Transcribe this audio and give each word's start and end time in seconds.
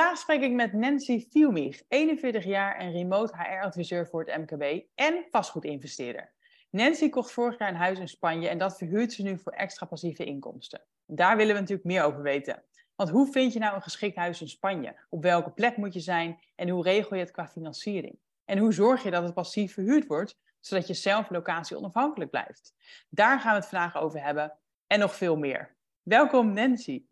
Vandaag 0.00 0.18
spreek 0.18 0.42
ik 0.42 0.52
met 0.52 0.72
Nancy 0.72 1.26
Fiumich, 1.30 1.82
41 1.88 2.44
jaar 2.44 2.76
en 2.76 2.92
remote 2.92 3.36
HR-adviseur 3.36 4.06
voor 4.06 4.24
het 4.24 4.36
MKB 4.36 4.84
en 4.94 5.24
vastgoedinvesteerder. 5.30 6.32
Nancy 6.70 7.08
kocht 7.08 7.32
vorig 7.32 7.58
jaar 7.58 7.68
een 7.68 7.74
huis 7.74 7.98
in 7.98 8.08
Spanje 8.08 8.48
en 8.48 8.58
dat 8.58 8.78
verhuurt 8.78 9.12
ze 9.12 9.22
nu 9.22 9.38
voor 9.38 9.52
extra 9.52 9.86
passieve 9.86 10.24
inkomsten. 10.24 10.82
Daar 11.06 11.36
willen 11.36 11.54
we 11.54 11.60
natuurlijk 11.60 11.88
meer 11.88 12.02
over 12.02 12.22
weten. 12.22 12.62
Want 12.96 13.10
hoe 13.10 13.32
vind 13.32 13.52
je 13.52 13.58
nou 13.58 13.74
een 13.74 13.82
geschikt 13.82 14.16
huis 14.16 14.40
in 14.40 14.48
Spanje? 14.48 14.96
Op 15.08 15.22
welke 15.22 15.50
plek 15.50 15.76
moet 15.76 15.94
je 15.94 16.00
zijn 16.00 16.38
en 16.54 16.68
hoe 16.68 16.82
regel 16.82 17.16
je 17.16 17.22
het 17.22 17.32
qua 17.32 17.48
financiering? 17.48 18.18
En 18.44 18.58
hoe 18.58 18.72
zorg 18.72 19.02
je 19.02 19.10
dat 19.10 19.22
het 19.22 19.34
passief 19.34 19.72
verhuurd 19.72 20.06
wordt, 20.06 20.36
zodat 20.60 20.86
je 20.86 20.94
zelf 20.94 21.30
locatie 21.30 21.76
onafhankelijk 21.76 22.30
blijft? 22.30 22.74
Daar 23.08 23.40
gaan 23.40 23.52
we 23.52 23.60
het 23.60 23.68
vandaag 23.68 23.96
over 23.96 24.22
hebben 24.22 24.58
en 24.86 24.98
nog 24.98 25.14
veel 25.14 25.36
meer. 25.36 25.76
Welkom 26.02 26.52
Nancy. 26.52 27.04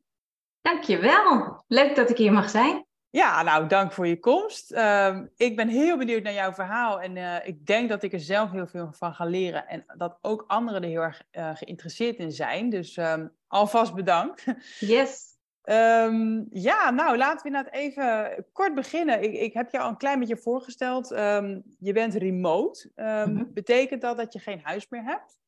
Dankjewel. 0.61 1.65
Leuk 1.67 1.97
dat 1.97 2.11
ik 2.11 2.17
hier 2.17 2.33
mag 2.33 2.51
zijn. 2.51 2.87
Ja, 3.11 3.43
nou, 3.43 3.69
dank 3.69 3.93
voor 3.93 4.07
je 4.07 4.19
komst. 4.19 4.73
Uh, 4.73 5.21
ik 5.37 5.57
ben 5.57 5.69
heel 5.69 5.97
benieuwd 5.97 6.23
naar 6.23 6.33
jouw 6.33 6.53
verhaal 6.53 7.01
en 7.01 7.17
uh, 7.17 7.47
ik 7.47 7.67
denk 7.67 7.89
dat 7.89 8.03
ik 8.03 8.13
er 8.13 8.21
zelf 8.21 8.51
heel 8.51 8.67
veel 8.67 8.89
van 8.93 9.15
ga 9.15 9.25
leren 9.25 9.67
en 9.67 9.85
dat 9.97 10.19
ook 10.21 10.45
anderen 10.47 10.83
er 10.83 10.89
heel 10.89 11.01
erg 11.01 11.23
uh, 11.33 11.51
geïnteresseerd 11.55 12.17
in 12.17 12.33
zijn. 12.33 12.71
Dus 12.71 12.97
um, 12.97 13.33
alvast 13.47 13.95
bedankt. 13.95 14.45
Yes. 14.79 15.37
Um, 15.65 16.47
ja, 16.51 16.91
nou, 16.91 17.17
laten 17.17 17.43
we 17.43 17.57
inderdaad 17.57 17.75
even 17.75 18.47
kort 18.53 18.75
beginnen. 18.75 19.23
Ik, 19.23 19.33
ik 19.33 19.53
heb 19.53 19.71
jou 19.71 19.85
al 19.85 19.91
een 19.91 19.97
klein 19.97 20.19
beetje 20.19 20.37
voorgesteld. 20.37 21.11
Um, 21.11 21.63
je 21.79 21.93
bent 21.93 22.15
remote. 22.15 22.91
Mm-hmm. 22.97 23.51
Betekent 23.53 24.01
dat 24.01 24.17
dat 24.17 24.33
je 24.33 24.39
geen 24.39 24.61
huis 24.63 24.89
meer 24.89 25.05
hebt? 25.05 25.39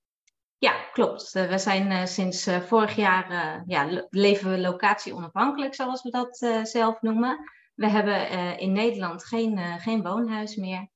Ja, 0.61 0.75
klopt. 0.93 1.35
Uh, 1.35 1.49
we 1.49 1.59
zijn 1.59 1.91
uh, 1.91 2.05
sinds 2.05 2.49
uh, 2.49 2.61
vorig 2.61 2.97
jaar, 2.97 3.63
ja, 3.67 4.07
leven 4.11 4.51
we 4.51 4.59
locatie 4.59 5.15
onafhankelijk, 5.15 5.75
zoals 5.75 6.03
we 6.03 6.11
dat 6.11 6.37
zelf 6.69 7.01
noemen. 7.01 7.39
We 7.75 7.89
hebben 7.89 8.31
in 8.59 8.73
Nederland 8.73 9.25
geen, 9.25 9.59
geen 9.79 10.03
woonhuis 10.03 10.57
meer. 10.57 10.89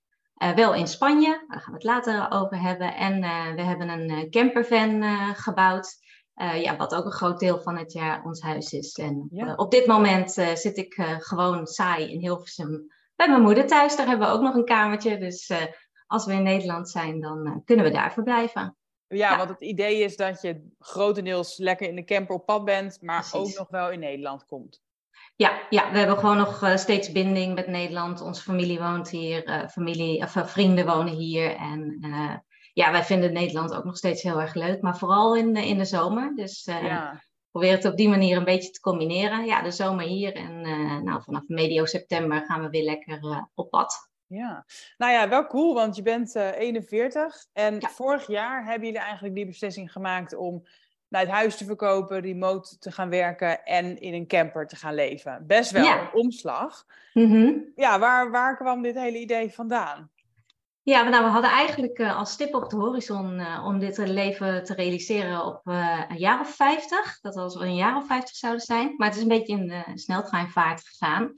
wel 0.55 0.75
in 0.75 0.89
Spanje, 0.89 1.45
daar 1.49 1.61
gaan 1.61 1.73
we 1.73 1.79
het 1.79 1.85
later 1.85 2.31
over 2.31 2.61
hebben. 2.61 2.95
En 2.95 3.21
we 3.57 3.63
hebben 3.63 3.89
een 3.89 4.31
campervan 4.31 5.03
gebouwd, 5.35 5.97
ja, 6.35 6.77
wat 6.77 6.95
ook 6.95 7.05
een 7.05 7.13
groot 7.13 7.39
deel 7.39 7.61
van 7.61 7.77
het 7.77 7.93
jaar 7.93 8.25
ons 8.25 8.41
huis 8.41 8.73
is. 8.73 8.95
En 8.95 9.29
ja. 9.31 9.55
op 9.55 9.71
dit 9.71 9.87
moment 9.87 10.31
zit 10.55 10.77
ik 10.77 10.95
gewoon 11.19 11.67
saai 11.67 12.13
in 12.13 12.21
Hilversum 12.21 12.87
bij 13.17 13.29
mijn 13.29 13.43
moeder 13.43 13.67
thuis. 13.67 13.97
Daar 13.97 14.07
hebben 14.07 14.27
we 14.29 14.35
ook 14.35 14.43
nog 14.43 14.55
een 14.55 14.65
kamertje. 14.65 15.19
Dus 15.19 15.53
als 16.07 16.27
we 16.27 16.33
in 16.33 16.43
Nederland 16.43 16.91
zijn, 16.91 17.21
dan 17.21 17.63
kunnen 17.65 17.85
we 17.85 17.91
daar 17.91 18.13
verblijven. 18.13 18.77
Ja, 19.09 19.31
ja, 19.31 19.37
want 19.37 19.49
het 19.49 19.61
idee 19.61 19.99
is 19.99 20.17
dat 20.17 20.43
je 20.43 20.71
grotendeels 20.79 21.59
lekker 21.59 21.89
in 21.89 21.97
de 21.97 22.05
camper 22.05 22.35
op 22.35 22.47
pad 22.47 22.65
bent, 22.65 22.99
maar 23.01 23.21
Precies. 23.21 23.39
ook 23.39 23.59
nog 23.59 23.69
wel 23.71 23.91
in 23.91 23.99
Nederland 23.99 24.45
komt. 24.45 24.83
Ja, 25.37 25.67
ja, 25.71 25.91
we 25.91 25.99
hebben 25.99 26.19
gewoon 26.19 26.37
nog 26.37 26.63
uh, 26.63 26.77
steeds 26.77 27.13
binding 27.13 27.55
met 27.55 27.67
Nederland. 27.67 28.21
Onze 28.21 28.43
familie 28.43 28.79
woont 28.79 29.11
hier, 29.11 29.49
uh, 29.49 29.69
familie, 29.69 30.23
of, 30.23 30.35
uh, 30.35 30.47
vrienden 30.47 30.87
wonen 30.87 31.15
hier. 31.15 31.57
En 31.57 31.99
ja, 32.73 32.93
wij 32.93 33.05
vinden 33.05 33.33
Nederland 33.33 33.75
ook 33.75 33.85
nog 33.85 33.97
steeds 33.97 34.23
heel 34.23 34.41
erg 34.41 34.55
leuk, 34.55 34.83
maar 34.83 34.99
vooral 34.99 35.37
in, 35.37 35.57
in 35.57 35.79
de 35.79 35.85
zomer. 35.85 36.33
Dus 36.37 36.65
ja. 36.65 37.23
probeer 37.51 37.73
het 37.73 37.85
op 37.85 37.97
die 37.97 38.09
manier 38.09 38.37
een 38.37 38.45
beetje 38.45 38.71
te 38.71 38.81
combineren. 38.81 39.45
Ja, 39.45 39.63
de 39.63 39.71
zomer 39.71 40.05
hier 40.05 40.35
en 40.35 40.61
nou, 41.05 41.23
vanaf 41.23 41.43
medio 41.47 41.85
september 41.85 42.45
gaan 42.45 42.63
we 42.63 42.69
weer 42.69 42.85
lekker 42.85 43.49
op 43.55 43.71
pad. 43.71 44.13
Ja, 44.35 44.65
nou 44.97 45.13
ja, 45.13 45.29
wel 45.29 45.47
cool, 45.47 45.75
want 45.75 45.97
je 45.97 46.03
bent 46.03 46.37
uh, 46.37 46.59
41 46.59 47.47
en 47.53 47.81
ja. 47.81 47.89
vorig 47.89 48.27
jaar 48.27 48.65
hebben 48.65 48.87
jullie 48.87 49.03
eigenlijk 49.03 49.35
die 49.35 49.47
beslissing 49.47 49.93
gemaakt 49.93 50.35
om 50.35 50.67
naar 51.09 51.23
het 51.23 51.31
huis 51.31 51.57
te 51.57 51.65
verkopen, 51.65 52.21
remote 52.21 52.79
te 52.79 52.93
gaan 52.93 53.09
werken 53.09 53.65
en 53.65 54.01
in 54.01 54.15
een 54.15 54.27
camper 54.27 54.67
te 54.67 54.77
gaan 54.77 54.95
leven. 54.95 55.45
Best 55.47 55.71
wel 55.71 55.85
ja. 55.85 56.01
een 56.01 56.13
omslag. 56.13 56.85
Mm 57.13 57.31
-hmm. 57.31 57.73
Ja, 57.75 57.99
waar, 57.99 58.31
waar 58.31 58.57
kwam 58.57 58.83
dit 58.83 58.95
hele 58.95 59.19
idee 59.19 59.53
vandaan? 59.53 60.11
Ja, 60.83 61.09
nou, 61.09 61.25
we 61.25 61.31
hadden 61.31 61.51
eigenlijk 61.51 61.99
uh, 61.99 62.17
als 62.17 62.33
stip 62.33 62.55
op 62.55 62.71
de 62.71 62.77
horizon 62.77 63.39
uh, 63.39 63.65
om 63.67 63.79
dit 63.79 63.99
leven 63.99 64.65
te 64.65 64.75
realiseren 64.75 65.45
op 65.45 65.61
uh, 65.65 66.03
een 66.09 66.19
jaar 66.19 66.41
of 66.41 66.55
50. 66.55 67.21
Dat 67.21 67.37
als 67.37 67.57
we 67.57 67.65
een 67.65 67.75
jaar 67.75 67.97
of 67.97 68.07
50 68.07 68.37
zouden 68.37 68.63
zijn. 68.63 68.95
Maar 68.97 69.09
het 69.09 69.17
is 69.17 69.23
een 69.23 69.29
beetje 69.29 69.57
in 69.57 69.71
uh, 69.71 69.81
sneltreinvaart 69.95 70.87
gegaan. 70.87 71.33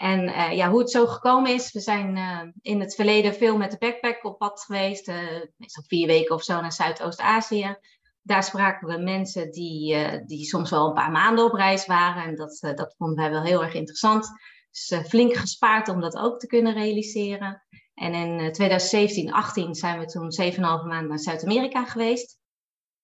En 0.00 0.28
uh, 0.28 0.52
ja, 0.52 0.70
hoe 0.70 0.78
het 0.78 0.90
zo 0.90 1.06
gekomen 1.06 1.54
is, 1.54 1.72
we 1.72 1.80
zijn 1.80 2.16
uh, 2.16 2.40
in 2.62 2.80
het 2.80 2.94
verleden 2.94 3.34
veel 3.34 3.56
met 3.56 3.70
de 3.70 3.78
backpack 3.78 4.24
op 4.24 4.38
pad 4.38 4.60
geweest, 4.60 5.08
uh, 5.08 5.16
meestal 5.56 5.82
vier 5.86 6.06
weken 6.06 6.34
of 6.34 6.42
zo 6.42 6.60
naar 6.60 6.72
Zuidoost-Azië. 6.72 7.76
Daar 8.22 8.44
spraken 8.44 8.88
we 8.88 9.02
mensen 9.02 9.50
die, 9.50 9.96
die 10.24 10.44
soms 10.44 10.70
wel 10.70 10.86
een 10.86 10.94
paar 10.94 11.10
maanden 11.10 11.44
op 11.44 11.52
reis 11.52 11.86
waren 11.86 12.24
en 12.24 12.36
dat, 12.36 12.58
dat 12.60 12.94
vonden 12.98 13.16
wij 13.16 13.30
wel 13.30 13.42
heel 13.42 13.62
erg 13.62 13.74
interessant. 13.74 14.28
Dus 14.70 15.08
flink 15.08 15.34
gespaard 15.34 15.88
om 15.88 16.00
dat 16.00 16.16
ook 16.16 16.38
te 16.38 16.46
kunnen 16.46 16.72
realiseren. 16.72 17.62
En 17.94 18.14
in 18.14 18.52
2017, 18.52 19.32
18 19.32 19.74
zijn 19.74 19.98
we 19.98 20.04
toen 20.04 20.52
7,5 20.52 20.60
maanden 20.60 21.08
naar 21.08 21.18
Zuid-Amerika 21.18 21.84
geweest. 21.84 22.39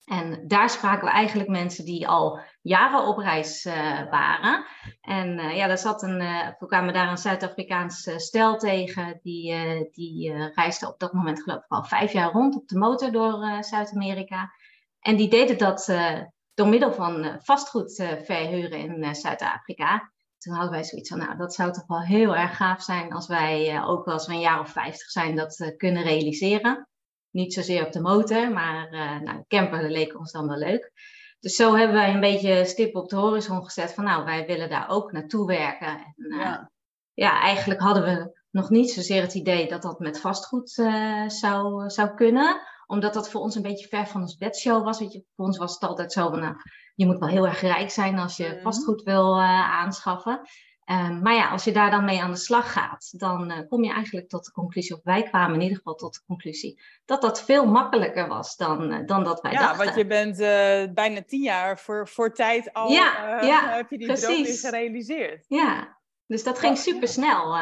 En 0.07 0.49
daar 0.49 0.71
spraken 0.71 1.05
we 1.05 1.13
eigenlijk 1.13 1.49
mensen 1.49 1.85
die 1.85 2.09
al 2.09 2.41
jaren 2.63 3.07
op 3.07 3.19
reis 3.19 3.65
uh, 3.65 4.11
waren. 4.11 4.65
En 5.01 5.39
uh, 5.39 5.57
ja, 5.57 5.67
daar 5.67 5.79
zat 5.79 6.03
een, 6.03 6.21
uh, 6.21 6.49
we 6.59 6.67
kwamen 6.67 6.95
daar 6.95 7.11
een 7.11 7.19
Zuid-Afrikaans 7.19 8.11
stel 8.17 8.57
tegen. 8.57 9.19
Die, 9.23 9.55
die 9.91 10.51
reisde 10.55 10.89
op 10.89 10.99
dat 10.99 11.13
moment 11.13 11.43
geloof 11.43 11.59
ik 11.59 11.69
al 11.69 11.85
vijf 11.85 12.13
jaar 12.13 12.33
rond 12.33 12.57
op 12.57 12.69
de 12.69 12.79
motor 12.79 13.13
door 13.13 13.57
Zuid-Amerika. 13.61 14.53
En 15.01 15.17
die 15.17 15.29
deden 15.29 15.59
dat 15.59 15.93
door 16.55 16.69
middel 16.69 16.93
van 16.93 17.39
vastgoed 17.43 17.95
verhuren 18.25 18.79
in 18.79 19.15
Zuid-Afrika. 19.15 20.13
Toen 20.39 20.55
hadden 20.55 20.73
wij 20.73 20.85
zoiets 20.85 21.09
van, 21.09 21.19
nou, 21.19 21.37
dat 21.37 21.55
zou 21.55 21.73
toch 21.73 21.87
wel 21.87 22.03
heel 22.03 22.37
erg 22.37 22.57
gaaf 22.57 22.83
zijn 22.83 23.13
als 23.13 23.27
wij, 23.27 23.83
ook 23.85 24.07
als 24.07 24.27
we 24.27 24.33
een 24.33 24.41
jaar 24.41 24.61
of 24.61 24.71
vijftig 24.71 25.11
zijn, 25.11 25.37
dat 25.37 25.75
kunnen 25.77 26.03
realiseren. 26.03 26.89
Niet 27.31 27.55
zozeer 27.55 27.87
op 27.87 27.93
de 27.93 28.01
motor, 28.01 28.53
maar 28.53 28.93
uh, 28.93 29.21
nou, 29.21 29.45
camper 29.49 29.91
leek 29.91 30.19
ons 30.19 30.33
dan 30.33 30.49
wel 30.49 30.59
leuk. 30.59 30.93
Dus 31.41 31.57
zo 31.57 31.75
hebben 31.75 31.97
wij 31.97 32.15
een 32.15 32.21
beetje 32.21 32.65
stip 32.65 32.97
op 32.97 33.09
de 33.09 33.17
horizon 33.17 33.65
gezet 33.65 33.95
van 33.95 34.05
nou, 34.05 34.25
wij 34.25 34.47
willen 34.47 34.69
daar 34.69 34.89
ook 34.89 35.13
naartoe 35.13 35.47
werken. 35.47 35.89
En, 35.89 36.15
uh, 36.17 36.39
ja. 36.39 36.71
ja. 37.15 37.41
eigenlijk 37.41 37.81
hadden 37.81 38.03
we 38.03 38.41
nog 38.51 38.71
niet 38.71 38.91
zozeer 38.91 39.23
het 39.23 39.35
idee 39.35 39.69
dat 39.69 39.83
dat 39.83 39.99
met 39.99 40.21
vastgoed 40.21 40.77
uh, 40.77 41.29
zou, 41.29 41.91
zou 41.91 42.15
kunnen. 42.15 42.61
Omdat 42.87 43.15
dat 43.15 43.31
voor 43.31 43.41
ons 43.41 43.55
een 43.55 43.63
beetje 43.63 43.89
ver 43.89 44.07
van 44.07 44.21
ons 44.21 44.37
bedshow 44.37 44.85
was. 44.85 44.99
Weet 44.99 45.13
je, 45.13 45.25
voor 45.35 45.45
ons 45.45 45.59
was 45.59 45.73
het 45.73 45.83
altijd 45.83 46.13
zo 46.13 46.31
van, 46.31 46.41
nou, 46.41 46.55
je 46.95 47.07
moet 47.07 47.19
wel 47.19 47.29
heel 47.29 47.47
erg 47.47 47.61
rijk 47.61 47.91
zijn 47.91 48.19
als 48.19 48.37
je 48.37 48.61
vastgoed 48.63 49.03
wil 49.03 49.41
aanschaffen. 49.41 50.41
Um, 50.91 51.23
maar 51.23 51.35
ja, 51.35 51.49
als 51.49 51.65
je 51.65 51.73
daar 51.73 51.91
dan 51.91 52.05
mee 52.05 52.23
aan 52.23 52.31
de 52.31 52.37
slag 52.37 52.73
gaat, 52.73 53.19
dan 53.19 53.51
uh, 53.51 53.59
kom 53.69 53.85
je 53.85 53.93
eigenlijk 53.93 54.29
tot 54.29 54.45
de 54.45 54.53
conclusie, 54.53 54.95
of 54.95 55.01
wij 55.03 55.23
kwamen 55.23 55.55
in 55.55 55.61
ieder 55.61 55.77
geval 55.77 55.95
tot 55.95 56.15
de 56.15 56.21
conclusie, 56.27 56.81
dat 57.05 57.23
dat 57.23 57.45
veel 57.45 57.67
makkelijker 57.67 58.29
was 58.29 58.57
dan, 58.57 58.93
uh, 58.93 59.07
dan 59.07 59.25
dat 59.25 59.41
wij 59.41 59.53
ja, 59.53 59.59
dachten. 59.59 59.79
Ja, 59.79 59.85
want 59.85 59.97
je 59.97 60.07
bent 60.07 60.41
uh, 60.41 60.95
bijna 60.95 61.23
tien 61.23 61.43
jaar 61.43 61.79
voor, 61.79 62.09
voor 62.09 62.35
tijd 62.35 62.73
al, 62.73 62.91
ja, 62.91 63.43
ja, 63.43 63.71
heb 63.77 63.91
je 63.91 63.99
die 63.99 64.07
precies. 64.07 64.61
droom 64.61 64.73
gerealiseerd. 64.73 65.45
Ja, 65.49 65.99
dus 66.27 66.43
dat 66.43 66.59
ging 66.59 66.79
super 66.79 67.09
snel. 67.09 67.53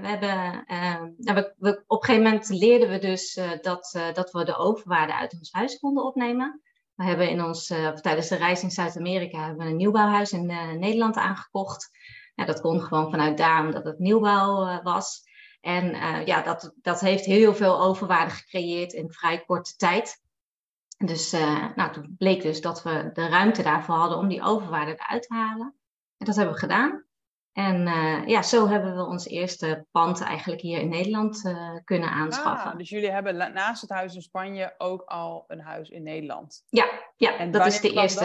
we 0.00 0.06
hebben, 0.06 0.64
ehm, 0.66 1.08
we, 1.16 1.54
we, 1.58 1.82
op 1.86 2.00
een 2.00 2.06
gegeven 2.06 2.30
moment 2.30 2.48
leerden 2.48 2.88
we 2.88 2.98
dus 2.98 3.40
dat, 3.60 3.98
dat 4.12 4.30
we 4.30 4.44
de 4.44 4.56
overwaarde 4.56 5.14
uit 5.14 5.32
ons 5.32 5.52
huis 5.52 5.78
konden 5.78 6.04
opnemen. 6.04 6.60
We 6.94 7.04
hebben 7.04 7.28
in 7.28 7.42
ons, 7.42 7.66
tijdens 8.00 8.28
de 8.28 8.36
reis 8.36 8.62
in 8.62 8.70
Zuid-Amerika, 8.70 9.46
hebben 9.46 9.64
we 9.64 9.70
een 9.70 9.76
nieuwbouwhuis 9.76 10.32
in 10.32 10.46
Nederland 10.78 11.16
aangekocht. 11.16 11.90
Ja, 12.34 12.44
dat 12.44 12.60
kon 12.60 12.80
gewoon 12.80 13.10
vanuit 13.10 13.38
daar, 13.38 13.64
omdat 13.64 13.84
het 13.84 13.98
nieuwbouw 13.98 14.66
uh, 14.66 14.82
was. 14.82 15.22
En 15.60 15.94
uh, 15.94 16.26
ja, 16.26 16.42
dat, 16.42 16.74
dat 16.82 17.00
heeft 17.00 17.24
heel 17.24 17.54
veel 17.54 17.80
overwaarde 17.80 18.30
gecreëerd 18.30 18.92
in 18.92 19.12
vrij 19.12 19.44
korte 19.44 19.76
tijd. 19.76 20.22
Dus 20.96 21.34
uh, 21.34 21.74
nou, 21.74 21.92
toen 21.92 22.14
bleek 22.18 22.42
dus 22.42 22.60
dat 22.60 22.82
we 22.82 23.10
de 23.12 23.28
ruimte 23.28 23.62
daarvoor 23.62 23.94
hadden 23.94 24.18
om 24.18 24.28
die 24.28 24.42
overwaarde 24.42 24.92
eruit 24.92 25.22
te 25.22 25.34
halen. 25.34 25.74
En 26.16 26.26
dat 26.26 26.36
hebben 26.36 26.54
we 26.54 26.60
gedaan. 26.60 27.04
En 27.52 27.86
ja, 28.26 28.42
zo 28.42 28.68
hebben 28.68 28.96
we 28.96 29.04
ons 29.04 29.26
eerste 29.26 29.86
pand 29.90 30.20
eigenlijk 30.20 30.60
hier 30.60 30.80
in 30.80 30.88
Nederland 30.88 31.42
kunnen 31.84 32.08
aanschaffen. 32.08 32.70
Ah, 32.70 32.76
dus 32.76 32.88
jullie 32.88 33.10
hebben 33.10 33.36
naast 33.36 33.80
het 33.80 33.90
huis 33.90 34.14
in 34.14 34.22
Spanje 34.22 34.74
ook 34.78 35.02
al 35.02 35.44
een 35.46 35.60
huis 35.60 35.88
in 35.88 36.02
Nederland? 36.02 36.64
Ja, 36.68 36.86
ja 37.16 37.36
en 37.36 37.50
dat 37.50 37.66
is 37.66 37.80
de 37.80 37.92
eerste. 37.92 38.24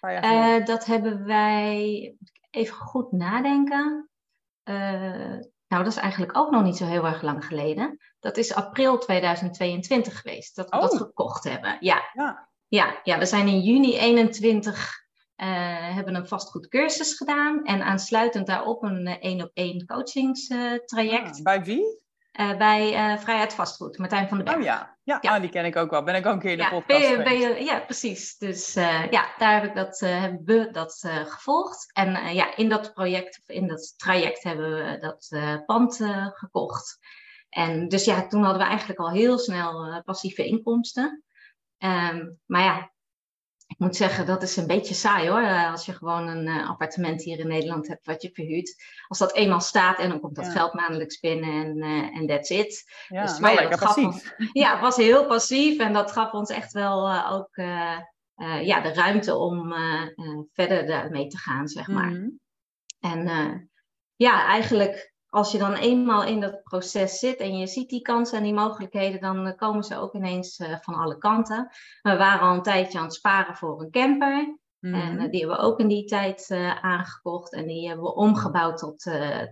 Dat? 0.00 0.66
dat 0.66 0.86
hebben 0.86 1.24
wij, 1.24 2.14
even 2.50 2.74
goed 2.76 3.12
nadenken. 3.12 4.10
Uh, 4.64 5.38
Nou, 5.68 5.84
dat 5.84 5.92
is 5.92 5.98
eigenlijk 5.98 6.36
ook 6.38 6.50
nog 6.50 6.62
niet 6.62 6.76
zo 6.76 6.84
heel 6.86 7.04
erg 7.06 7.22
lang 7.22 7.44
geleden. 7.44 7.98
Dat 8.20 8.36
is 8.36 8.54
april 8.54 8.98
2022 8.98 10.20
geweest 10.20 10.56
dat 10.56 10.70
we 10.70 10.76
dat 10.80 10.92
Oh. 10.92 10.98
gekocht 10.98 11.44
hebben. 11.44 11.76
Ja, 11.80 12.02
Ja. 12.12 12.48
ja, 12.68 13.00
ja, 13.02 13.18
we 13.18 13.26
zijn 13.26 13.48
in 13.48 13.60
juni 13.60 13.98
21 13.98 14.98
eh, 15.34 15.94
hebben 15.94 16.14
een 16.14 16.26
vastgoedcursus 16.28 17.14
gedaan 17.16 17.64
en 17.64 17.82
aansluitend 17.82 18.46
daarop 18.46 18.82
een 18.82 19.06
eh, 19.06 19.16
één 19.20 19.42
op 19.42 19.50
één 19.54 19.86
coachingstraject 19.86 21.36
Ah, 21.36 21.42
bij 21.42 21.62
wie? 21.64 21.99
Eh, 22.32 22.56
bij 22.56 22.94
eh, 22.94 23.18
Vrijheid 23.18 23.54
Vastgoed, 23.54 23.98
Martijn 23.98 24.28
van 24.28 24.36
den 24.36 24.46
Berg. 24.46 24.58
Oh 24.58 24.64
ja. 24.64 24.98
Ja, 25.02 25.18
Ja. 25.20 25.34
ah, 25.34 25.40
die 25.40 25.50
ken 25.50 25.64
ik 25.64 25.76
ook 25.76 25.90
wel. 25.90 26.02
Ben 26.02 26.14
ik 26.14 26.26
ook 26.26 26.32
een 26.32 26.38
keer 26.38 26.50
in 26.50 26.56
de 26.56 26.62
Ja, 26.62 26.70
podcast 26.70 27.16
ben 27.24 27.38
je, 27.38 27.64
ja, 27.64 27.80
precies. 27.80 28.38
Dus 28.38 28.76
eh, 28.76 29.10
ja, 29.10 29.34
daar 29.38 29.54
heb 29.60 29.64
ik 29.64 29.74
dat, 29.74 30.00
hebben 30.00 30.44
we 30.44 30.70
dat 30.70 31.08
gevolgd. 31.24 31.90
En 31.92 32.34
ja, 32.34 32.56
in 32.56 32.68
dat 32.68 32.92
project, 32.94 33.38
of 33.42 33.48
in 33.48 33.66
dat 33.66 33.94
traject 33.96 34.42
hebben 34.42 34.74
we 34.74 34.98
dat 34.98 35.28
pand 35.66 35.96
gekocht. 36.32 36.98
En 37.48 37.88
dus 37.88 38.04
ja, 38.04 38.26
toen 38.26 38.42
hadden 38.42 38.62
we 38.62 38.68
eigenlijk 38.68 39.00
al 39.00 39.10
heel 39.10 39.38
snel 39.38 40.02
passieve 40.04 40.44
inkomsten. 40.44 41.24
Ehm, 41.78 42.28
maar 42.46 42.62
ja, 42.62 42.92
ik 43.70 43.78
moet 43.78 43.96
zeggen, 43.96 44.26
dat 44.26 44.42
is 44.42 44.56
een 44.56 44.66
beetje 44.66 44.94
saai 44.94 45.28
hoor. 45.28 45.40
eh, 45.40 45.70
als 45.70 45.86
je 45.86 45.92
gewoon 45.92 46.28
een 46.28 46.46
eh, 46.46 46.68
appartement 46.68 47.22
hier 47.22 47.38
in 47.38 47.48
Nederland 47.48 47.88
hebt 47.88 48.06
wat 48.06 48.22
je 48.22 48.30
verhuurt. 48.32 48.74
Als 49.08 49.18
dat 49.18 49.34
eenmaal 49.34 49.60
staat 49.60 49.98
en 49.98 50.08
dan 50.08 50.20
komt 50.20 50.34
dat 50.36 50.44
Ja. 50.46 50.50
geld 50.52 50.74
maandelijks 50.74 51.20
binnen 51.20 51.50
en 51.66 51.80
eh, 51.82 52.16
en 52.18 52.26
that's 52.26 52.50
it. 52.50 52.84
Ja, 53.08 53.22
Dus, 53.22 53.38
maar 53.38 53.52
ja, 53.52 53.60
lekker 53.60 53.78
dat 53.78 53.88
gaf 53.88 54.04
passief. 54.04 54.34
ja, 54.52 54.70
het 54.72 54.80
was 54.80 54.96
heel 54.96 55.26
passief 55.26 55.78
en 55.78 55.92
dat 55.92 56.12
gaf 56.12 56.32
ons 56.32 56.50
echt 56.50 56.72
wel 56.72 57.24
ook 57.30 57.56
ja, 58.62 58.80
de 58.80 58.92
ruimte 58.94 59.34
om 59.36 59.74
verder 60.52 60.86
daarmee 60.86 61.26
te 61.26 61.38
gaan, 61.38 61.68
zeg 61.68 61.86
maar. 61.86 62.10
Mhm. 62.10 62.28
En 63.00 63.70
ja, 64.16 64.46
eigenlijk 64.46 65.09
als 65.30 65.52
je 65.52 65.58
dan 65.58 65.74
eenmaal 65.74 66.24
in 66.24 66.40
dat 66.40 66.62
proces 66.62 67.18
zit 67.18 67.36
en 67.38 67.58
je 67.58 67.66
ziet 67.66 67.88
die 67.88 68.02
kansen 68.02 68.38
en 68.38 68.44
die 68.44 68.54
mogelijkheden, 68.54 69.20
dan 69.20 69.46
eh, 69.46 69.56
komen 69.56 69.84
ze 69.84 69.96
ook 69.96 70.14
ineens 70.14 70.58
eh, 70.58 70.76
van 70.80 70.94
alle 70.94 71.18
kanten. 71.18 71.68
We 72.02 72.16
waren 72.16 72.40
al 72.48 72.54
een 72.54 72.62
tijdje 72.62 72.98
aan 72.98 73.04
het 73.04 73.14
sparen 73.14 73.56
voor 73.56 73.80
een 73.80 73.90
camper. 73.90 74.32
En 74.32 74.58
Mhm. 74.90 75.18
eh, 75.18 75.30
die 75.30 75.40
hebben 75.40 75.56
we 75.58 75.62
ook 75.62 75.78
in 75.80 75.88
die 75.88 76.04
tijd 76.04 76.50
aangekocht. 76.80 77.52
En 77.52 77.66
die 77.66 77.86
hebben 77.86 78.04
we 78.04 78.14
omgebouwd 78.14 78.78
tot. 78.78 79.02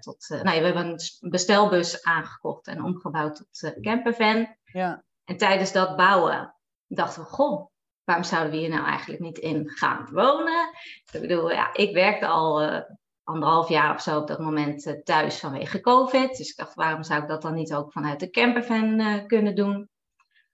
tot 0.01 0.27
nou 0.29 0.51
ja, 0.57 0.59
we 0.61 0.65
hebben 0.67 0.87
een 1.21 1.31
bestelbus 1.31 2.03
aangekocht 2.05 2.67
en 2.67 2.85
omgebouwd 2.85 3.37
tot 3.37 3.75
campervan. 3.81 4.57
Ja. 4.65 5.05
En 5.25 5.37
tijdens 5.37 5.73
dat 5.73 5.97
bouwen 5.97 6.55
dachten 6.87 7.23
we: 7.23 7.29
Goh, 7.29 7.71
waarom 8.05 8.25
zouden 8.25 8.53
we 8.53 8.59
hier 8.59 8.69
nou 8.69 8.85
eigenlijk 8.85 9.21
niet 9.21 9.39
in 9.39 9.69
gaan 9.69 10.09
wonen? 10.13 10.69
Ik 11.13 11.21
bedoel, 11.21 11.51
ja, 11.51 11.75
ik 11.75 11.95
werkte 11.95 12.27
al 12.27 12.61
anderhalf 13.29 13.69
jaar 13.69 13.95
of 13.95 14.01
zo 14.01 14.19
op 14.19 14.27
dat 14.27 14.39
moment 14.39 14.87
eh, 14.87 15.03
thuis 15.03 15.39
vanwege 15.39 15.81
COVID. 15.81 16.37
Dus 16.37 16.51
ik 16.51 16.57
dacht: 16.57 16.75
waarom 16.75 17.03
zou 17.03 17.23
ik 17.23 17.29
dat 17.29 17.43
dan 17.43 17.55
niet 17.55 17.75
ook 17.75 17.93
vanuit 17.93 18.21
de 18.21 18.31
campervan 18.31 19.01
eh, 19.01 19.27
kunnen 19.27 19.55
doen? 19.55 19.89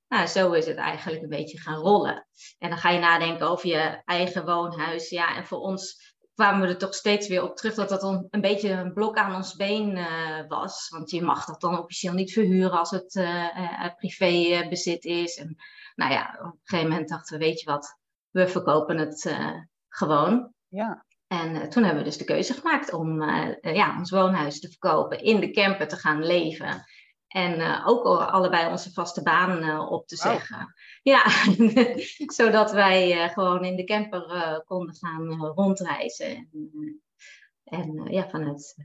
Nou, 0.09 0.26
zo 0.26 0.53
is 0.53 0.67
het 0.67 0.76
eigenlijk 0.76 1.23
een 1.23 1.29
beetje 1.29 1.61
gaan 1.61 1.81
rollen. 1.81 2.26
En 2.59 2.69
dan 2.69 2.79
ga 2.79 2.91
je 2.91 2.99
nadenken 2.99 3.49
over 3.49 3.69
je 3.69 4.03
eigen 4.05 4.44
woonhuis. 4.44 5.09
Ja, 5.09 5.37
en 5.37 5.47
voor 5.47 5.59
ons 5.59 6.15
kwamen 6.35 6.61
we 6.61 6.67
er 6.67 6.79
toch 6.79 6.94
steeds 6.94 7.29
weer 7.29 7.43
op 7.43 7.56
terug 7.56 7.75
dat 7.75 7.88
dat 7.88 8.03
een, 8.03 8.41
beetje 8.41 8.71
een 8.71 8.93
blok 8.93 9.17
aan 9.17 9.35
ons 9.35 9.56
been 9.56 9.97
eh, 9.97 10.47
was. 10.49 10.88
Want 10.88 11.11
je 11.11 11.23
mag 11.23 11.44
dat 11.44 11.61
dan 11.61 11.79
officieel 11.79 12.12
niet 12.12 12.32
verhuren 12.32 12.79
als 12.79 12.91
het 12.91 13.15
eh, 13.17 13.94
privébezit 13.97 15.05
is. 15.05 15.37
En 15.37 15.56
nou 15.94 16.12
ja, 16.12 16.38
op 16.38 16.44
een 16.44 16.61
gegeven 16.62 16.91
moment 16.91 17.09
dachten 17.09 17.38
we, 17.38 17.44
weet 17.44 17.61
je 17.61 17.70
wat, 17.70 17.99
we 18.31 18.49
verkopen 18.49 18.99
het 18.99 19.35
gewoon. 19.88 20.53
Ja. 20.69 21.04
En 21.26 21.56
eh, 21.56 21.69
toen 21.69 21.82
hebben 21.82 22.03
we 22.03 22.09
dus 22.09 22.19
de 22.19 22.25
keuze 22.25 22.55
gemaakt 22.55 22.93
om 22.93 23.23
eh, 23.23 23.55
eh, 23.61 23.75
ja, 23.75 23.99
ons 23.99 24.11
woonhuis 24.11 24.61
te 24.61 24.69
verkopen, 24.69 25.23
in 25.23 25.41
de 25.41 25.50
camper 25.50 25.88
te 25.88 25.97
gaan 25.97 26.25
leven. 26.25 26.85
En 27.29 27.85
ook 27.85 28.05
al 28.05 28.25
allebei 28.25 28.71
onze 28.71 28.93
vaste 28.93 29.23
baan 29.23 29.88
op 29.88 30.06
te 30.06 30.17
zeggen. 30.17 30.75
Ja, 31.03 31.25
zodat 32.38 32.73
wij 32.73 33.29
gewoon 33.29 33.65
in 33.65 33.76
de 33.76 33.85
camper 33.85 34.62
konden 34.67 34.94
gaan 34.94 35.47
rondreizen. 35.47 36.49
En, 36.55 37.03
en 37.65 38.05
ja, 38.11 38.29
vanuit, 38.29 38.77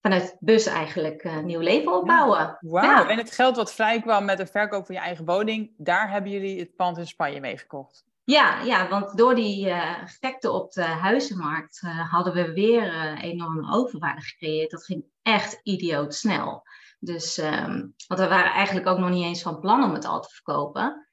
vanuit 0.00 0.36
bus 0.40 0.66
eigenlijk 0.66 1.42
nieuw 1.42 1.60
leven 1.60 1.94
opbouwen. 1.94 2.58
Wauw. 2.60 2.84
Ja. 2.84 3.08
En 3.08 3.18
het 3.18 3.30
geld 3.30 3.56
wat 3.56 3.74
vrij 3.74 4.00
kwam 4.00 4.24
met 4.24 4.38
de 4.38 4.46
verkoop 4.46 4.86
van 4.86 4.94
je 4.94 5.00
eigen 5.00 5.24
woning, 5.24 5.74
daar 5.76 6.10
hebben 6.10 6.30
jullie 6.30 6.58
het 6.58 6.76
pand 6.76 6.98
in 6.98 7.06
Spanje 7.06 7.40
mee 7.40 7.58
gekocht. 7.58 8.04
Ja, 8.30 8.60
ja, 8.60 8.88
want 8.88 9.16
door 9.16 9.34
die 9.34 9.70
eh 9.70 9.94
gekte 10.04 10.50
op 10.50 10.72
de 10.72 10.82
huizenmarkt 10.82 11.82
eh, 11.82 12.12
hadden 12.12 12.32
we 12.32 12.52
weer 12.52 12.82
eh, 12.82 13.22
enorme 13.22 13.72
overwaarde 13.72 14.20
gecreëerd. 14.20 14.70
Dat 14.70 14.84
ging 14.84 15.04
echt 15.22 15.60
idioot 15.62 16.14
snel. 16.14 16.62
Dus, 16.98 17.38
ehm, 17.38 17.86
want 18.06 18.20
we 18.20 18.28
waren 18.28 18.52
eigenlijk 18.52 18.86
ook 18.86 18.98
nog 18.98 19.10
niet 19.10 19.24
eens 19.24 19.42
van 19.42 19.60
plan 19.60 19.84
om 19.84 19.94
het 19.94 20.04
al 20.04 20.20
te 20.20 20.28
verkopen. 20.28 21.04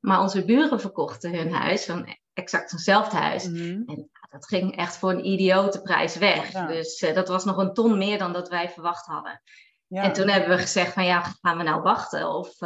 Maar 0.00 0.20
onze 0.20 0.44
buren 0.44 0.80
verkochten 0.80 1.34
hun 1.34 1.52
huis, 1.52 1.84
van 1.84 2.16
exact 2.32 2.72
eenzelfde 2.72 3.16
huis. 3.16 3.48
Mhm. 3.48 3.82
En 3.86 4.10
dat 4.30 4.46
ging 4.46 4.76
echt 4.76 4.96
voor 4.96 5.10
een 5.10 5.26
idiote 5.26 5.82
prijs 5.82 6.16
weg. 6.16 6.52
Ja. 6.52 6.66
Dus 6.66 6.98
dat 7.14 7.28
was 7.28 7.44
nog 7.44 7.56
een 7.56 7.72
ton 7.72 7.98
meer 7.98 8.18
dan 8.18 8.32
dat 8.32 8.48
wij 8.48 8.70
verwacht 8.70 9.06
hadden. 9.06 9.42
Ja. 9.86 10.02
En 10.02 10.12
toen 10.12 10.28
hebben 10.28 10.50
we 10.50 10.58
gezegd 10.58 10.92
van 10.92 11.04
ja, 11.04 11.22
gaan 11.42 11.56
we 11.56 11.62
nou 11.62 11.82
wachten 11.82 12.28
of, 12.28 12.58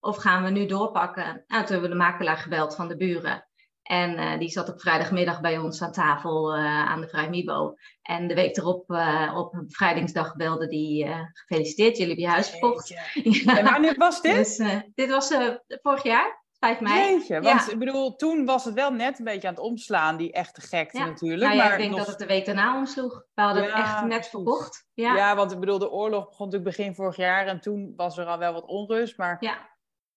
of 0.00 0.16
gaan 0.16 0.44
we 0.44 0.50
nu 0.50 0.66
doorpakken? 0.66 1.24
Nou, 1.24 1.40
toen 1.64 1.72
hebben 1.72 1.80
we 1.80 1.88
de 1.88 1.94
makelaar 1.94 2.36
gebeld 2.36 2.74
van 2.74 2.88
de 2.88 2.96
buren. 2.96 3.44
En 3.82 4.16
eh, 4.16 4.38
die 4.38 4.48
zat 4.48 4.68
op 4.68 4.80
vrijdagmiddag 4.80 5.40
bij 5.40 5.58
ons 5.58 5.82
aan 5.82 5.92
tafel 5.92 6.54
eh, 6.54 6.64
aan 6.88 7.00
de 7.00 7.08
Vrijmibo. 7.08 7.74
En 8.02 8.28
de 8.28 8.34
week 8.34 8.56
erop, 8.56 8.90
eh, 8.90 9.32
op 9.36 9.52
bevrijdingsdag, 9.66 10.36
belde 10.36 10.66
die 10.66 11.06
gefeliciteerd, 11.32 11.96
jullie 11.96 12.06
hebben 12.06 12.24
je 12.24 12.30
huis 12.30 12.50
verkocht. 12.50 12.88
Jeetje. 12.88 13.52
En 13.58 13.64
wanneer 13.64 13.94
was 13.96 14.20
dit? 14.20 14.34
Dus, 14.34 14.56
dit 14.94 15.10
was 15.10 15.34
vorig 15.82 16.02
jaar, 16.02 16.44
5 16.58 16.80
mei. 16.80 17.12
Jeetje, 17.12 17.40
want 17.40 17.64
Ja. 17.66 17.72
ik 17.72 17.78
bedoel, 17.78 18.16
toen 18.16 18.44
was 18.44 18.64
het 18.64 18.74
wel 18.74 18.90
net 18.92 19.18
een 19.18 19.24
beetje 19.24 19.48
aan 19.48 19.54
het 19.54 19.62
omslaan, 19.62 20.16
die 20.16 20.32
echte 20.32 20.60
gekte 20.60 20.98
Ja. 20.98 21.04
natuurlijk. 21.04 21.42
Nou 21.42 21.54
ja, 21.56 21.62
maar 21.62 21.72
ik 21.72 21.78
denk 21.78 21.90
nog- 21.90 21.98
dat 21.98 22.08
het 22.08 22.18
de 22.18 22.26
week 22.26 22.46
daarna 22.46 22.76
omsloeg. 22.76 23.24
We 23.34 23.42
hadden 23.42 23.62
het 23.62 23.72
Ja, 23.72 23.78
echt 23.78 24.04
net 24.04 24.28
verkocht. 24.28 24.86
ja. 24.94 25.14
Ja, 25.16 25.36
want 25.36 25.52
ik 25.52 25.60
bedoel, 25.60 25.78
de 25.78 25.90
oorlog 25.90 26.28
begon 26.28 26.46
natuurlijk 26.46 26.76
begin 26.76 26.94
vorig 26.94 27.16
jaar 27.16 27.46
en 27.46 27.60
toen 27.60 27.92
was 27.96 28.18
er 28.18 28.26
al 28.26 28.38
wel 28.38 28.52
wat 28.52 28.66
onrust, 28.66 29.18
maar... 29.18 29.36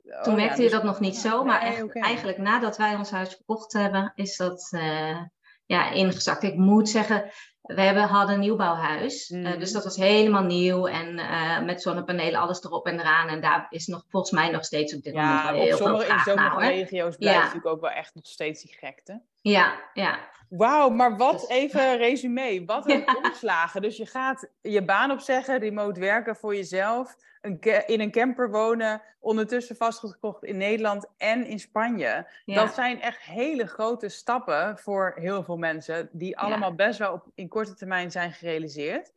Oh, 0.06 0.22
Toen 0.22 0.34
ja, 0.34 0.40
merkte 0.40 0.62
dus- 0.62 0.66
je 0.72 0.76
dat 0.78 0.84
nog 0.84 1.00
niet 1.00 1.16
zo, 1.16 1.44
maar 1.44 1.64
nee, 1.64 1.72
echt, 1.74 1.96
eigenlijk 2.04 2.38
nadat 2.38 2.78
wij 2.78 2.96
ons 2.96 3.12
huis 3.12 3.36
verkocht 3.36 3.74
hebben, 3.74 4.12
is 4.16 4.38
dat 4.38 4.68
eh, 4.72 5.22
ja, 5.66 5.92
ingezakt. 5.92 6.44
Ik 6.44 6.56
moet 6.56 6.90
zeggen, 6.90 7.32
we 7.62 7.82
hebben, 7.82 8.04
hadden 8.04 8.36
een 8.36 8.42
nieuwbouwhuis, 8.42 9.30
Mhm. 9.30 9.60
dus 9.60 9.72
dat 9.72 9.84
was 9.84 9.96
helemaal 9.96 10.44
nieuw 10.44 10.88
en 10.88 11.20
eh, 11.20 11.62
met 11.62 11.82
zonnepanelen, 11.82 12.40
alles 12.40 12.64
erop 12.64 12.88
en 12.88 13.00
eraan. 13.00 13.28
En 13.28 13.42
daar 13.42 13.66
is 13.70 13.88
nog 13.88 14.06
volgens 14.10 14.32
mij 14.32 14.50
nog 14.50 14.66
steeds 14.66 14.96
op 14.96 15.02
dit 15.02 15.14
moment 15.14 15.50
op 15.50 15.56
heel 15.56 15.78
veel 15.78 15.88
sommige, 15.88 16.14
in 16.14 16.20
sommige 16.20 16.58
regio's 16.60 17.16
blijft 17.18 17.36
Ja. 17.38 17.44
natuurlijk 17.44 17.76
ook 17.76 17.82
wel 17.82 17.90
echt 17.92 18.16
nog 18.16 18.26
steeds 18.26 18.62
die 18.64 18.76
gekte. 18.80 19.22
Ja, 19.44 19.90
ja. 19.94 20.32
Wauw, 20.50 20.90
maar 20.90 21.18
wat, 21.18 21.40
Dus- 21.40 21.50
even 21.50 21.98
resume, 21.98 22.64
wat 22.66 22.90
een 22.90 23.00
Ja. 23.06 23.18
omslagen. 23.24 23.82
Dus 23.82 23.98
je 23.98 24.06
gaat 24.06 24.50
je 24.62 24.84
baan 24.86 25.12
opzeggen, 25.12 25.60
remote 25.60 26.00
werken 26.00 26.36
voor 26.36 26.56
jezelf, 26.56 27.16
een 27.42 27.60
in 27.88 28.00
een 28.00 28.12
camper 28.12 28.52
wonen, 28.52 29.02
ondertussen 29.20 29.76
vastgoed 29.76 30.12
gekocht 30.12 30.44
in 30.44 30.58
Nederland 30.58 31.08
en 31.18 31.46
in 31.46 31.60
Spanje. 31.60 32.28
ja. 32.46 32.56
Dat 32.56 32.74
zijn 32.74 33.02
echt 33.02 33.22
hele 33.22 33.68
grote 33.68 34.10
stappen 34.10 34.78
voor 34.78 35.14
heel 35.16 35.44
veel 35.44 35.58
mensen, 35.58 36.10
die 36.12 36.38
allemaal 36.38 36.76
best 36.76 37.00
wel 37.00 37.14
op, 37.14 37.32
in 37.36 37.48
korte 37.48 37.74
termijn 37.76 38.12
zijn 38.12 38.34
gerealiseerd. 38.34 39.12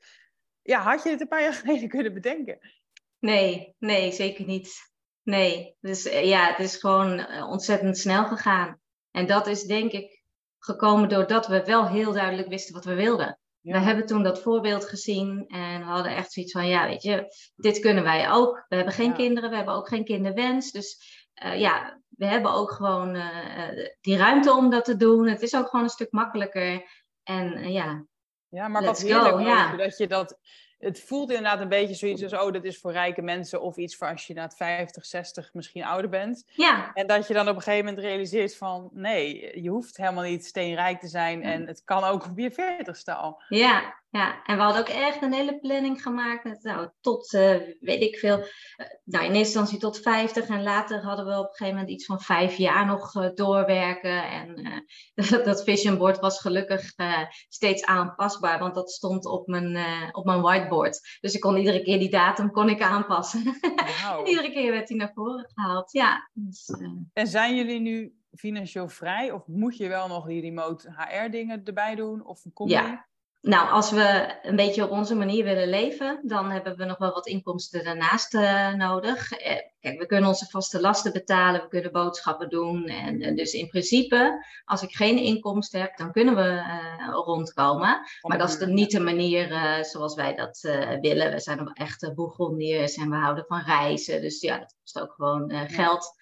Ja, 0.62 0.80
had 0.80 1.02
je 1.02 1.11
het 1.11 1.21
een 1.21 1.28
paar 1.28 1.42
jaar 1.42 1.54
geleden 1.64 1.88
kunnen 1.88 2.14
bedenken? 2.14 2.59
Nee, 3.18 3.75
nee, 3.78 4.12
zeker 4.12 4.45
niet. 4.45 4.92
Nee, 5.23 5.76
dus 5.80 6.06
eh, 6.06 6.25
ja, 6.28 6.47
het 6.47 6.59
is 6.59 6.76
gewoon 6.76 7.18
eh, 7.18 7.49
ontzettend 7.49 7.99
snel 7.99 8.25
gegaan. 8.25 8.80
En 9.11 9.26
dat 9.26 9.47
is 9.47 9.62
denk 9.62 9.92
ik 9.92 10.16
gekomen 10.59 11.09
doordat 11.09 11.47
we 11.47 11.65
wel 11.65 11.87
heel 11.89 12.13
duidelijk 12.13 12.49
wisten 12.49 12.75
wat 12.75 12.85
we 12.85 12.95
wilden. 12.95 13.39
We 13.61 13.79
hebben 13.79 14.07
toen 14.07 14.23
dat 14.23 14.43
voorbeeld 14.43 14.85
gezien 14.85 15.45
en 15.49 15.79
we 15.79 15.85
hadden 15.85 16.17
echt 16.17 16.33
zoiets 16.33 16.53
van, 16.53 16.67
ja, 16.69 16.87
weet 16.87 17.03
je, 17.03 17.27
dit 17.57 17.79
kunnen 17.79 18.03
wij 18.03 18.31
ook. 18.31 18.65
We 18.69 18.77
hebben 18.77 18.95
geen 18.95 19.09
Ja. 19.11 19.15
kinderen, 19.17 19.51
we 19.51 19.57
hebben 19.57 19.75
ook 19.75 19.89
geen 19.89 20.05
kinderwens. 20.05 20.71
Dus 20.73 20.99
eh, 21.35 21.59
ja, 21.61 22.01
we 22.09 22.27
hebben 22.27 22.53
ook 22.53 22.71
gewoon 22.71 23.15
eh, 23.15 23.69
eh, 23.69 23.89
die 24.01 24.17
ruimte 24.17 24.53
om 24.53 24.71
dat 24.71 24.85
te 24.85 24.97
doen. 24.97 25.27
Het 25.29 25.43
is 25.43 25.57
ook 25.57 25.69
gewoon 25.69 25.85
een 25.85 25.91
stuk 25.91 26.13
makkelijker. 26.13 26.83
En 27.23 27.73
ja, 27.73 28.07
Ja, 28.49 28.69
maar 28.69 28.85
wat 28.85 29.03
heerlijk 29.03 29.35
go, 29.35 29.41
ja. 29.41 29.77
dat 29.77 29.97
je 29.99 30.07
dat... 30.07 30.39
Het 30.78 31.00
voelt 31.00 31.30
inderdaad 31.30 31.61
een 31.61 31.68
beetje 31.68 31.95
zoiets 31.95 32.23
als, 32.23 32.33
oh, 32.33 32.52
dat 32.52 32.64
is 32.64 32.78
voor 32.78 32.92
rijke 32.92 33.23
mensen 33.23 33.61
of 33.61 33.76
iets 33.76 33.97
voor 33.97 34.09
als 34.09 34.26
je 34.26 34.35
na 34.35 34.50
50, 34.50 35.06
60 35.06 35.50
misschien 35.52 35.85
ouder 35.85 36.11
bent. 36.11 36.45
ja, 36.47 36.90
En 36.95 37.06
dat 37.06 37.28
je 37.28 37.35
dan 37.35 37.49
op 37.49 37.56
een 37.56 37.62
gegeven 37.62 37.85
moment 37.85 38.04
realiseert 38.04 38.56
van, 38.56 38.90
nee, 38.92 39.62
je 39.62 39.71
hoeft 39.71 39.97
helemaal 39.97 40.25
niet 40.25 40.47
steenrijk 40.47 41.00
te 41.00 41.09
zijn 41.09 41.42
en 41.42 41.66
het 41.66 41.85
kan 41.85 42.04
ook 42.04 42.25
op 42.25 42.38
je 42.38 42.50
veertigste 42.50 43.14
al. 43.14 43.42
ja, 43.49 43.95
ja, 44.17 44.43
en 44.45 44.57
we 44.57 44.63
hadden 44.63 44.81
ook 44.81 44.89
echt 44.89 45.23
een 45.23 45.33
hele 45.33 45.59
planning 45.59 46.03
gemaakt. 46.03 46.45
Met, 46.45 46.63
nou, 46.63 46.89
tot, 47.01 47.33
uh, 47.33 47.57
weet 47.81 48.03
ik 48.03 48.17
veel, 48.17 48.39
uh, 48.39 48.47
nou, 49.05 49.25
in 49.25 49.31
eerste 49.35 49.39
instantie 49.39 49.79
tot 49.79 49.99
50. 50.01 50.49
En 50.49 50.63
later 50.63 51.03
hadden 51.03 51.27
we 51.27 51.39
op 51.39 51.45
een 51.45 51.55
gegeven 51.55 51.75
moment 51.75 51.91
iets 51.91 52.05
van 52.05 52.21
vijf 52.21 52.57
jaar 52.57 52.87
nog 52.87 53.15
uh, 53.15 53.29
doorwerken. 53.35 54.31
En 54.31 54.83
dat 55.45 55.65
vision 55.65 55.99
board 55.99 56.19
was 56.19 56.41
gelukkig 56.41 56.93
steeds 57.49 57.85
aanpasbaar. 57.85 58.59
Want 58.59 58.75
dat 58.75 58.91
stond 58.91 59.27
op 59.27 59.47
mijn, 59.47 59.77
op 60.15 60.25
mijn 60.25 60.41
whiteboard. 60.41 61.19
Dus 61.21 61.35
ik 61.35 61.41
kon 61.41 61.57
iedere 61.57 61.83
keer 61.83 61.99
die 61.99 62.11
datum 62.11 62.51
kon 62.51 62.69
ik 62.69 62.83
aanpassen. 62.83 63.43
Wow. 63.43 64.19
en 64.19 64.27
iedere 64.31 64.53
keer 64.53 64.71
werd 64.73 64.89
die 64.89 64.97
naar 64.97 65.13
voren 65.15 65.51
gehaald. 65.55 65.93
Ja, 65.93 66.31
dus, 66.33 66.69
en 67.13 67.27
zijn 67.27 67.57
jullie 67.57 67.81
nu 67.81 68.15
financieel 68.31 68.89
vrij? 68.89 69.31
Of 69.31 69.47
moet 69.47 69.77
je 69.77 69.89
wel 69.89 70.09
nog 70.09 70.27
die 70.27 70.41
remote 70.41 70.95
HR 70.97 71.31
dingen 71.31 71.65
erbij 71.65 71.95
doen? 71.95 72.27
Of 72.27 72.43
kom 72.53 72.69
ja. 72.69 73.07
Nou, 73.47 73.71
als 73.71 73.91
we 73.91 74.38
een 74.43 74.57
beetje 74.57 74.85
op 74.85 74.91
onze 74.91 75.15
manier 75.15 75.45
willen 75.45 75.69
leven, 75.69 76.21
dan 76.23 76.50
hebben 76.50 76.76
we 76.76 76.85
nog 76.85 76.99
wel 76.99 77.12
wat 77.12 77.26
inkomsten 77.26 77.85
daarnaast 77.85 78.35
uh, 78.35 78.75
nodig. 78.75 79.33
Eh, 79.33 79.57
kijk, 79.81 79.99
we 79.99 80.07
kunnen 80.07 80.29
onze 80.29 80.47
vaste 80.47 80.81
lasten 80.81 81.12
betalen, 81.12 81.61
we 81.61 81.69
kunnen 81.69 81.93
boodschappen 81.93 82.49
doen. 82.49 82.85
En, 82.85 83.23
en 83.23 83.37
dus 83.37 83.53
in 83.53 83.69
principe, 83.69 84.45
als 84.65 84.83
ik 84.83 84.95
geen 84.95 85.19
inkomsten 85.19 85.81
heb, 85.81 85.97
dan 85.97 86.12
kunnen 86.12 86.37
we 86.37 86.43
uh, 86.43 87.09
rondkomen. 87.11 88.00
Maar 88.21 88.38
dat 88.38 88.49
is 88.49 88.59
de, 88.59 88.67
niet 88.67 88.91
de 88.91 89.00
manier 89.00 89.79
zoals 89.85 90.15
wij 90.15 90.35
dat 90.35 90.61
willen. 91.00 91.31
We 91.31 91.41
zijn 91.41 91.59
nog 91.59 91.73
echte 91.73 92.15
boegondiers 92.15 92.95
en 92.95 93.11
we 93.11 93.17
houden 93.17 93.45
van 93.47 93.62
reizen. 93.62 94.21
Dus 94.21 94.41
ja, 94.41 94.59
dat 94.59 94.75
kost 94.81 95.00
ook 95.00 95.12
gewoon 95.12 95.53
geld. 95.69 96.15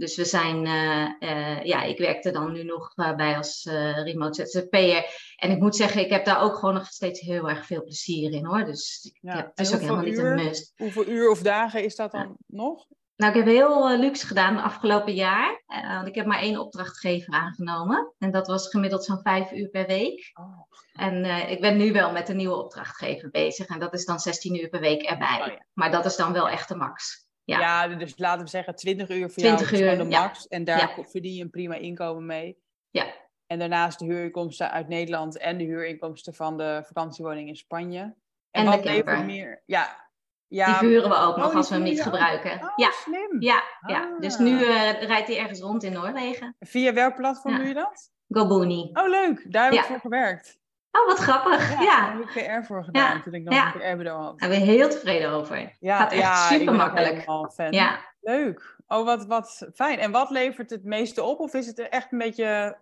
Dus 0.00 0.16
we 0.16 0.24
zijn, 0.24 0.66
uh, 0.66 1.08
uh, 1.30 1.62
ja, 1.62 1.82
ik 1.82 1.98
werkte 1.98 2.30
dan 2.30 2.52
nu 2.52 2.64
nog 2.64 2.92
uh, 2.96 3.14
bij 3.16 3.36
als 3.36 3.68
remote 4.04 4.46
ZZP'er. 4.46 5.04
En 5.36 5.50
ik 5.50 5.58
moet 5.58 5.76
zeggen, 5.76 6.00
ik 6.00 6.10
heb 6.10 6.24
daar 6.24 6.42
ook 6.42 6.54
gewoon 6.54 6.74
nog 6.74 6.86
steeds 6.86 7.20
heel 7.20 7.48
erg 7.48 7.66
veel 7.66 7.82
plezier 7.82 8.32
in 8.32 8.44
hoor. 8.44 8.64
Dus 8.64 9.10
ja. 9.20 9.36
heb, 9.36 9.46
het 9.46 9.66
is 9.66 9.74
ook 9.74 9.80
helemaal 9.80 10.04
uur, 10.04 10.10
niet 10.10 10.18
een 10.18 10.34
must. 10.34 10.72
Hoeveel 10.76 11.06
uur 11.06 11.30
of 11.30 11.42
dagen 11.42 11.84
is 11.84 11.96
dat 11.96 12.12
dan 12.12 12.20
ja. 12.20 12.34
nog? 12.46 12.86
Nou, 13.16 13.32
ik 13.32 13.38
heb 13.38 13.46
heel 13.46 13.98
luxe 13.98 14.26
gedaan 14.26 14.54
de 14.54 14.62
afgelopen 14.62 15.14
jaar. 15.14 15.62
want 15.66 16.08
ik 16.08 16.14
heb 16.14 16.26
maar 16.26 16.40
één 16.40 16.60
opdrachtgever 16.60 17.32
aangenomen. 17.32 18.14
En 18.18 18.30
dat 18.30 18.46
was 18.46 18.68
gemiddeld 18.68 19.04
zo'n 19.04 19.22
vijf 19.22 19.52
uur 19.52 19.68
per 19.68 19.86
week. 19.86 20.30
Oh. 20.34 20.60
En 20.92 21.24
ik 21.50 21.60
ben 21.60 21.76
nu 21.76 21.92
wel 21.92 22.12
met 22.12 22.28
een 22.28 22.36
nieuwe 22.36 22.62
opdrachtgever 22.62 23.30
bezig. 23.30 23.66
En 23.66 23.78
dat 23.78 23.94
is 23.94 24.04
dan 24.04 24.18
16 24.20 24.60
uur 24.60 24.68
per 24.68 24.80
week 24.80 25.02
erbij. 25.02 25.40
Oh, 25.40 25.46
ja. 25.46 25.66
Maar 25.72 25.90
dat 25.90 26.04
is 26.04 26.16
dan 26.16 26.32
wel 26.32 26.48
echt 26.48 26.68
de 26.68 26.76
max. 26.76 27.28
Ja. 27.50 27.60
ja, 27.60 27.88
dus 27.96 28.12
laten 28.18 28.44
we 28.44 28.50
zeggen 28.50 28.74
20 28.74 29.08
uur 29.08 29.30
voor 29.30 29.42
20 29.42 29.70
jou 29.70 29.82
is 29.82 29.88
gewoon 29.88 30.10
de 30.10 30.16
max. 30.16 30.48
En 30.48 30.64
daar 30.64 30.98
verdien 31.08 31.34
je 31.34 31.42
een 31.42 31.50
prima 31.50 31.74
inkomen 31.74 32.26
mee. 32.26 32.58
Ja. 32.90 33.06
En 33.46 33.58
daarnaast 33.58 33.98
de 33.98 34.04
huurinkomsten 34.04 34.70
uit 34.70 34.88
Nederland 34.88 35.38
en 35.38 35.58
de 35.58 35.64
huurinkomsten 35.64 36.34
van 36.34 36.56
de 36.56 36.82
vakantiewoning 36.86 37.48
in 37.48 37.56
Spanje. 37.56 38.14
En 38.50 38.64
de 38.64 38.70
wat 38.70 38.84
levert 38.84 39.04
camper. 39.06 39.24
meer? 39.24 39.62
Ja. 39.66 40.08
ja. 40.48 40.66
Die 40.66 40.74
verhuren 40.74 41.08
we 41.08 41.16
ook 41.16 41.36
Oh, 41.36 41.42
nog 41.42 41.54
als 41.54 41.68
we 41.68 41.74
hem 41.74 41.84
niet 41.84 42.02
gebruiken. 42.02 42.52
Oh, 42.52 42.72
Ja, 42.76 42.90
slim. 42.90 43.40
ja, 43.42 43.62
ja. 43.86 44.16
Dus 44.18 44.34
Ah. 44.34 44.40
nu 44.40 44.62
eh, 44.64 45.02
rijdt 45.02 45.28
hij 45.28 45.38
ergens 45.38 45.60
rond 45.60 45.82
in 45.82 45.92
Noorwegen. 45.92 46.56
Via 46.60 46.92
welk 46.92 47.14
platform 47.16 47.52
Ja. 47.52 47.58
doe 47.58 47.68
je 47.68 47.74
dat? 47.74 48.10
Gobuni. 48.28 48.90
Oh, 48.92 49.08
leuk. 49.08 49.52
Daar 49.52 49.64
heb 49.64 49.72
ik 49.72 49.78
Ja. 49.78 49.84
voor 49.84 50.00
gewerkt. 50.00 50.58
Oh, 50.92 51.06
wat 51.06 51.18
grappig. 51.18 51.70
Ja, 51.72 51.82
Ja, 51.82 52.00
daar 52.06 52.16
heb 52.16 52.28
ik 52.28 52.60
PR 52.60 52.66
voor 52.66 52.84
gedaan 52.84 53.16
Ja. 53.16 53.22
toen 53.22 53.34
ik 53.34 53.42
nog 53.42 53.54
Ja. 53.54 53.74
een 53.74 53.80
PR-bureau 53.80 54.22
had. 54.22 54.38
daar 54.38 54.48
ben 54.48 54.58
ik 54.58 54.64
heel 54.64 54.88
tevreden 54.88 55.30
over. 55.30 55.76
Ja, 55.80 55.96
Gaat 55.98 56.12
echt 56.12 56.20
ja, 56.22 56.48
helemaal 56.48 57.50
fan. 57.50 57.72
Ja. 57.72 58.08
Leuk. 58.20 58.76
Oh, 58.86 59.04
wat, 59.04 59.26
wat 59.26 59.68
fijn. 59.74 59.98
En 59.98 60.10
wat 60.10 60.30
levert 60.30 60.70
het 60.70 60.84
meeste 60.84 61.22
op? 61.22 61.40
Of 61.40 61.54
is 61.54 61.66
het 61.66 61.78
er 61.78 61.88
echt 61.88 62.12
een 62.12 62.18
beetje 62.18 62.78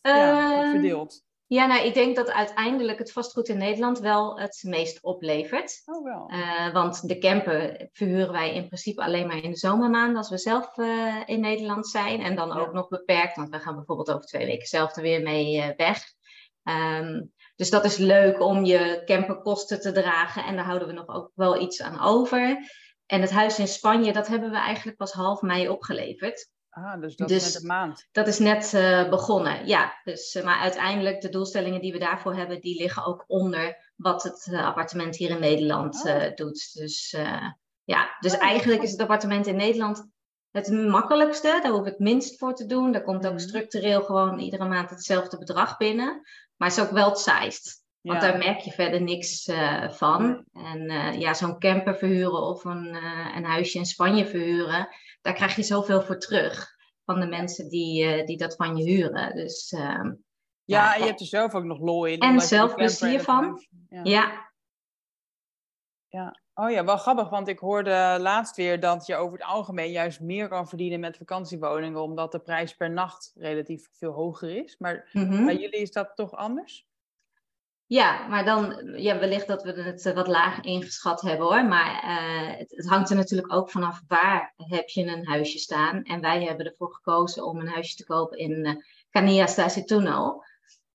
Ehm, 0.00 0.70
verdeeld? 0.70 1.24
ja, 1.46 1.66
nou, 1.66 1.84
ik 1.86 1.94
denk 1.94 2.16
dat 2.16 2.30
uiteindelijk 2.32 2.98
het 2.98 3.12
vastgoed 3.12 3.48
in 3.48 3.58
Nederland 3.58 3.98
wel 3.98 4.38
het 4.40 4.62
meest 4.66 5.02
oplevert. 5.02 5.82
Oh, 5.84 6.04
wel. 6.04 6.28
Eh, 6.28 6.72
want 6.72 7.08
de 7.08 7.18
camper 7.18 7.88
verhuren 7.92 8.32
wij 8.32 8.54
in 8.54 8.66
principe 8.66 9.02
alleen 9.02 9.26
maar 9.26 9.42
in 9.42 9.50
de 9.50 9.56
zomermaanden 9.56 10.16
als 10.16 10.30
we 10.30 10.38
zelf 10.38 10.78
eh, 10.78 11.16
in 11.26 11.40
Nederland 11.40 11.88
zijn. 11.88 12.20
En 12.20 12.34
dan 12.36 12.52
ook 12.52 12.72
nog 12.72 12.88
beperkt, 12.88 13.36
want 13.36 13.48
we 13.48 13.58
gaan 13.58 13.74
bijvoorbeeld 13.74 14.10
over 14.12 14.26
twee 14.26 14.46
weken 14.46 14.66
zelf 14.66 14.96
er 14.96 15.02
weer 15.02 15.22
mee 15.22 15.60
eh, 15.62 15.76
weg. 15.76 16.04
Ehm, 16.62 17.22
dus 17.56 17.70
dat 17.70 17.84
is 17.84 17.96
leuk 17.96 18.40
om 18.40 18.64
je 18.64 19.02
camperkosten 19.04 19.80
te 19.80 19.92
dragen 19.92 20.44
en 20.44 20.56
daar 20.56 20.64
houden 20.64 20.88
we 20.88 20.94
nog 20.94 21.08
ook 21.08 21.30
wel 21.34 21.60
iets 21.60 21.82
aan 21.82 22.00
over. 22.00 22.70
En 23.06 23.20
het 23.20 23.30
huis 23.30 23.58
in 23.58 23.68
Spanje, 23.68 24.12
dat 24.12 24.26
hebben 24.26 24.50
we 24.50 24.56
eigenlijk 24.56 24.96
pas 24.96 25.12
half 25.12 25.42
mei 25.42 25.68
opgeleverd. 25.68 26.50
Ah, 26.70 27.00
dus 27.00 27.16
dat 27.16 27.28
dus- 27.28 27.46
is 27.46 27.52
net 27.52 27.62
een 27.62 27.68
maand. 27.68 28.08
Dat 28.12 28.26
is 28.26 28.38
net 28.38 28.74
eh, 28.74 29.08
begonnen, 29.08 29.66
ja. 29.66 30.00
Dus, 30.04 30.34
eh, 30.34 30.44
maar 30.44 30.58
uiteindelijk, 30.58 31.20
de 31.20 31.28
doelstellingen 31.28 31.80
die 31.80 31.92
we 31.92 31.98
daarvoor 31.98 32.34
hebben, 32.34 32.60
die 32.60 32.80
liggen 32.80 33.04
ook 33.04 33.24
onder 33.26 33.92
wat 33.96 34.22
het 34.22 34.48
eh, 34.52 34.66
appartement 34.66 35.16
hier 35.16 35.30
in 35.30 35.40
Nederland 35.40 36.04
Oh. 36.04 36.10
eh, 36.10 36.34
doet. 36.34 36.70
Dus 36.74 37.16
ja, 37.84 38.16
dus 38.20 38.34
Oh, 38.34 38.42
eigenlijk 38.42 38.82
is 38.82 38.90
het 38.90 39.00
appartement 39.00 39.46
in 39.46 39.56
Nederland 39.56 40.10
het 40.50 40.70
makkelijkste. 40.70 41.58
Daar 41.62 41.72
hoef 41.72 41.80
ik 41.80 41.86
het 41.86 41.98
minst 41.98 42.38
voor 42.38 42.54
te 42.54 42.66
doen. 42.66 42.92
Daar 42.92 43.02
komt 43.02 43.26
ook 43.26 43.32
Mhm. 43.32 43.42
structureel 43.42 44.02
gewoon 44.02 44.38
iedere 44.38 44.64
maand 44.68 44.90
hetzelfde 44.90 45.38
bedrag 45.38 45.76
binnen. 45.76 46.20
Maar 46.62 46.70
het 46.70 46.80
is 46.80 46.84
ook 46.84 46.92
wel 46.92 47.14
saaist. 47.14 47.84
Want 48.00 48.22
Ja. 48.22 48.28
daar 48.30 48.38
merk 48.38 48.60
je 48.60 48.70
verder 48.70 49.02
niks 49.02 49.46
eh, 49.46 49.90
van. 49.90 50.44
En 50.52 50.88
eh, 50.88 51.20
ja, 51.20 51.34
zo'n 51.34 51.58
camper 51.58 51.96
verhuren 51.96 52.42
of 52.42 52.64
een, 52.64 52.94
eh, 52.94 53.36
een 53.36 53.44
huisje 53.44 53.78
in 53.78 53.86
Spanje 53.86 54.26
verhuren, 54.26 54.88
daar 55.22 55.34
krijg 55.34 55.56
je 55.56 55.62
zoveel 55.62 56.02
voor 56.02 56.18
terug 56.18 56.76
van 57.04 57.20
de 57.20 57.26
mensen 57.26 57.68
die, 57.68 58.24
die 58.24 58.36
dat 58.36 58.56
van 58.56 58.76
je 58.76 58.84
huren. 58.84 59.36
Dus 59.36 59.72
ehm, 59.72 60.06
Ja, 60.64 60.84
Ja, 60.84 60.94
en 60.94 61.00
je 61.00 61.06
hebt 61.06 61.20
er 61.20 61.26
zelf 61.26 61.54
ook 61.54 61.64
nog 61.64 61.78
lol 61.78 62.04
in. 62.04 62.18
En 62.18 62.40
zelf 62.40 62.74
plezier 62.74 63.20
van. 63.20 63.66
Ja. 64.02 64.50
ja, 66.08 66.41
Oh 66.54 66.70
ja, 66.70 66.84
wel 66.84 66.96
grappig, 66.96 67.28
want 67.28 67.48
ik 67.48 67.58
hoorde 67.58 68.16
laatst 68.20 68.56
weer 68.56 68.80
dat 68.80 69.06
je 69.06 69.16
over 69.16 69.38
het 69.38 69.46
algemeen 69.46 69.90
juist 69.90 70.20
meer 70.20 70.48
kan 70.48 70.68
verdienen 70.68 71.00
met 71.00 71.16
vakantiewoningen, 71.16 72.02
omdat 72.02 72.32
de 72.32 72.38
prijs 72.38 72.74
per 72.76 72.90
nacht 72.90 73.32
relatief 73.36 73.88
veel 73.92 74.12
hoger 74.12 74.64
is. 74.64 74.76
Maar 74.78 75.08
mhm. 75.12 75.44
bij 75.44 75.56
jullie 75.56 75.80
is 75.80 75.92
dat 75.92 76.12
toch 76.14 76.34
anders? 76.34 76.86
ja, 77.92 78.26
maar 78.28 78.44
dan, 78.44 78.92
ja, 78.96 79.18
wellicht 79.18 79.46
dat 79.46 79.62
we 79.62 79.72
het 79.72 80.12
wat 80.14 80.28
laag 80.28 80.60
ingeschat 80.60 81.20
hebben 81.20 81.46
hoor. 81.46 81.64
Maar 81.64 82.02
eh, 82.02 82.58
het, 82.58 82.70
het 82.76 82.88
hangt 82.88 83.10
er 83.10 83.16
natuurlijk 83.16 83.52
ook 83.52 83.70
vanaf 83.70 84.02
waar 84.08 84.54
heb 84.56 84.88
je 84.88 85.04
een 85.04 85.26
huisje 85.26 85.58
staan. 85.58 86.02
En 86.02 86.20
wij 86.20 86.44
hebben 86.44 86.66
ervoor 86.66 86.94
gekozen 86.94 87.44
om 87.44 87.58
een 87.58 87.68
huisje 87.68 87.96
te 87.96 88.04
kopen 88.04 88.38
in 88.38 88.64
eh 88.64 88.74
Cania 89.10 89.46
Stacituno. 89.46 90.42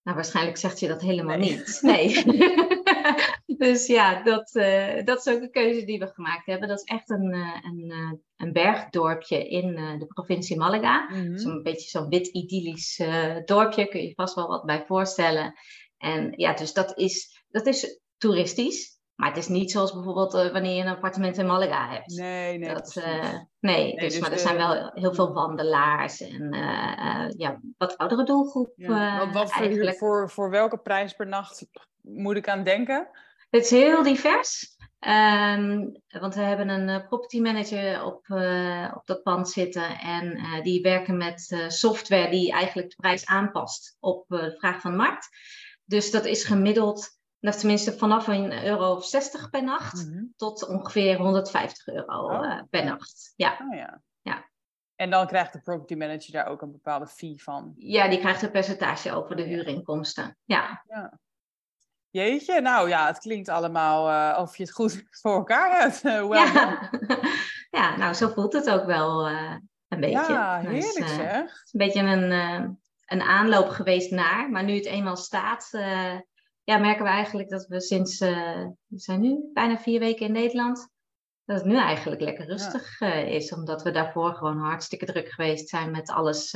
Nou, 0.04 0.16
waarschijnlijk 0.16 0.58
zegt 0.58 0.80
je 0.80 0.88
dat 0.88 1.02
helemaal 1.02 1.38
Nee. 1.38 1.50
niet. 1.52 1.80
Nee. 1.82 2.24
dus 3.58 3.88
ja, 3.88 4.24
dat, 4.24 4.56
eh, 4.56 5.04
dat 5.06 5.26
is 5.26 5.34
ook 5.34 5.42
een 5.42 5.52
keuze 5.52 5.86
die 5.86 6.00
we 6.00 6.08
gemaakt 6.08 6.46
hebben. 6.46 6.68
Dat 6.68 6.78
is 6.78 6.84
echt 6.84 7.10
een, 7.10 7.32
eh, 7.34 7.64
een, 7.64 7.92
eh, 7.92 8.12
een 8.36 8.54
bergdorpje 8.54 9.48
in 9.48 9.76
de 10.00 10.06
provincie 10.06 10.58
Malaga. 10.58 11.10
Mhm. 11.10 11.38
Zo'n 11.38 11.64
beetje 11.64 11.90
zo'n 11.90 12.10
wit 12.10 12.28
idyllisch 12.28 13.00
eh, 13.00 13.36
dorpje, 13.46 13.88
kun 13.88 14.02
je 14.02 14.08
je 14.08 14.14
vast 14.14 14.36
wel 14.36 14.48
wat 14.48 14.66
bij 14.66 14.84
voorstellen. 14.86 15.54
En 15.98 16.34
ja, 16.36 16.54
dus 16.54 16.74
dat 16.74 16.98
is, 16.98 17.44
dat 17.50 17.66
is 17.66 18.02
toeristisch. 18.18 18.96
Maar 19.16 19.28
het 19.30 19.38
is 19.38 19.48
niet 19.48 19.72
zoals 19.72 19.94
bijvoorbeeld 19.94 20.32
wanneer 20.32 20.76
je 20.76 20.82
een 20.82 20.88
appartement 20.96 21.38
in 21.38 21.46
Malaga 21.46 21.90
hebt. 21.90 22.18
Nee, 22.18 22.58
nee. 22.58 22.74
dat, 22.74 23.02
nee, 23.60 23.96
dus, 23.96 24.14
dus 24.14 24.20
maar 24.20 24.30
er 24.30 24.36
de- 24.36 24.42
zijn 24.42 24.58
wel 24.58 24.92
heel 24.94 25.14
veel 25.14 25.34
wandelaars 25.34 26.22
en 26.22 26.54
ja, 27.38 27.60
wat 27.78 27.98
oudere 27.98 28.24
doelgroep 28.24 28.74
Ja, 28.76 29.32
wat 29.32 29.52
voor, 29.52 29.94
voor, 29.94 30.30
voor 30.30 30.50
welke 30.50 30.78
prijs 30.78 31.14
per 31.14 31.28
nacht 31.28 31.68
moet 32.02 32.38
ik 32.38 32.50
aan 32.50 32.64
denken? 32.64 33.10
Het 33.50 33.64
is 33.64 33.70
heel 33.70 34.04
divers. 34.04 34.76
Ehm, 35.00 35.90
want 36.08 36.36
we 36.36 36.42
hebben 36.42 36.70
een 36.70 36.90
eh, 36.90 37.08
property 37.08 37.42
manager 37.42 38.04
op, 38.04 38.26
eh, 38.30 38.92
op 38.96 39.06
dat 39.06 39.24
pand 39.24 39.50
zitten. 39.50 40.00
En 40.00 40.36
eh, 40.36 40.64
die 40.64 40.82
werken 40.82 41.18
met 41.18 41.66
software 41.68 42.30
die 42.30 42.52
eigenlijk 42.52 42.90
de 42.90 42.96
prijs 42.96 43.26
aanpast 43.26 43.98
op 44.00 44.26
de 44.28 44.56
vraag 44.58 44.82
van 44.82 44.92
de 44.92 44.98
markt. 44.98 45.30
Dus 45.84 46.12
dat 46.12 46.26
is 46.26 46.44
gemiddeld, 46.44 47.10
nou, 47.40 47.58
tenminste 47.58 47.98
vanaf 47.98 48.28
een 48.28 48.64
euro 48.66 48.96
of 48.96 49.06
60 49.06 49.50
per 49.50 49.64
nacht 49.64 50.06
Mhm. 50.08 50.24
tot 50.36 50.68
ongeveer 50.68 51.18
150 51.18 51.88
euro 51.88 52.24
Oh, 52.24 52.62
per 52.70 52.84
ja. 52.84 52.90
nacht. 52.90 53.34
Ja. 53.36 53.58
Oh 53.70 53.76
ja. 53.78 54.02
Ja. 54.22 54.50
En 54.96 55.10
dan 55.10 55.28
krijgt 55.28 55.54
de 55.54 55.62
property 55.62 55.96
manager 55.96 56.32
daar 56.32 56.48
ook 56.48 56.62
een 56.62 56.72
bepaalde 56.72 57.08
fee 57.08 57.44
van. 57.44 57.74
ja, 57.78 58.08
die 58.08 58.20
krijgt 58.20 58.42
een 58.42 58.52
percentage 58.52 59.12
over 59.14 59.36
de 59.36 59.42
Ja. 59.42 59.48
huurinkomsten. 59.48 60.38
Ja. 60.46 60.84
Jeetje, 62.18 62.62
nou 62.62 62.90
ja, 62.90 63.08
het 63.08 63.20
klinkt 63.20 63.50
allemaal 63.50 64.10
eh, 64.10 64.42
of 64.42 64.58
je 64.58 64.64
het 64.64 64.72
goed 64.72 65.04
voor 65.22 65.36
elkaar 65.36 65.82
hebt. 65.82 66.02
Eh, 66.02 66.28
well. 66.28 66.54
Ja. 66.54 66.90
ja, 67.80 67.98
nou 67.98 68.14
zo 68.14 68.28
voelt 68.28 68.54
het 68.54 68.70
ook 68.70 68.86
wel 68.86 69.28
eh, 69.28 69.56
een 69.88 70.00
beetje. 70.00 70.34
ja, 70.34 70.62
Dus, 70.62 70.72
heerlijk 70.72 71.12
eh, 71.12 71.16
zeg. 71.16 71.42
Het 71.42 71.62
is 71.66 71.74
een 71.74 71.86
beetje 71.86 72.02
een, 72.02 72.32
een 73.06 73.22
aanloop 73.22 73.70
geweest 73.70 74.12
naar. 74.12 74.50
Maar 74.50 74.64
nu 74.64 74.76
het 74.76 74.86
eenmaal 74.86 75.18
staat, 75.18 75.70
ja, 76.64 76.78
merken 76.78 77.04
we 77.04 77.10
eigenlijk 77.10 77.50
dat 77.50 77.66
we 77.66 77.82
sinds, 77.82 78.20
we 78.20 78.76
zijn 78.88 79.22
nu 79.22 79.50
bijna 79.54 79.78
vier 79.78 80.00
weken 80.00 80.26
in 80.26 80.32
Nederland, 80.32 80.90
dat 81.46 81.58
het 81.58 81.66
nu 81.66 81.78
eigenlijk 81.78 82.22
lekker 82.22 82.46
rustig 82.46 83.02
is. 83.26 83.54
Omdat 83.54 83.84
we 83.84 83.92
daarvoor 83.92 84.34
gewoon 84.34 84.58
hartstikke 84.58 85.06
druk 85.06 85.30
geweest 85.30 85.70
zijn 85.70 85.92
met 85.92 86.10
alles 86.10 86.56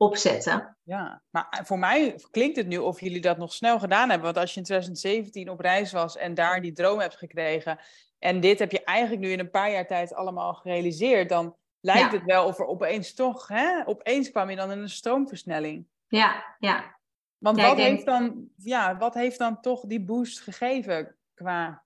opzetten. 0.00 0.76
Ja, 0.82 1.22
maar 1.30 1.60
voor 1.64 1.78
mij 1.78 2.14
klinkt 2.30 2.56
het 2.56 2.66
nu 2.66 2.76
of 2.76 3.00
jullie 3.00 3.20
dat 3.20 3.38
nog 3.38 3.52
snel 3.52 3.78
gedaan 3.78 4.08
hebben. 4.08 4.24
Want 4.26 4.36
als 4.36 4.54
je 4.54 4.58
in 4.58 4.64
2017 4.64 5.50
op 5.50 5.60
reis 5.60 5.92
was 5.92 6.16
en 6.16 6.34
daar 6.34 6.60
die 6.60 6.72
droom 6.72 6.98
hebt 6.98 7.16
gekregen. 7.16 7.78
En 8.18 8.40
dit 8.40 8.58
heb 8.58 8.70
je 8.70 8.84
eigenlijk 8.84 9.22
nu 9.22 9.30
in 9.30 9.38
een 9.38 9.50
paar 9.50 9.70
jaar 9.70 9.86
tijd 9.86 10.14
allemaal 10.14 10.54
gerealiseerd. 10.54 11.28
Dan 11.28 11.56
lijkt 11.80 12.12
het 12.12 12.24
wel 12.24 12.46
of 12.46 12.58
er 12.58 12.66
opeens 12.66 13.14
toch, 13.14 13.48
hè, 13.48 13.86
opeens 13.86 14.30
kwam 14.30 14.50
je 14.50 14.56
dan 14.56 14.70
in 14.70 14.78
een 14.78 14.88
stroomversnelling. 14.88 15.86
Ja, 16.08 16.56
ja. 16.58 16.98
Want 17.38 17.60
wat, 17.60 17.76
heeft 17.76 18.04
dan, 18.04 18.48
ja, 18.56 18.96
wat 18.96 19.14
heeft 19.14 19.38
dan 19.38 19.60
toch 19.60 19.86
die 19.86 20.04
boost 20.04 20.40
gegeven 20.40 21.16
qua 21.34 21.84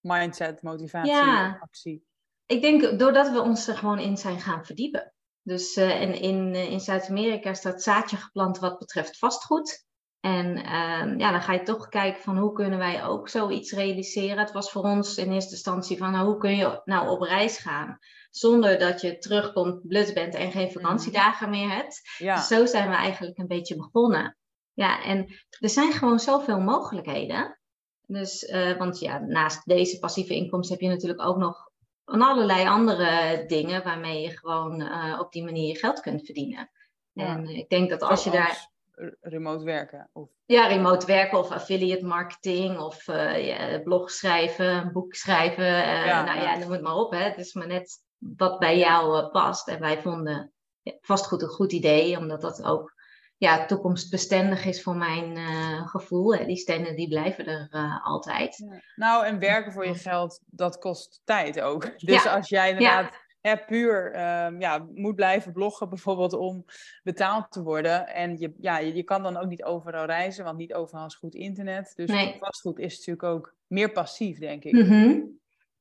mindset, 0.00 0.62
motivatie, 0.62 1.12
ja. 1.12 1.58
actie? 1.60 2.06
Ik 2.46 2.60
denk 2.62 2.98
doordat 2.98 3.30
we 3.30 3.40
ons 3.40 3.68
er 3.68 3.76
gewoon 3.76 3.98
in 3.98 4.16
zijn 4.16 4.40
gaan 4.40 4.64
verdiepen. 4.64 5.14
Dus 5.46 5.76
uh, 5.76 6.00
en 6.02 6.20
in, 6.20 6.54
uh, 6.54 6.70
in 6.70 6.80
Zuid-Amerika 6.80 7.50
is 7.50 7.62
dat 7.62 7.82
zaadje 7.82 8.16
geplant 8.16 8.58
wat 8.58 8.78
betreft 8.78 9.18
vastgoed. 9.18 9.84
En 10.20 10.56
uh, 10.56 11.18
ja, 11.18 11.30
dan 11.30 11.42
ga 11.42 11.52
je 11.52 11.62
toch 11.62 11.88
kijken 11.88 12.22
van 12.22 12.38
hoe 12.38 12.52
kunnen 12.52 12.78
wij 12.78 13.04
ook 13.04 13.28
zoiets 13.28 13.72
realiseren. 13.72 14.38
Het 14.38 14.52
was 14.52 14.70
voor 14.70 14.82
ons 14.82 15.16
in 15.16 15.32
eerste 15.32 15.52
instantie 15.52 15.98
van 15.98 16.12
nou, 16.12 16.26
hoe 16.26 16.38
kun 16.38 16.56
je 16.56 16.80
nou 16.84 17.08
op 17.08 17.20
reis 17.20 17.58
gaan 17.58 17.98
zonder 18.30 18.78
dat 18.78 19.00
je 19.00 19.18
terugkomt, 19.18 19.86
blut 19.88 20.14
bent 20.14 20.34
en 20.34 20.50
geen 20.50 20.66
mhm. 20.66 20.72
vakantiedagen 20.72 21.50
meer 21.50 21.70
hebt. 21.70 22.00
Ja. 22.18 22.34
Dus 22.34 22.46
zo 22.46 22.66
zijn 22.66 22.88
we 22.88 22.94
eigenlijk 22.94 23.38
een 23.38 23.46
beetje 23.46 23.76
begonnen. 23.76 24.36
Ja, 24.72 25.02
en 25.02 25.26
er 25.60 25.68
zijn 25.68 25.92
gewoon 25.92 26.20
zoveel 26.20 26.60
mogelijkheden. 26.60 27.60
Dus, 28.06 28.42
uh, 28.42 28.76
want 28.76 28.98
ja, 28.98 29.18
naast 29.18 29.66
deze 29.66 29.98
passieve 29.98 30.34
inkomsten 30.34 30.74
heb 30.74 30.84
je 30.84 30.90
natuurlijk 30.90 31.22
ook 31.22 31.36
nog 31.36 31.65
van 32.06 32.22
allerlei 32.22 32.68
andere 32.68 33.44
dingen 33.46 33.84
waarmee 33.84 34.22
je 34.22 34.36
gewoon 34.36 34.80
uh, 34.80 35.16
op 35.20 35.32
die 35.32 35.44
manier 35.44 35.76
geld 35.76 36.00
kunt 36.00 36.24
verdienen. 36.24 36.70
En 37.14 37.48
ik 37.48 37.68
denk 37.68 37.90
dat 37.90 38.02
als 38.02 38.24
je 38.24 38.30
daar. 38.30 38.74
Remote 39.20 39.64
werken? 39.64 40.10
Of... 40.12 40.28
Ja, 40.44 40.66
remote 40.66 41.06
werken 41.06 41.38
of 41.38 41.50
affiliate 41.50 42.06
marketing 42.06 42.78
of 42.78 43.08
uh, 43.08 43.46
ja, 43.46 43.78
blog 43.78 44.10
schrijven, 44.10 44.92
boek 44.92 45.14
schrijven. 45.14 45.64
Ja, 45.64 46.24
nou 46.24 46.40
ja, 46.40 46.56
noem 46.56 46.70
het 46.70 46.82
maar 46.82 46.96
op. 46.96 47.10
Hè. 47.10 47.18
Het 47.18 47.38
is 47.38 47.54
maar 47.54 47.66
net 47.66 48.02
wat 48.18 48.58
bij 48.58 48.78
jou 48.78 49.30
past. 49.30 49.68
En 49.68 49.80
wij 49.80 50.02
vonden 50.02 50.52
vastgoed 51.00 51.42
een 51.42 51.48
goed 51.48 51.72
idee, 51.72 52.18
omdat 52.18 52.40
dat 52.40 52.62
ook 52.62 52.95
ja, 53.38 53.66
toekomstbestendig 53.66 54.64
is 54.64 54.82
voor 54.82 54.96
mijn 54.96 55.36
uh, 55.36 55.88
gevoel. 55.88 56.34
Hè. 56.34 56.44
Die 56.44 56.56
stenen 56.56 56.96
die 56.96 57.08
blijven 57.08 57.46
er 57.46 57.68
uh, 57.70 58.06
altijd. 58.06 58.56
Ja. 58.56 58.80
Nou, 58.96 59.26
en 59.26 59.38
werken 59.38 59.72
voor 59.72 59.86
je 59.86 59.94
geld, 59.94 60.40
dat 60.46 60.78
kost 60.78 61.20
tijd 61.24 61.60
ook. 61.60 61.82
Dus 61.98 62.22
ja. 62.22 62.34
als 62.34 62.48
jij 62.48 62.70
inderdaad 62.70 63.24
hè, 63.40 63.56
puur 63.56 64.06
um, 64.06 64.60
ja, 64.60 64.86
moet 64.94 65.14
blijven 65.14 65.52
bloggen 65.52 65.88
bijvoorbeeld 65.88 66.32
om 66.32 66.64
betaald 67.02 67.52
te 67.52 67.62
worden. 67.62 68.06
En 68.08 68.38
je, 68.38 68.54
ja, 68.58 68.78
je, 68.78 68.94
je, 68.94 69.02
kan 69.02 69.22
dan 69.22 69.36
ook 69.36 69.48
niet 69.48 69.64
overal 69.64 70.04
reizen, 70.04 70.44
want 70.44 70.56
niet 70.58 70.74
overal 70.74 71.06
is 71.06 71.14
goed 71.14 71.34
internet. 71.34 71.92
Dus 71.94 72.10
nee. 72.10 72.36
vastgoed 72.38 72.78
is 72.78 72.96
natuurlijk 72.96 73.22
ook 73.22 73.54
meer 73.66 73.92
passief, 73.92 74.38
denk 74.38 74.64
ik. 74.64 74.72
Mm 74.72 74.82
-hmm. 74.82 75.38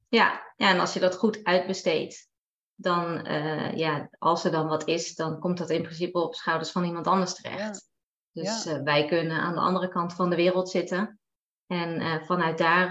ja. 0.09 0.41
ja, 0.55 0.69
en 0.69 0.79
als 0.79 0.93
je 0.93 0.99
dat 0.99 1.15
goed 1.15 1.43
uitbesteedt 1.43 2.29
dan, 2.75 3.27
uh, 3.27 3.73
ja, 3.73 4.09
als 4.17 4.45
er 4.45 4.51
dan 4.51 4.67
wat 4.67 4.87
is, 4.87 5.15
dan 5.15 5.39
komt 5.39 5.57
dat 5.57 5.69
in 5.69 5.81
principe 5.81 6.19
op 6.19 6.35
schouders 6.35 6.71
van 6.71 6.83
iemand 6.83 7.07
anders 7.07 7.33
terecht. 7.33 7.89
Dus 8.31 8.63
ja. 8.63 8.77
uh, 8.77 8.83
wij 8.83 9.05
kunnen 9.05 9.39
aan 9.39 9.53
de 9.53 9.59
andere 9.59 9.87
kant 9.87 10.13
van 10.13 10.29
de 10.29 10.35
wereld 10.35 10.69
zitten. 10.69 11.19
En 11.67 12.01
uh, 12.01 12.23
vanuit 12.23 12.57
daar, 12.57 12.89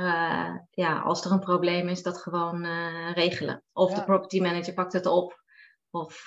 ja, 0.71 0.99
als 0.99 1.25
er 1.25 1.33
een 1.33 1.39
probleem 1.39 1.89
is, 1.89 2.03
dat 2.03 2.23
gewoon 2.23 2.67
regelen. 3.13 3.63
Of 3.73 3.91
ja. 3.91 3.97
de 3.97 4.05
property 4.05 4.41
manager 4.41 4.75
pakt 4.75 4.93
het 4.93 5.07
op, 5.07 5.43
of, 5.91 6.27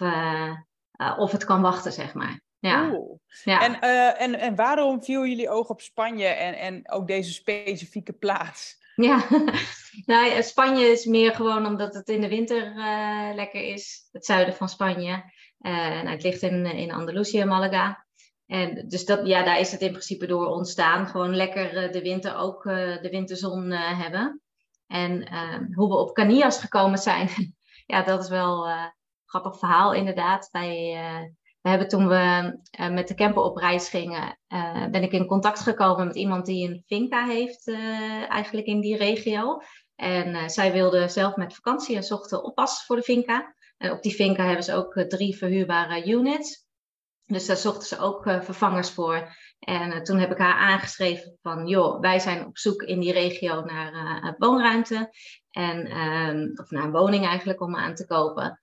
of 1.17 1.31
het 1.31 1.45
kan 1.45 1.61
wachten, 1.61 1.91
zeg 1.91 2.13
maar. 2.13 2.41
Ja. 2.59 2.99
ja. 3.43 3.61
En, 3.61 3.81
en, 4.17 4.39
en 4.39 4.55
waarom 4.55 5.03
viel 5.03 5.25
jullie 5.25 5.49
oog 5.49 5.69
op 5.69 5.81
Spanje 5.81 6.25
en, 6.25 6.53
en 6.57 6.91
ook 6.91 7.07
deze 7.07 7.33
specifieke 7.33 8.13
plaats? 8.13 8.85
Ja, 9.01 9.27
nou, 10.05 10.43
Spanje 10.43 10.85
is 10.85 11.05
meer 11.05 11.35
gewoon 11.35 11.65
omdat 11.65 11.93
het 11.93 12.09
in 12.09 12.21
de 12.21 12.27
winter 12.27 12.75
uh, 12.75 13.35
lekker 13.35 13.61
is. 13.61 14.07
Het 14.11 14.25
zuiden 14.25 14.53
van 14.53 14.69
Spanje. 14.69 15.11
Uh, 15.59 15.73
nou, 15.73 16.07
het 16.07 16.23
ligt 16.23 16.41
in, 16.41 16.65
in 16.65 16.91
Andalusië, 16.91 17.45
Malaga. 17.45 18.05
En 18.45 18.87
dus 18.87 19.05
dat, 19.05 19.27
ja, 19.27 19.43
daar 19.43 19.59
is 19.59 19.71
het 19.71 19.81
in 19.81 19.91
principe 19.91 20.25
door 20.25 20.47
ontstaan. 20.47 21.07
Gewoon 21.07 21.35
lekker 21.35 21.85
uh, 21.85 21.91
de 21.91 22.01
winter 22.01 22.35
ook 22.35 22.63
de 22.63 23.07
winterzon 23.11 23.71
hebben. 23.71 24.41
En 24.87 25.23
ehm, 25.23 25.73
hoe 25.73 25.89
we 25.89 25.95
op 25.95 26.13
Canillas 26.13 26.59
gekomen 26.59 26.97
zijn, 26.97 27.29
ja, 27.93 28.03
dat 28.03 28.23
is 28.23 28.29
wel 28.29 28.69
een 28.69 28.93
grappig 29.25 29.59
verhaal 29.59 29.93
inderdaad. 29.93 30.49
Hebben 31.67 31.87
toen 31.87 32.07
we 32.07 32.57
uh, 32.79 32.89
met 32.89 33.07
de 33.07 33.15
camper 33.15 33.43
op 33.43 33.57
reis 33.57 33.89
gingen, 33.89 34.39
uh, 34.47 34.87
ben 34.87 35.03
ik 35.03 35.11
in 35.11 35.25
contact 35.25 35.59
gekomen 35.59 36.07
met 36.07 36.15
iemand 36.15 36.45
die 36.45 36.69
een 36.69 36.83
finca 36.85 37.25
heeft 37.25 37.67
uh, 37.67 38.29
eigenlijk 38.29 38.67
in 38.67 38.79
die 38.79 38.97
regio. 38.97 39.61
En 39.95 40.49
zij 40.49 40.71
wilde 40.71 41.07
zelf 41.07 41.35
met 41.35 41.55
vakantie 41.55 41.95
en 41.95 42.03
zochten 42.03 42.43
oppas 42.43 42.85
voor 42.85 42.95
de 42.95 43.01
finca. 43.01 43.55
En 43.77 43.91
op 43.91 44.01
die 44.01 44.13
finca 44.13 44.45
hebben 44.45 44.63
ze 44.63 44.73
ook 44.73 45.05
drie 45.07 45.37
verhuurbare 45.37 46.07
units. 46.07 46.65
Dus 47.25 47.45
daar 47.45 47.57
zochten 47.57 47.87
ze 47.87 47.99
ook 47.99 48.23
vervangers 48.23 48.91
voor. 48.91 49.35
En 49.59 50.03
toen 50.03 50.19
heb 50.19 50.31
ik 50.31 50.37
haar 50.37 50.53
aangeschreven 50.53 51.37
van, 51.41 51.67
joh, 51.67 51.99
wij 51.99 52.19
zijn 52.19 52.45
op 52.45 52.57
zoek 52.57 52.81
in 52.81 52.99
die 52.99 53.11
regio 53.11 53.61
naar 53.61 54.35
woonruimte. 54.37 55.09
En, 55.49 55.85
ehm, 55.85 56.49
of 56.53 56.69
naar 56.69 56.83
een 56.83 56.91
woning 56.91 57.25
eigenlijk 57.25 57.61
om 57.61 57.75
aan 57.75 57.95
te 57.95 58.05
kopen 58.05 58.61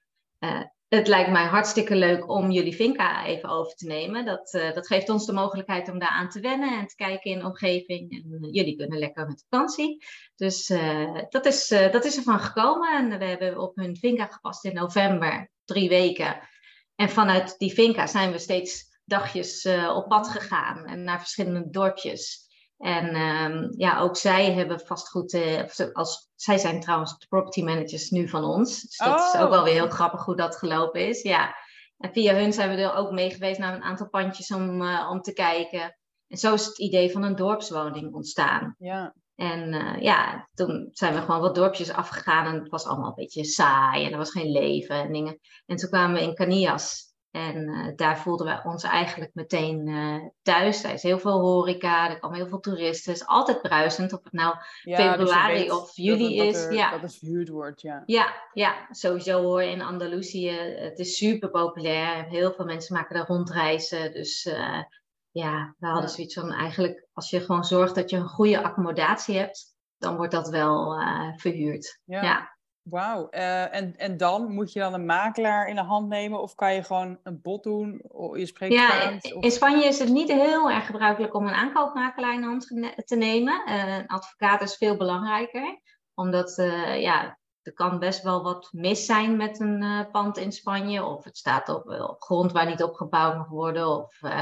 het 0.97 1.09
lijkt 1.09 1.31
mij 1.31 1.45
hartstikke 1.45 1.97
leuk 1.97 2.29
om 2.31 2.51
jullie 2.51 2.75
Vinka 2.75 3.27
even 3.27 3.49
over 3.49 3.75
te 3.75 3.87
nemen. 3.87 4.25
Dat, 4.25 4.55
uh, 4.55 4.73
dat 4.73 4.87
geeft 4.87 5.09
ons 5.09 5.27
de 5.27 5.33
mogelijkheid 5.33 5.91
om 5.91 5.99
daar 5.99 6.09
aan 6.09 6.29
te 6.29 6.41
wennen 6.41 6.79
en 6.79 6.87
te 6.87 6.95
kijken 6.95 7.31
in 7.31 7.39
de 7.39 7.45
omgeving. 7.45 8.13
En 8.13 8.25
uh, 8.31 8.53
jullie 8.53 8.77
kunnen 8.77 8.99
lekker 8.99 9.27
met 9.27 9.45
vakantie. 9.49 10.05
Dus 10.37 10.71
uh, 10.71 11.21
dat, 11.29 11.47
is, 11.47 11.69
dat 11.69 12.05
is 12.05 12.17
ervan 12.17 12.39
gekomen. 12.39 12.97
En 12.97 13.19
we 13.19 13.25
hebben 13.25 13.59
op 13.59 13.77
hun 13.77 13.97
Vinka 13.97 14.27
gepast 14.27 14.65
in 14.65 14.75
november, 14.75 15.51
drie 15.65 15.89
weken. 15.89 16.49
En 16.95 17.11
vanuit 17.11 17.59
die 17.59 17.73
Vinka 17.73 18.07
zijn 18.07 18.33
we 18.33 18.39
steeds 18.39 18.99
dagjes 19.05 19.69
op 19.95 20.09
pad 20.09 20.29
gegaan 20.29 20.87
en 20.87 21.05
naar 21.05 21.19
verschillende 21.19 21.71
dorpjes. 21.71 22.45
En 22.79 23.17
um, 23.17 23.75
ja, 23.77 23.99
ook 23.99 24.17
zij 24.17 24.53
hebben 24.53 24.81
vastgoed, 24.81 25.33
uh, 25.33 25.63
als, 25.93 26.31
zij 26.35 26.59
zijn 26.59 26.81
trouwens 26.81 27.19
de 27.19 27.27
property 27.27 27.63
managers 27.63 28.11
nu 28.11 28.29
van 28.29 28.45
ons. 28.45 28.81
Dus 28.81 28.97
dat 28.97 29.21
oh. 29.21 29.27
is 29.35 29.41
ook 29.41 29.51
wel 29.51 29.65
weer 29.65 29.73
heel 29.73 29.89
grappig 29.89 30.25
hoe 30.25 30.37
dat 30.37 30.57
gelopen 30.57 31.09
is. 31.09 31.23
Ja. 31.23 31.55
En 31.99 32.13
via 32.13 32.35
hun 32.35 32.53
zijn 32.53 32.71
we 32.71 32.83
er 32.83 32.95
ook 32.95 33.11
mee 33.11 33.31
geweest 33.31 33.59
naar 33.59 33.75
een 33.75 33.83
aantal 33.83 34.09
pandjes 34.09 34.53
om, 34.53 34.83
uh, 34.83 35.09
om 35.11 35.21
te 35.21 35.33
kijken. 35.33 35.99
En 36.29 36.37
zo 36.39 36.55
is 36.55 36.65
het 36.65 36.79
idee 36.79 37.11
van 37.11 37.23
een 37.23 37.37
dorpswoning 37.37 38.15
ontstaan. 38.15 38.75
Ja. 38.79 39.15
En 39.35 39.73
uh, 39.73 40.01
ja, 40.01 40.49
toen 40.55 40.89
zijn 40.93 41.15
we 41.15 41.21
gewoon 41.21 41.41
wat 41.41 41.55
dorpjes 41.55 41.93
afgegaan 41.93 42.47
en 42.47 42.61
het 42.61 42.69
was 42.69 42.87
allemaal 42.87 43.09
een 43.09 43.15
beetje 43.15 43.45
saai 43.45 44.05
en 44.05 44.13
er 44.13 44.19
was 44.19 44.31
geen 44.31 44.51
leven 44.51 44.97
en 44.97 45.13
dingen. 45.13 45.39
En 45.67 45.77
toen 45.77 45.89
kwamen 45.89 46.17
we 46.17 46.27
in 46.27 46.35
Canias 46.35 47.14
en 47.35 47.69
uh, 47.69 47.89
daar 47.97 48.19
voelden 48.19 48.47
we 48.47 48.69
ons 48.69 48.83
eigenlijk 48.83 49.31
meteen 49.35 49.87
uh, 49.89 50.17
thuis. 50.43 50.85
Er 50.85 50.93
is 50.93 51.03
heel 51.03 51.19
veel 51.19 51.41
horeca, 51.41 52.11
er 52.11 52.19
komen 52.19 52.37
heel 52.37 52.49
veel 52.49 52.61
toeristen. 52.61 53.13
Het 53.13 53.21
is 53.21 53.27
altijd 53.27 53.63
bruisend, 53.63 54.13
of 54.13 54.25
het 54.25 54.33
nou 54.33 54.57
ja, 54.83 54.97
dus 54.97 55.07
februari 55.07 55.63
dus 55.63 55.73
of 55.73 55.97
juli 55.97 56.37
dat 56.37 56.47
is. 56.47 56.65
Er, 56.65 56.73
ja. 56.73 56.91
Dat 56.91 57.01
het 57.01 57.17
verhuurd 57.17 57.49
wordt, 57.49 57.81
ja. 57.81 58.03
Ja, 58.07 58.35
ja, 58.53 58.87
sowieso 58.91 59.43
hoor 59.43 59.63
in 59.63 59.83
Andalusië. 59.83 60.51
Het 60.77 60.99
is 60.99 61.17
super 61.17 61.51
populair. 61.51 62.25
Heel 62.25 62.53
veel 62.53 62.65
mensen 62.65 62.95
maken 62.95 63.15
daar 63.15 63.27
rondreizen. 63.27 64.13
Dus 64.13 64.45
uh, 64.45 64.83
ja, 65.31 65.75
we 65.79 65.87
hadden 65.87 66.09
ja. 66.09 66.15
zoiets 66.15 66.35
van 66.35 66.53
eigenlijk... 66.53 67.07
als 67.13 67.31
je 67.31 67.41
gewoon 67.41 67.65
zorgt 67.65 67.95
dat 67.95 68.11
je 68.11 68.17
een 68.17 68.29
goede 68.29 68.63
accommodatie 68.63 69.39
hebt... 69.39 69.75
dan 69.99 70.17
wordt 70.17 70.33
dat 70.33 70.49
wel 70.49 71.03
verhuurd. 71.37 72.01
ja. 72.05 72.54
Wauw. 72.85 73.29
Uh, 73.31 73.75
en, 73.75 73.97
en 73.97 74.17
dan 74.17 74.53
moet 74.53 74.73
je 74.73 74.81
dan 74.81 74.95
een 74.95 75.07
makelaar 75.07 75.69
in 75.69 75.75
de 75.75 75.83
hand 75.83 76.09
nemen 76.09 76.41
of 76.41 76.55
kan 76.55 76.75
je 76.75 76.83
gewoon 76.83 77.19
een 77.23 77.41
bod 77.43 77.63
doen? 77.63 78.03
Je 78.35 78.47
spreekt 78.47 78.73
ja, 78.73 78.91
Spaans, 78.91 79.33
of... 79.33 79.45
in 79.45 79.51
Spanje 79.51 79.85
is 79.85 79.99
het 79.99 80.09
niet 80.09 80.33
heel 80.33 80.71
erg 80.71 80.87
gebruikelijk 80.87 81.35
om 81.35 81.47
een 81.47 81.55
aankoopmakelaar 81.55 82.35
in 82.35 82.41
de 82.41 82.47
hand 82.47 82.67
te 83.07 83.17
nemen. 83.17 83.63
Uh, 83.67 83.97
een 83.97 84.07
advocaat 84.07 84.63
is 84.63 84.77
veel 84.77 84.97
belangrijker, 84.97 85.81
omdat 86.15 86.59
uh, 86.59 87.01
ja, 87.01 87.39
er 87.67 87.73
kan 87.73 87.99
best 87.99 88.23
wel 88.23 88.43
wat 88.43 88.69
mis 88.73 89.05
zijn 89.05 89.37
met 89.37 89.61
een 89.61 89.83
uh, 89.83 90.11
pand 90.13 90.37
in 90.37 90.53
Spanje. 90.53 91.05
Of 91.05 91.25
het 91.25 91.37
staat 91.37 91.69
op, 91.69 91.89
op, 91.89 92.23
grond 92.23 92.53
waar 92.53 92.67
niet 92.67 92.83
opgebouwd 92.83 93.37
mag 93.37 93.49
worden. 93.49 93.89
Of 93.89 94.23
uh, 94.23 94.41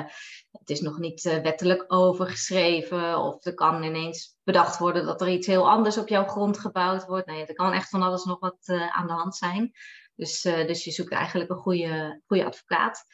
het 0.53 0.71
is 0.71 0.81
nog 0.81 0.99
niet 0.99 1.23
wettelijk 1.23 1.85
overgeschreven. 1.87 3.19
Of 3.19 3.45
er 3.45 3.55
kan 3.55 3.83
ineens 3.83 4.37
bedacht 4.45 4.79
worden 4.79 5.07
dat 5.07 5.21
er 5.21 5.29
iets 5.29 5.47
heel 5.47 5.71
anders 5.71 5.99
op 5.99 6.09
jouw 6.09 6.27
grond 6.27 6.59
gebouwd 6.59 7.07
wordt. 7.07 7.27
Nee, 7.27 7.47
er 7.47 7.55
kan 7.55 7.73
echt 7.73 7.89
van 7.89 8.03
alles 8.03 8.25
nog 8.25 8.39
wat 8.39 8.89
aan 8.91 9.07
de 9.07 9.13
hand 9.13 9.37
zijn. 9.37 9.73
Dus, 10.15 10.41
dus 10.43 10.85
je 10.85 10.91
zoekt 10.91 11.13
eigenlijk 11.13 11.51
een 11.51 11.57
goede, 11.57 12.23
goede 12.27 12.45
advocaat. 12.45 13.05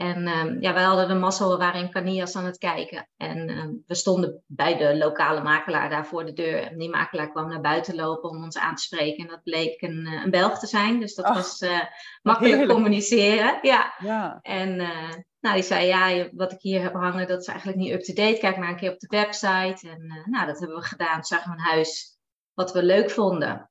En 0.00 0.28
um, 0.28 0.60
ja, 0.60 0.72
wij 0.72 0.82
hadden 0.82 1.08
de 1.08 1.14
mazzel, 1.14 1.50
we 1.50 1.56
waren 1.56 1.80
in 1.80 1.90
Canillas 1.90 2.36
aan 2.36 2.44
het 2.44 2.58
kijken. 2.58 3.08
En 3.16 3.50
um, 3.50 3.84
we 3.86 3.94
stonden 3.94 4.42
bij 4.46 4.76
de 4.76 4.96
lokale 4.96 5.42
makelaar 5.42 5.90
daar 5.90 6.06
voor 6.06 6.24
de 6.24 6.32
deur. 6.32 6.62
En 6.62 6.78
die 6.78 6.90
makelaar 6.90 7.30
kwam 7.30 7.48
naar 7.48 7.60
buiten 7.60 7.94
lopen 7.94 8.30
om 8.30 8.44
ons 8.44 8.58
aan 8.58 8.74
te 8.74 8.82
spreken. 8.82 9.24
En 9.24 9.30
dat 9.30 9.42
bleek 9.42 9.82
een, 9.82 10.06
een 10.06 10.30
Belg 10.30 10.58
te 10.58 10.66
zijn. 10.66 11.00
Dus 11.00 11.14
dat 11.14 11.28
was 11.28 11.60
uh, 11.60 11.80
makkelijk 12.22 12.54
heerlijk. 12.54 12.72
communiceren. 12.72 13.58
Ja. 13.62 13.94
ja. 13.98 14.38
En 14.42 14.80
uh, 14.80 15.08
Nou, 15.40 15.54
die 15.54 15.64
zei, 15.64 15.86
ja, 15.86 16.28
wat 16.32 16.52
ik 16.52 16.60
hier 16.60 16.82
heb 16.82 16.92
hangen, 16.92 17.28
dat 17.28 17.40
is 17.40 17.46
eigenlijk 17.46 17.78
niet 17.78 17.92
up-to-date. 17.92 18.38
Kijk 18.38 18.56
maar 18.56 18.68
een 18.68 18.76
keer 18.76 18.92
op 18.92 19.00
de 19.00 19.16
website. 19.16 19.88
En 19.88 20.04
uh, 20.04 20.26
nou, 20.26 20.46
dat 20.46 20.58
hebben 20.58 20.76
we 20.76 20.84
gedaan. 20.84 21.14
Toen 21.14 21.24
zagen 21.24 21.50
we 21.50 21.56
een 21.56 21.64
huis 21.64 22.18
wat 22.54 22.72
we 22.72 22.82
leuk 22.82 23.10
vonden. 23.10 23.70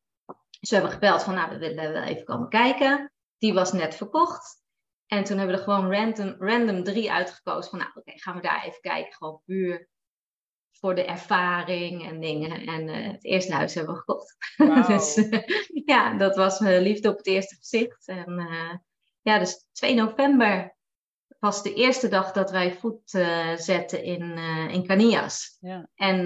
Dus 0.59 0.69
we 0.69 0.75
hebben 0.75 0.93
gebeld 0.93 1.23
van, 1.23 1.33
nou, 1.33 1.49
we 1.49 1.57
willen 1.57 1.93
wel 1.93 2.03
even 2.03 2.25
komen 2.25 2.49
kijken. 2.49 3.11
Die 3.37 3.53
was 3.53 3.71
net 3.71 3.95
verkocht. 3.95 4.58
En 5.09 5.23
toen 5.23 5.37
hebben 5.37 5.55
we 5.55 5.61
er 5.61 5.67
gewoon 5.67 5.91
random, 5.91 6.35
random 6.39 6.83
drie 6.83 7.11
uitgekozen. 7.11 7.69
Van, 7.69 7.79
nou, 7.79 7.91
oké, 7.95 8.11
gaan 8.15 8.35
we 8.35 8.41
daar 8.41 8.65
even 8.65 8.81
kijken. 8.81 9.13
Gewoon 9.13 9.41
puur 9.45 9.89
voor 10.71 10.95
de 10.95 11.05
ervaring 11.05 12.07
en 12.07 12.19
dingen. 12.19 12.51
En 12.65 12.87
uh, 12.87 13.11
het 13.11 13.25
eerste 13.25 13.53
huis 13.53 13.73
hebben 13.73 13.93
we 13.93 13.99
gekocht. 13.99 14.35
Wow. 14.57 14.87
dus 14.87 15.17
uh, 15.17 15.39
ja, 15.85 16.17
dat 16.17 16.35
was 16.35 16.59
uh, 16.59 16.81
liefde 16.81 17.09
op 17.09 17.17
het 17.17 17.27
eerste 17.27 17.55
gezicht. 17.55 18.07
En 18.07 18.49
ja, 19.21 19.39
dus 19.39 19.67
2 19.71 19.95
november 19.95 20.75
was 21.39 21.63
de 21.63 21.73
eerste 21.73 22.07
dag 22.07 22.31
dat 22.31 22.51
wij 22.51 22.73
voet 22.73 23.09
zetten 23.55 24.03
in, 24.03 24.37
in 24.71 24.85
Canias. 24.87 25.57
Ja. 25.59 25.89
En 25.95 26.23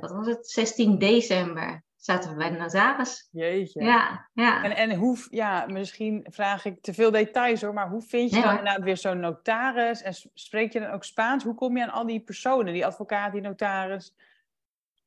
wat 0.00 0.10
was 0.10 0.26
het? 0.26 0.48
16 0.48 0.98
december 0.98 1.84
zaten 2.04 2.30
we 2.30 2.36
bij 2.36 2.50
de 2.50 2.56
notaris. 2.56 3.28
Jeetje. 3.32 3.82
Ja, 3.82 4.28
ja. 4.32 4.64
En, 4.64 4.76
en 4.76 4.94
hoe, 4.94 5.26
ja, 5.30 5.66
misschien 5.66 6.26
vraag 6.30 6.64
ik 6.64 6.82
te 6.82 6.94
veel 6.94 7.10
details 7.10 7.62
hoor, 7.62 7.74
maar 7.74 7.88
hoe 7.88 8.02
vind 8.02 8.30
je 8.30 8.40
dan 8.40 8.50
inderdaad 8.50 8.82
weer 8.82 8.96
zo'n 8.96 9.20
notaris? 9.20 10.02
En 10.02 10.14
spreek 10.34 10.72
je 10.72 10.80
dan 10.80 10.90
ook 10.90 11.04
Spaans? 11.04 11.44
Hoe 11.44 11.54
kom 11.54 11.76
je 11.76 11.82
aan 11.82 11.90
al 11.90 12.06
die 12.06 12.20
personen, 12.20 12.72
die 12.72 12.86
advocaat, 12.86 13.32
die 13.32 13.40
notaris? 13.40 14.14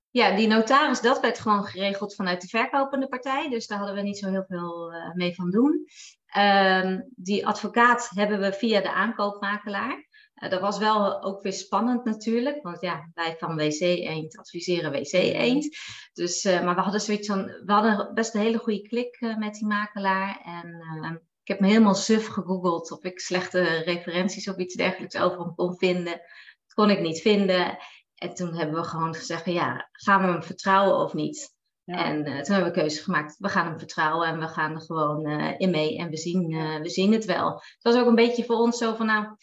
Ja, 0.09 0.35
die 0.35 0.47
notaris, 0.47 1.01
dat 1.01 1.19
werd 1.19 1.39
gewoon 1.39 1.63
geregeld 1.63 2.15
vanuit 2.15 2.41
de 2.41 2.47
verkopende 2.47 3.07
partij. 3.07 3.49
Dus 3.49 3.67
daar 3.67 3.77
hadden 3.77 3.95
we 3.95 4.01
niet 4.01 4.17
zo 4.17 4.29
heel 4.29 4.45
veel 4.47 4.93
uh, 4.93 5.13
mee 5.13 5.35
van 5.35 5.51
doen. 5.51 5.87
Um, 6.37 7.09
die 7.15 7.47
advocaat 7.47 8.11
hebben 8.13 8.39
we 8.39 8.53
via 8.53 8.81
de 8.81 8.91
aankoopmakelaar. 8.91 10.04
Uh, 10.35 10.49
dat 10.49 10.61
was 10.61 10.77
wel 10.77 11.23
ook 11.23 11.41
weer 11.41 11.53
spannend 11.53 12.03
natuurlijk, 12.03 12.63
want 12.63 12.81
ja, 12.81 13.09
wij 13.13 13.35
van 13.37 13.55
WC 13.55 13.79
Eend 13.79 14.37
adviseren 14.37 14.91
WC 14.91 15.11
Eend. 15.11 15.77
Dus, 16.13 16.45
uh, 16.45 16.63
maar 16.63 16.75
we 16.75 16.81
hadden 16.81 17.01
zoiets 17.01 17.27
van, 17.27 17.45
we 17.45 17.71
hadden 17.71 18.13
best 18.13 18.33
een 18.33 18.41
hele 18.41 18.57
goede 18.57 18.81
klik 18.81 19.21
uh, 19.21 19.37
met 19.37 19.53
die 19.53 19.67
makelaar. 19.67 20.41
En 20.43 21.21
ik 21.41 21.47
heb 21.47 21.59
me 21.59 21.67
helemaal 21.67 21.95
suf 21.95 22.27
gegoogeld 22.27 22.91
of 22.91 23.03
ik 23.03 23.19
slechte 23.19 23.61
referenties 23.63 24.49
of 24.49 24.57
iets 24.57 24.75
dergelijks 24.75 25.17
over 25.17 25.39
hem 25.39 25.55
kon 25.55 25.77
vinden. 25.77 26.13
Dat 26.65 26.73
kon 26.73 26.89
ik 26.89 27.01
niet 27.01 27.21
vinden. 27.21 27.77
En 28.15 28.33
toen 28.33 28.55
hebben 28.55 28.75
we 28.75 28.87
gewoon 28.87 29.15
gezegd, 29.15 29.45
ja, 29.45 29.89
gaan 29.91 30.21
we 30.21 30.31
hem 30.31 30.43
vertrouwen 30.43 30.97
of 30.97 31.13
niet? 31.13 31.53
Ja. 31.83 32.05
En 32.05 32.23
toen 32.23 32.55
hebben 32.55 32.73
we 32.73 32.79
keuze 32.79 33.03
gemaakt, 33.03 33.35
we 33.37 33.49
gaan 33.49 33.65
hem 33.65 33.79
vertrouwen 33.79 34.27
en 34.27 34.39
we 34.39 34.47
gaan 34.47 34.73
er 34.73 34.81
gewoon 34.81 35.29
in 35.57 35.71
mee 35.71 35.97
en 35.97 36.09
we 36.09 36.17
zien, 36.17 36.47
we 36.81 36.89
zien 36.89 37.11
het 37.11 37.25
wel. 37.25 37.53
Het 37.53 37.77
was 37.81 37.95
ook 37.95 38.07
een 38.07 38.15
beetje 38.15 38.43
voor 38.43 38.55
ons 38.55 38.77
zo 38.77 38.95
van, 38.95 39.05
nou, 39.05 39.35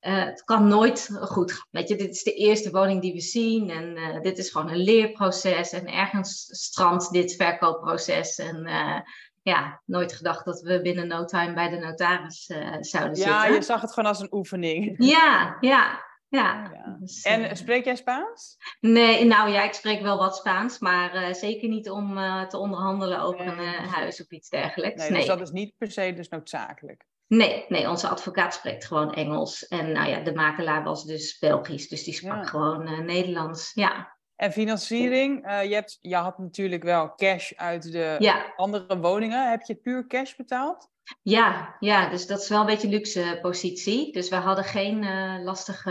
uh, 0.00 0.24
het 0.24 0.44
kan 0.44 0.68
nooit 0.68 1.10
goed 1.20 1.52
gaan. 1.52 1.66
Weet 1.70 1.88
je, 1.88 1.96
dit 1.96 2.10
is 2.10 2.22
de 2.22 2.32
eerste 2.32 2.70
woning 2.70 3.00
die 3.02 3.12
we 3.12 3.20
zien 3.20 3.70
en 3.70 3.96
uh, 3.96 4.20
dit 4.20 4.38
is 4.38 4.50
gewoon 4.50 4.70
een 4.70 4.82
leerproces 4.82 5.72
en 5.72 5.86
ergens 5.86 6.46
strandt 6.50 7.12
dit 7.12 7.34
verkoopproces. 7.36 8.38
En 8.38 8.66
uh, 8.66 9.00
ja, 9.42 9.82
nooit 9.84 10.12
gedacht 10.12 10.44
dat 10.44 10.60
we 10.60 10.80
binnen 10.80 11.08
no 11.08 11.24
time 11.24 11.54
bij 11.54 11.68
de 11.68 11.78
notaris 11.78 12.44
zouden 12.44 12.80
ja, 12.80 13.12
zitten. 13.12 13.24
Ja, 13.24 13.46
je 13.46 13.62
zag 13.62 13.80
het 13.80 13.92
gewoon 13.92 14.08
als 14.08 14.20
een 14.20 14.34
oefening. 14.34 14.94
Ja, 15.14 15.56
ja. 15.60 16.08
Ja. 16.28 16.70
ja. 16.72 16.96
Dus, 17.00 17.22
en 17.22 17.56
spreek 17.56 17.84
jij 17.84 17.96
Spaans? 17.96 18.56
Nee, 18.80 19.24
nou 19.24 19.50
ja, 19.50 19.62
ik 19.62 19.72
spreek 19.72 20.00
wel 20.00 20.18
wat 20.18 20.36
Spaans, 20.36 20.78
maar 20.78 21.34
zeker 21.34 21.68
niet 21.68 21.90
om 21.90 22.14
te 22.48 22.58
onderhandelen 22.58 23.20
over 23.20 23.46
een 23.46 23.88
huis 23.88 24.20
of 24.22 24.30
iets 24.30 24.48
dergelijks. 24.48 25.00
Nee, 25.00 25.10
nee, 25.10 25.18
dus 25.18 25.28
dat 25.28 25.40
is 25.40 25.50
niet 25.50 25.76
per 25.78 25.90
se 25.90 26.12
dus 26.12 26.28
noodzakelijk. 26.28 27.04
Nee, 27.36 27.64
nee, 27.68 27.88
onze 27.88 28.08
advocaat 28.08 28.54
spreekt 28.54 28.84
gewoon 28.86 29.14
Engels. 29.14 29.66
En 29.68 29.92
nou 29.92 30.08
ja, 30.08 30.20
de 30.20 30.34
makelaar 30.34 30.82
was 30.82 31.04
dus 31.04 31.38
Belgisch, 31.38 31.88
dus 31.88 32.04
die 32.04 32.14
sprak 32.14 32.36
ja. 32.36 32.44
gewoon 32.44 32.88
uh, 32.88 32.98
Nederlands. 32.98 33.70
Ja. 33.74 34.18
En 34.36 34.52
financiering, 34.52 35.46
uh, 35.46 35.64
je, 35.64 35.74
hebt, 35.74 35.98
je 36.00 36.16
had 36.16 36.38
natuurlijk 36.38 36.82
wel 36.82 37.14
cash 37.14 37.52
uit 37.52 37.92
de 37.92 38.16
ja. 38.18 38.52
andere 38.56 38.98
woningen. 38.98 39.50
Heb 39.50 39.62
je 39.62 39.74
puur 39.74 40.06
cash 40.06 40.34
betaald? 40.34 40.88
Ja, 41.22 41.76
ja, 41.80 42.08
dus 42.08 42.26
dat 42.26 42.40
is 42.40 42.48
wel 42.48 42.60
een 42.60 42.66
beetje 42.66 42.88
luxe 42.88 43.38
positie. 43.42 44.12
Dus 44.12 44.28
we 44.28 44.36
hadden 44.36 44.64
geen 44.64 45.02
uh, 45.02 45.42
lastige 45.42 45.90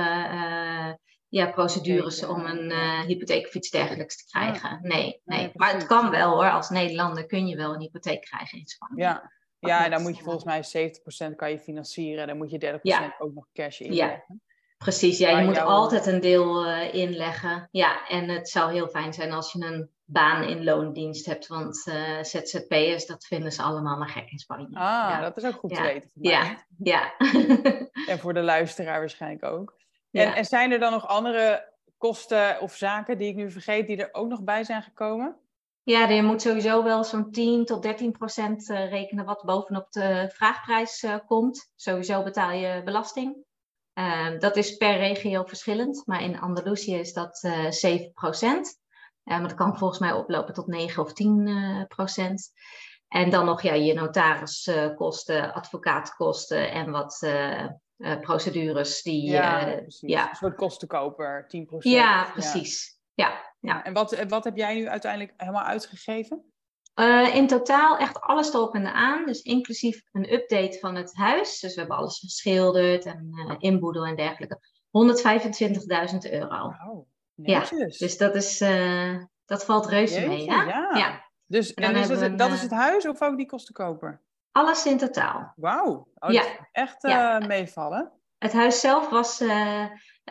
ja, 1.28 1.52
procedures 1.52 2.26
om 2.26 2.46
een 2.46 2.72
hypotheek 3.06 3.48
of 3.48 3.54
iets 3.54 3.70
dergelijks 3.70 4.18
te 4.18 4.38
krijgen. 4.38 4.80
Nee, 4.82 4.90
nee. 4.92 5.22
nee 5.24 5.52
maar 5.54 5.74
het 5.74 5.86
kan 5.86 6.10
wel 6.10 6.34
hoor. 6.34 6.52
Als 6.52 6.70
Nederlander 6.70 7.26
kun 7.26 7.48
je 7.48 7.56
wel 7.56 7.74
een 7.74 7.82
hypotheek 7.82 8.22
krijgen 8.22 8.58
in 8.58 8.68
Spanje. 8.68 9.02
Ja, 9.02 9.32
ja, 9.60 9.86
en 9.86 9.92
dan 9.92 10.02
moet 10.02 10.18
je 10.18 10.24
volgens 10.24 10.44
mij 10.44 10.92
70% 11.32 11.36
kan 11.36 11.52
je 11.52 11.60
financieren 11.60 12.22
en 12.22 12.28
dan 12.28 12.38
moet 12.38 12.52
je 12.52 12.78
30% 12.78 12.80
ja. 12.82 13.16
ook 13.18 13.34
nog 13.34 13.48
cash 13.54 13.80
inleggen. 13.80 14.26
Ja, 14.28 14.38
precies. 14.78 15.18
Ja, 15.18 15.40
je 15.40 15.46
moet 15.46 15.56
jou... 15.56 15.68
altijd 15.68 16.06
een 16.06 16.20
deel 16.20 16.66
uh, 16.66 16.94
inleggen. 16.94 17.68
Ja, 17.72 18.08
en 18.08 18.30
het 18.30 18.50
zou 18.50 18.72
heel 18.72 18.88
fijn 18.88 19.14
zijn 19.14 19.32
als 19.32 19.52
je 19.52 19.66
een 19.66 19.90
baan 20.06 20.44
in 20.44 20.64
loondienst 20.64 21.26
hebt, 21.26 21.48
want 21.48 21.86
uh, 21.88 22.24
ZZP'ers, 22.24 23.06
dat 23.06 23.26
vinden 23.26 23.52
ze 23.52 23.62
allemaal 23.62 23.98
maar 23.98 24.10
gek 24.10 24.30
in 24.30 24.40
Spanje. 24.40 24.68
Ah, 24.68 24.74
ja. 25.10 25.22
dat 25.22 25.38
is 25.38 25.46
ook 25.46 25.60
goed 25.60 25.72
ja. 25.72 25.78
te 25.78 25.84
weten. 25.84 26.10
Ja, 26.14 26.66
ja. 26.78 27.18
en 28.12 28.20
voor 28.20 28.34
de 28.34 28.42
luisteraar 28.42 29.00
waarschijnlijk 29.00 29.44
ook. 29.44 29.78
En, 30.12 30.34
en 30.34 30.46
zijn 30.46 30.72
er 30.72 30.80
dan 30.80 30.92
nog 30.92 31.08
andere 31.08 31.74
kosten 31.98 32.62
of 32.62 32.76
zaken 32.76 33.18
die 33.18 33.30
ik 33.30 33.36
nu 33.36 33.52
vergeet, 33.52 33.88
die 33.88 33.98
er 33.98 34.14
ook 34.14 34.28
nog 34.28 34.44
bij 34.44 34.64
zijn 34.64 34.82
gekomen? 34.82 35.38
Ja, 35.90 36.10
je 36.10 36.24
moet 36.24 36.42
sowieso 36.42 36.84
wel 36.84 37.04
zo'n 37.04 37.32
10 37.32 37.66
tot 37.66 37.84
13 37.84 38.12
procent 38.12 38.70
uh, 38.70 38.90
rekenen 38.90 39.26
wat 39.26 39.44
bovenop 39.46 39.92
de 39.92 40.30
vraagprijs 40.34 41.04
uh, 41.04 41.16
komt. 41.26 41.72
Sowieso 41.76 42.24
betaal 42.24 42.52
je 42.52 42.82
belasting. 42.84 43.38
Uh, 43.94 44.40
dat 44.40 44.56
is 44.56 44.78
per 44.78 44.98
regio 44.98 45.44
verschillend, 45.44 46.02
maar 46.06 46.24
in 46.24 46.40
Andalusië 46.40 46.96
is 46.96 47.14
dat 47.14 47.38
7 47.70 48.12
procent. 48.14 48.80
maar 49.24 49.42
dat 49.42 49.54
kan 49.54 49.78
volgens 49.78 50.00
mij 50.00 50.12
oplopen 50.12 50.54
tot 50.54 50.68
9 50.68 51.04
of 51.04 51.14
10 51.14 51.86
procent. 51.88 52.52
En 53.08 53.30
dan 53.30 53.46
nog 53.46 53.62
ja, 53.62 53.74
je 53.74 53.94
notariskosten, 53.94 55.54
advocaatkosten 55.54 56.72
en 56.72 56.92
wat 56.92 57.28
procedures 58.22 59.02
die... 59.02 59.30
Ja, 59.30 59.82
ja. 60.00 60.30
Een 60.30 60.36
soort 60.36 60.56
kostenkoper, 60.56 61.46
10 61.48 61.66
procent. 61.66 61.94
Ja, 61.94 62.32
precies. 62.32 63.00
Ja, 63.14 63.28
ja. 63.28 63.49
En 63.62 63.94
wat, 63.94 64.24
wat 64.28 64.44
heb 64.44 64.56
jij 64.56 64.76
nu 64.76 64.88
uiteindelijk 64.88 65.34
helemaal 65.38 65.64
uitgegeven? 65.64 66.44
Uh, 67.00 67.36
in 67.36 67.48
totaal 67.48 67.98
echt 67.98 68.22
alles 68.22 68.54
erop 68.54 68.76
en 68.76 68.94
aan. 68.94 69.26
Dus 69.26 69.42
inclusief 69.42 70.02
een 70.12 70.34
update 70.34 70.78
van 70.80 70.96
het 70.96 71.16
huis. 71.16 71.60
Dus 71.60 71.74
we 71.74 71.80
hebben 71.80 71.98
alles 71.98 72.20
geschilderd 72.20 73.06
en 73.06 73.32
uh, 73.34 73.56
inboedel 73.58 74.06
en 74.06 74.16
dergelijke. 74.16 74.60
125.000 76.24 76.32
euro. 76.32 76.74
Wow, 76.84 77.08
ja, 77.36 77.64
dus 77.98 78.18
dat, 78.18 78.36
is, 78.36 78.62
uh, 78.62 79.24
dat 79.46 79.66
valt 79.66 79.86
reuze 79.86 80.14
Jeetje, 80.14 80.28
mee. 80.28 80.50
Hè? 80.50 80.64
Ja. 80.64 80.96
ja. 80.96 81.30
Dus 81.46 81.74
en, 81.74 81.84
en 81.84 81.96
is 81.96 82.08
het, 82.08 82.22
een, 82.22 82.36
dat 82.36 82.52
is 82.52 82.62
het 82.62 82.72
huis 82.72 83.08
of 83.08 83.22
ook 83.22 83.38
die 83.38 83.46
kostenkoper? 83.46 84.22
Alles 84.52 84.86
in 84.86 84.98
totaal. 84.98 85.54
Wauw, 85.56 86.08
oh, 86.16 86.32
ja. 86.32 86.44
echt 86.72 87.02
ja. 87.02 87.40
meevallen. 87.40 88.12
Het 88.38 88.54
huis 88.54 88.80
zelf 88.80 89.10
was 89.10 89.36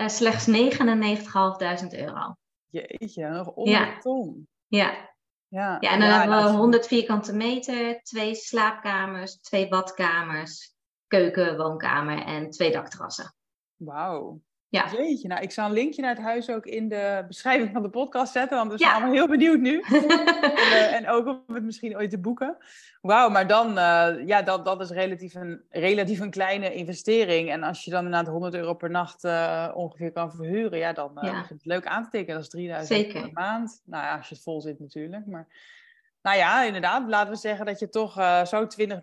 slechts 0.06 0.50
99.500 0.50 1.98
euro. 1.98 2.36
Jeetje, 2.70 3.28
nog 3.28 3.46
onder 3.46 3.74
ja. 3.74 3.94
de 3.94 4.00
ton. 4.00 4.48
Ja. 4.66 5.16
Ja, 5.48 5.76
ja 5.80 5.92
en 5.92 5.98
dan 5.98 6.08
ja, 6.08 6.20
hebben 6.20 6.52
we 6.52 6.58
100 6.58 6.86
vierkante 6.86 7.32
meter, 7.32 8.02
twee 8.02 8.34
slaapkamers, 8.34 9.40
twee 9.40 9.68
badkamers, 9.68 10.74
keuken, 11.06 11.56
woonkamer 11.56 12.22
en 12.22 12.50
twee 12.50 12.72
dakterrassen. 12.72 13.34
Wauw. 13.76 14.40
Ja. 14.70 14.90
Jeetje, 14.92 15.28
nou 15.28 15.42
ik 15.42 15.50
zal 15.50 15.66
een 15.66 15.72
linkje 15.72 16.02
naar 16.02 16.14
het 16.14 16.24
huis 16.24 16.50
ook 16.50 16.66
in 16.66 16.88
de 16.88 17.24
beschrijving 17.26 17.70
van 17.72 17.82
de 17.82 17.90
podcast 17.90 18.32
zetten, 18.32 18.56
want 18.56 18.72
we 18.72 18.78
zijn 18.78 18.92
allemaal 18.92 19.12
heel 19.12 19.28
benieuwd 19.28 19.60
nu. 19.60 19.80
en, 19.88 20.04
uh, 20.04 20.94
en, 20.94 21.08
ook 21.08 21.26
om 21.26 21.54
het 21.54 21.64
misschien 21.64 21.96
ooit 21.96 22.10
te 22.10 22.18
boeken. 22.18 22.56
Wauw, 23.00 23.28
maar 23.28 23.46
dan, 23.46 23.68
uh, 23.68 24.26
ja, 24.26 24.42
dat, 24.42 24.64
dat 24.64 24.80
is 24.80 24.90
relatief 24.90 25.34
een, 25.34 25.62
relatief 25.70 26.20
een 26.20 26.30
kleine 26.30 26.74
investering. 26.74 27.50
En 27.50 27.62
als 27.62 27.84
je 27.84 27.90
dan 27.90 28.04
inderdaad 28.04 28.32
100 28.32 28.54
euro 28.54 28.74
per 28.74 28.90
nacht 28.90 29.24
uh, 29.24 29.68
ongeveer 29.74 30.12
kan 30.12 30.32
verhuren, 30.32 30.78
ja, 30.78 30.92
dan 30.92 31.10
ja. 31.20 31.42
is 31.42 31.48
het 31.48 31.64
leuk 31.64 31.86
aan 31.86 32.04
te 32.04 32.10
tikken. 32.10 32.34
Dat 32.34 32.42
is 32.42 32.48
3000 32.48 33.00
Zeker. 33.00 33.20
per 33.20 33.32
maand. 33.32 33.82
Nou 33.84 34.04
ja, 34.04 34.16
als 34.16 34.28
je 34.28 34.34
het 34.34 34.44
vol 34.44 34.60
zit 34.60 34.80
natuurlijk. 34.80 35.26
Maar 35.26 35.46
nou 36.22 36.36
ja, 36.36 36.62
inderdaad, 36.62 37.08
laten 37.08 37.32
we 37.32 37.38
zeggen 37.38 37.66
dat 37.66 37.78
je 37.78 37.88
toch 37.88 38.12
zo 38.46 38.66
20, 38.66 39.00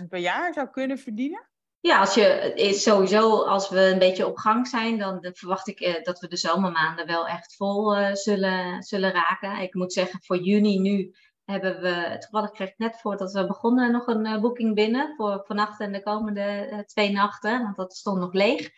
30.000 0.00 0.08
per 0.08 0.18
jaar 0.18 0.52
zou 0.52 0.68
kunnen 0.68 0.98
verdienen. 0.98 1.47
Ja, 1.80 1.98
als 2.00 2.14
je, 2.14 2.52
is 2.54 2.82
sowieso 2.82 3.42
als 3.42 3.68
we 3.68 3.80
een 3.80 3.98
beetje 3.98 4.26
op 4.26 4.36
gang 4.36 4.68
zijn, 4.68 4.98
dan 4.98 5.18
verwacht 5.32 5.68
ik 5.68 5.80
eh, 5.80 6.02
dat 6.02 6.20
we 6.20 6.28
de 6.28 6.36
zomermaanden 6.36 7.06
wel 7.06 7.26
echt 7.26 7.56
vol 7.56 7.98
uh, 7.98 8.14
zullen, 8.14 8.82
zullen 8.82 9.12
raken. 9.12 9.60
Ik 9.60 9.74
moet 9.74 9.92
zeggen, 9.92 10.20
voor 10.22 10.36
juni 10.36 10.78
nu 10.78 11.14
hebben 11.44 11.80
we, 11.80 12.16
toevallig 12.18 12.50
kreeg 12.50 12.68
ik 12.68 12.78
net 12.78 13.00
voordat 13.00 13.32
we 13.32 13.46
begonnen 13.46 13.92
nog 13.92 14.06
een 14.06 14.26
uh, 14.26 14.40
boeking 14.40 14.74
binnen 14.74 15.14
voor 15.16 15.42
vannacht 15.46 15.80
en 15.80 15.92
de 15.92 16.02
komende 16.02 16.82
twee 16.86 17.10
nachten, 17.10 17.62
want 17.62 17.76
dat 17.76 17.96
stond 17.96 18.18
nog 18.18 18.32
leeg. 18.32 18.70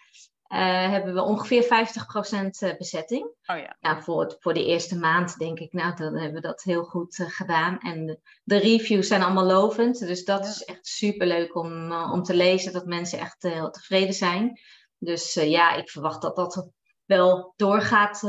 Hebben 0.59 1.15
we 1.15 1.23
ongeveer 1.23 1.65
50% 1.65 2.77
bezetting. 2.79 3.25
Oh 3.25 3.57
ja. 3.57 3.77
Nou, 3.81 4.03
voor, 4.03 4.21
het, 4.21 4.37
voor 4.39 4.55
de 4.55 4.65
eerste 4.65 4.99
maand 4.99 5.39
denk 5.39 5.59
ik, 5.59 5.73
nou, 5.73 5.97
dan 5.97 6.17
hebben 6.17 6.35
we 6.35 6.47
dat 6.47 6.63
heel 6.63 6.85
goed 6.85 7.25
gedaan. 7.29 7.79
En 7.79 8.07
de, 8.07 8.21
de, 8.43 8.57
reviews 8.57 9.07
zijn 9.07 9.23
allemaal 9.23 9.45
lovend. 9.45 9.99
Dus 9.99 10.25
dat 10.25 10.45
ja. 10.45 10.51
is 10.51 10.65
echt 10.65 10.87
super 10.87 11.27
leuk 11.27 11.55
om, 11.55 11.91
uh, 11.91 12.11
om 12.13 12.23
te 12.23 12.35
lezen, 12.35 12.73
dat 12.73 12.87
mensen 12.87 13.19
echt 13.19 13.43
heel 13.43 13.71
tevreden 13.71 14.15
zijn. 14.15 14.61
Dus 14.99 15.35
ja, 15.35 15.75
ik 15.75 15.91
verwacht 15.91 16.23
dat 16.23 16.37
dat 16.37 16.69
wel 17.05 17.53
door 17.57 17.81
gaat 17.81 18.23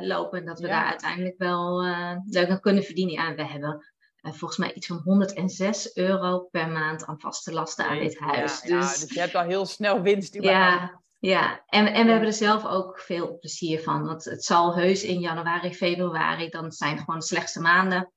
lopen. 0.00 0.38
En 0.38 0.44
dat 0.44 0.60
we 0.60 0.66
daar 0.66 0.86
uiteindelijk 0.86 1.38
wel 1.38 1.82
leuk 2.24 2.48
aan 2.48 2.60
kunnen 2.60 2.84
verdienen. 2.84 3.14
Ja, 3.14 3.34
we 3.34 3.44
hebben 3.46 3.92
volgens 4.20 4.58
mij 4.58 4.72
iets 4.72 4.86
van 4.86 5.00
106 5.04 5.96
euro 5.96 6.38
per 6.50 6.68
maand 6.68 7.04
aan 7.04 7.20
vaste 7.20 7.52
lasten 7.52 7.86
aan 7.86 7.98
dit 7.98 8.18
huis. 8.18 8.62
Ja, 8.62 8.80
dus, 8.80 9.00
dus 9.00 9.12
je 9.12 9.20
hebt 9.20 9.34
al 9.34 9.44
heel 9.44 9.66
snel 9.66 10.02
winst. 10.02 10.34
Ja, 10.34 11.02
ja, 11.26 11.64
en, 11.66 11.86
en 11.86 12.04
we 12.04 12.10
hebben 12.10 12.28
er 12.28 12.34
zelf 12.34 12.66
ook 12.66 13.00
veel 13.00 13.38
plezier 13.38 13.80
van. 13.80 14.06
Want 14.06 14.24
het 14.24 14.44
zal 14.44 14.76
heus 14.76 15.04
in 15.04 15.20
januari, 15.20 15.74
februari, 15.74 16.48
dan 16.48 16.72
zijn 16.72 16.98
gewoon 16.98 17.18
de 17.18 17.24
slechtste 17.24 17.60
maanden. 17.60 18.12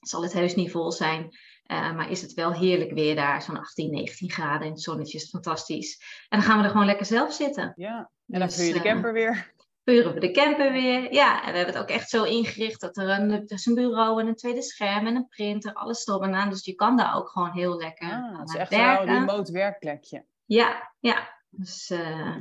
Zal 0.00 0.22
het 0.22 0.32
heus 0.32 0.54
niet 0.54 0.70
vol 0.70 0.92
zijn. 0.92 1.22
Uh, 1.66 1.94
maar 1.94 2.10
is 2.10 2.22
het 2.22 2.34
wel 2.34 2.52
heerlijk 2.52 2.92
weer 2.92 3.14
daar, 3.14 3.42
zo'n 3.42 3.58
18, 3.58 3.90
19 3.90 4.30
graden 4.30 4.66
in 4.66 4.72
het 4.72 4.82
zonnetje 4.82 5.18
is 5.18 5.28
fantastisch. 5.28 6.00
En 6.28 6.38
dan 6.38 6.48
gaan 6.48 6.58
we 6.58 6.64
er 6.64 6.70
gewoon 6.70 6.86
lekker 6.86 7.06
zelf 7.06 7.32
zitten. 7.32 7.72
Ja, 7.76 8.10
en 8.28 8.38
dan 8.38 8.48
dus, 8.48 8.56
vuur 8.56 8.66
je 8.66 8.72
de 8.72 8.78
eh, 8.78 8.84
camper 8.84 9.12
weer. 9.12 9.52
Vuren 9.84 10.14
we 10.14 10.20
de 10.20 10.30
camper 10.30 10.72
weer. 10.72 11.12
Ja, 11.12 11.44
en 11.44 11.50
we 11.50 11.56
hebben 11.56 11.74
het 11.74 11.82
ook 11.82 11.90
echt 11.90 12.08
zo 12.08 12.22
ingericht 12.22 12.80
dat 12.80 12.96
er 12.96 13.08
een, 13.08 13.30
er 13.30 13.42
is 13.46 13.66
een 13.66 13.74
bureau 13.74 14.20
en 14.20 14.26
een 14.26 14.36
tweede 14.36 14.62
scherm 14.62 15.06
en 15.06 15.16
een 15.16 15.28
printer, 15.28 15.72
alles 15.72 16.06
erop 16.06 16.22
en 16.22 16.34
aan. 16.34 16.50
Dus 16.50 16.64
je 16.64 16.74
kan 16.74 16.96
daar 16.96 17.16
ook 17.16 17.28
gewoon 17.28 17.50
heel 17.50 17.76
lekker 17.76 18.10
ah, 18.10 18.38
Het 18.38 18.48
is 18.48 18.54
echt 18.54 18.70
wel 18.70 19.00
een 19.00 19.14
remote 19.14 19.52
werkplekje. 19.52 20.24
Ja, 20.44 20.92
ja. 21.00 21.32
Dus, 21.56 21.90
uh... 21.90 22.36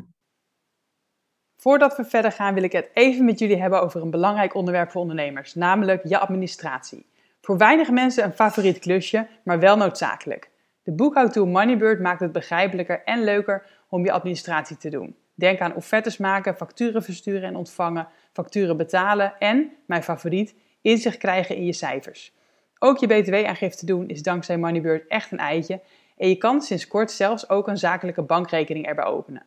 Voordat 1.55 1.97
we 1.97 2.05
verder 2.05 2.31
gaan 2.31 2.53
wil 2.53 2.63
ik 2.63 2.71
het 2.71 2.89
even 2.93 3.25
met 3.25 3.39
jullie 3.39 3.61
hebben 3.61 3.81
over 3.81 4.01
een 4.01 4.09
belangrijk 4.09 4.55
onderwerp 4.55 4.91
voor 4.91 5.01
ondernemers, 5.01 5.55
namelijk 5.55 6.07
je 6.07 6.19
administratie. 6.19 7.05
Voor 7.41 7.57
weinige 7.57 7.91
mensen 7.91 8.23
een 8.23 8.33
favoriet 8.33 8.79
klusje, 8.79 9.27
maar 9.43 9.59
wel 9.59 9.77
noodzakelijk. 9.77 10.51
De 10.83 10.91
boekhoudtool 10.91 11.45
Moneybird 11.45 11.99
maakt 11.99 12.19
het 12.19 12.31
begrijpelijker 12.31 13.03
en 13.03 13.23
leuker 13.23 13.65
om 13.89 14.05
je 14.05 14.11
administratie 14.11 14.77
te 14.77 14.89
doen. 14.89 15.15
Denk 15.35 15.59
aan 15.59 15.75
offertes 15.75 16.17
maken, 16.17 16.55
facturen 16.55 17.03
versturen 17.03 17.43
en 17.43 17.55
ontvangen, 17.55 18.07
facturen 18.33 18.77
betalen 18.77 19.33
en, 19.39 19.71
mijn 19.85 20.03
favoriet, 20.03 20.55
inzicht 20.81 21.17
krijgen 21.17 21.55
in 21.55 21.65
je 21.65 21.73
cijfers. 21.73 22.33
Ook 22.79 22.97
je 22.97 23.07
btw-aangifte 23.07 23.85
doen 23.85 24.07
is 24.07 24.21
dankzij 24.21 24.57
Moneybird 24.57 25.07
echt 25.07 25.31
een 25.31 25.37
eitje 25.37 25.81
en 26.17 26.29
je 26.29 26.35
kan 26.35 26.61
sinds 26.61 26.87
kort 26.87 27.11
zelfs 27.11 27.49
ook 27.49 27.67
een 27.67 27.77
zakelijke 27.77 28.21
bankrekening 28.21 28.85
erbij 28.85 29.05
openen. 29.05 29.45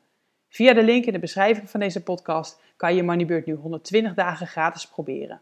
Via 0.49 0.73
de 0.73 0.83
link 0.83 1.05
in 1.05 1.13
de 1.13 1.19
beschrijving 1.19 1.71
van 1.71 1.81
deze 1.81 2.03
podcast 2.03 2.61
kan 2.77 2.95
je 2.95 3.03
Moneybird 3.03 3.47
nu 3.47 3.55
120 3.55 4.15
dagen 4.15 4.47
gratis 4.47 4.89
proberen. 4.89 5.41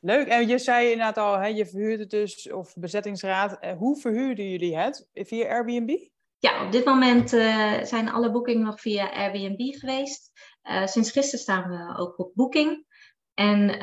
Leuk, 0.00 0.28
en 0.28 0.48
je 0.48 0.58
zei 0.58 0.90
inderdaad 0.90 1.18
al, 1.18 1.38
hè, 1.38 1.46
je 1.46 1.66
verhuurt 1.66 1.98
het 1.98 2.10
dus, 2.10 2.52
of 2.52 2.74
bezettingsraad. 2.76 3.58
Eh, 3.58 3.76
hoe 3.76 3.96
verhuurden 3.96 4.50
jullie 4.50 4.76
het? 4.76 5.08
Via 5.14 5.48
Airbnb? 5.48 5.98
Ja, 6.38 6.64
op 6.64 6.72
dit 6.72 6.84
moment 6.84 7.32
uh, 7.32 7.82
zijn 7.82 8.08
alle 8.08 8.30
boekingen 8.30 8.64
nog 8.64 8.80
via 8.80 9.10
Airbnb 9.10 9.74
geweest. 9.74 10.32
Uh, 10.64 10.86
sinds 10.86 11.10
gisteren 11.10 11.40
staan 11.40 11.70
we 11.70 11.98
ook 11.98 12.18
op 12.18 12.30
Booking. 12.34 12.86
En 13.34 13.78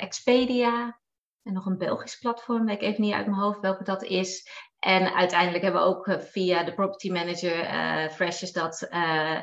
Expedia. 0.00 1.00
En 1.42 1.52
nog 1.52 1.66
een 1.66 1.78
Belgisch 1.78 2.18
platform, 2.18 2.66
weet 2.66 2.82
ik 2.82 2.88
even 2.88 3.02
niet 3.02 3.12
uit 3.12 3.26
mijn 3.26 3.40
hoofd 3.40 3.60
welke 3.60 3.84
dat 3.84 4.02
is. 4.02 4.48
En 4.86 5.14
uiteindelijk 5.14 5.62
hebben 5.64 5.80
we 5.80 5.86
ook 5.86 6.16
via 6.18 6.64
de 6.64 6.74
property 6.74 7.10
manager, 7.10 7.58
uh, 7.58 8.08
Fresh 8.08 8.42
is 8.42 8.52
dat, 8.52 8.86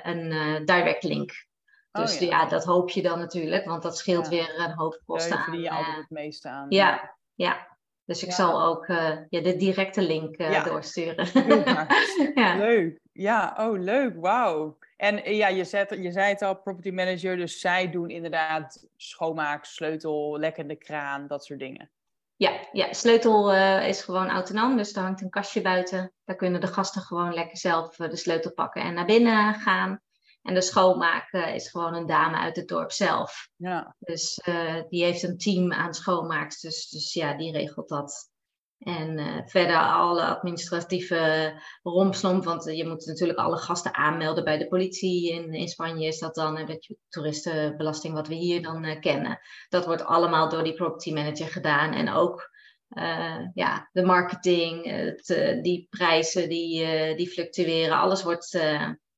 een 0.03 0.29
direct 0.65 1.03
link 1.03 1.31
Oh, 1.93 2.01
dus 2.01 2.19
ja. 2.19 2.45
dat 2.45 2.63
hoop 2.63 2.89
je 2.89 3.01
dan 3.01 3.19
natuurlijk, 3.19 3.65
want 3.65 3.83
dat 3.83 3.97
scheelt 3.97 4.27
weer 4.27 4.59
een 4.59 4.71
hoop 4.71 5.01
kosten 5.05 5.37
aan. 5.37 5.59
je 5.59 5.69
altijd 5.69 5.95
het 5.95 6.09
meeste 6.09 6.49
aan. 6.49 6.65
Ja, 6.69 7.15
ja. 7.35 7.67
Dus 8.05 8.23
ik 8.23 8.31
zal 8.31 8.63
ook 8.63 8.87
uh, 8.87 9.17
ja, 9.29 9.41
de 9.41 9.55
directe 9.55 10.01
link 10.01 10.37
uh, 10.37 10.65
doorsturen. 10.65 11.27
ja. 12.43 12.55
Leuk. 12.55 12.99
Ja, 13.11 13.55
oh 13.57 13.79
leuk. 13.79 14.15
Wauw. 14.15 14.77
En 14.97 15.35
ja, 15.35 15.47
je, 15.47 15.63
zet, 15.63 15.89
je 15.89 16.11
zei 16.11 16.29
het 16.29 16.41
al, 16.41 16.55
property 16.55 16.89
manager, 16.91 17.37
dus 17.37 17.59
zij 17.59 17.91
doen 17.91 18.09
inderdaad 18.09 18.87
schoonmaak, 18.97 19.65
sleutel, 19.65 20.39
lekkende 20.39 20.75
kraan, 20.75 21.27
dat 21.27 21.45
soort 21.45 21.59
dingen. 21.59 21.89
Ja, 22.35 22.67
ja 22.71 22.93
sleutel 22.93 23.53
uh, 23.53 23.87
is 23.87 24.01
gewoon 24.01 24.29
autonoom, 24.29 24.77
dus 24.77 24.93
er 24.93 25.01
hangt 25.01 25.21
een 25.21 25.29
kastje 25.29 25.61
buiten. 25.61 26.13
Daar 26.23 26.35
kunnen 26.35 26.61
de 26.61 26.67
gasten 26.67 27.01
gewoon 27.01 27.33
lekker 27.33 27.57
zelf 27.57 27.95
de 27.95 28.15
sleutel 28.15 28.53
pakken 28.53 28.81
en 28.81 28.93
naar 28.93 29.05
binnen 29.05 29.53
gaan. 29.53 30.01
En 30.41 30.53
de 30.53 30.61
schoonmaak 30.61 31.31
is 31.31 31.69
gewoon 31.69 31.93
een 31.93 32.05
dame 32.05 32.37
uit 32.37 32.55
het 32.55 32.67
dorp 32.67 32.91
zelf. 32.91 33.47
Ja. 33.55 33.95
Dus 33.99 34.39
uh, 34.47 34.81
die 34.89 35.03
heeft 35.03 35.23
een 35.23 35.37
team 35.37 35.73
aan 35.73 35.93
schoonmaaksters. 35.93 36.89
Dus, 36.89 36.89
dus 36.89 37.13
ja, 37.13 37.37
die 37.37 37.51
regelt 37.51 37.89
dat. 37.89 38.31
En 38.83 39.17
uh, 39.17 39.41
verder 39.45 39.77
alle 39.77 40.23
administratieve 40.23 41.53
rompslomp. 41.83 42.43
Want 42.43 42.63
je 42.63 42.87
moet 42.87 43.05
natuurlijk 43.05 43.39
alle 43.39 43.57
gasten 43.57 43.95
aanmelden 43.95 44.43
bij 44.43 44.57
de 44.57 44.67
politie. 44.67 45.31
In, 45.31 45.53
in 45.53 45.67
Spanje 45.67 46.07
is 46.07 46.19
dat 46.19 46.35
dan 46.35 46.55
de 46.55 46.97
toeristenbelasting 47.09 48.13
wat 48.13 48.27
we 48.27 48.35
hier 48.35 48.61
dan 48.61 48.85
uh, 48.85 48.99
kennen. 48.99 49.39
Dat 49.69 49.85
wordt 49.85 50.05
allemaal 50.05 50.49
door 50.49 50.63
die 50.63 50.73
property 50.73 51.13
manager 51.13 51.47
gedaan. 51.47 51.93
En 51.93 52.09
ook 52.09 52.51
ja, 53.53 53.89
de 53.91 54.03
marketing, 54.03 54.85
het, 54.85 55.25
die 55.63 55.87
prijzen 55.89 56.49
die, 56.49 57.15
die 57.15 57.29
fluctueren. 57.29 57.97
Alles 57.97 58.23
wordt 58.23 58.59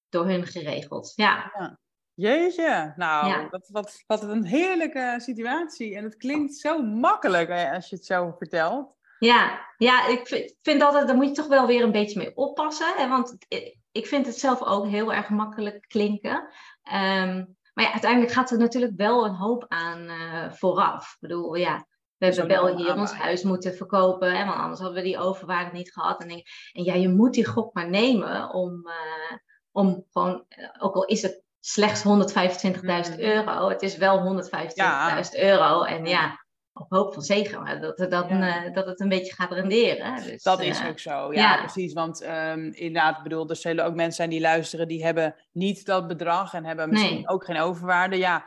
door 0.10 0.28
hun 0.28 0.46
geregeld. 0.46 1.14
Ja. 1.16 1.52
ja. 1.58 1.80
Jeetje, 2.14 2.94
nou, 2.96 3.48
wat, 3.50 3.70
wat, 3.72 4.04
wat 4.08 4.24
een 4.24 4.46
heerlijke 4.46 5.16
situatie. 5.18 5.96
En 5.96 6.04
het 6.04 6.18
klinkt 6.18 6.56
zo 6.56 6.82
makkelijk 6.82 7.50
hè, 7.50 7.72
als 7.72 7.90
je 7.90 7.96
het 7.96 8.06
zo 8.06 8.34
vertelt. 8.38 8.96
Ja, 9.26 9.66
ja 9.78 10.08
ik 10.08 10.28
vind, 10.28 10.56
vind 10.62 10.82
altijd, 10.82 11.08
daar 11.08 11.16
moet 11.16 11.28
je 11.28 11.32
toch 11.32 11.48
wel 11.48 11.68
weer 11.68 11.84
een 11.84 11.92
beetje 11.92 12.20
mee 12.20 12.36
oppassen. 12.36 12.94
Hè, 12.98 13.08
want 13.08 13.36
ik 13.92 14.08
vind 14.08 14.26
het 14.26 14.40
zelf 14.40 14.64
ook 14.64 14.88
heel 14.88 15.14
erg 15.14 15.30
makkelijk 15.30 15.86
klinken. 15.88 16.50
Um, 16.94 17.56
maar 17.74 17.86
ja, 17.86 17.92
uiteindelijk 17.92 18.32
gaat 18.32 18.52
er 18.52 18.58
natuurlijk 18.58 18.94
wel 18.96 19.26
een 19.26 19.36
hoop 19.36 19.66
aan 19.68 20.02
uh, 20.02 20.52
vooraf. 20.52 21.12
Ik 21.14 21.18
bedoel, 21.20 21.56
ja, 21.56 21.88
we 22.18 22.26
hebben 22.26 22.48
wel 22.48 22.78
hier 22.78 22.96
ons 22.96 23.14
huis 23.14 23.44
moeten 23.44 23.76
verkopen, 23.76 24.38
hè, 24.38 24.46
want 24.46 24.60
anders 24.60 24.80
hadden 24.80 24.98
we 25.04 25.08
die 25.08 25.20
overwaarde 25.20 25.72
niet 25.72 25.94
gehad. 25.94 26.22
En, 26.22 26.30
en 26.74 26.84
ja, 26.84 26.94
je 26.94 27.10
moet 27.10 27.34
die 27.34 27.46
gok 27.46 27.74
maar 27.74 27.90
nemen 27.90 28.50
om, 28.50 28.88
uh, 28.88 29.38
om 29.72 30.06
gewoon, 30.12 30.46
eh, 30.48 30.70
ook 30.80 30.96
al 30.96 31.06
is 31.06 31.22
het 31.22 31.44
slechts 31.60 32.04
125.000 32.04 32.10
mm. 33.16 33.20
euro, 33.20 33.70
het 33.70 33.82
is 33.82 33.98
wel 33.98 34.44
125.000 34.44 35.40
euro. 35.40 35.84
En 35.84 36.06
ja, 36.06 36.45
op 36.78 36.90
hoop 36.90 37.14
van 37.14 37.24
zegen, 37.24 37.62
maar 37.62 37.82
dat, 37.82 37.98
dat, 37.98 38.32
uh, 38.32 38.74
dat 38.74 38.86
het 38.86 39.00
een 39.00 39.10
beetje 39.10 39.34
gaat 39.34 39.52
renderen. 39.52 40.24
Dus, 40.24 40.44
dat 40.44 40.62
is 40.62 40.82
uh, 40.82 40.88
ook 40.88 41.00
zo, 41.00 41.34
ja, 41.34 41.58
precies. 41.58 41.94
Want 41.94 42.24
um, 42.24 42.72
inderdaad, 42.74 43.24
bedoel, 43.24 43.50
er 43.50 43.56
zullen 43.56 43.86
ook 43.86 43.96
mensen 43.96 44.16
zijn 44.16 44.30
die 44.30 44.42
luisteren, 44.42 44.88
die 44.88 45.04
hebben 45.04 45.36
niet 45.52 45.86
dat 45.86 46.08
bedrag 46.08 46.54
en 46.54 46.66
hebben 46.66 46.90
misschien 46.90 47.16
nee. 47.16 47.28
ook 47.28 47.46
geen 47.46 47.60
overwaarde. 47.60 48.18
Ja, 48.18 48.46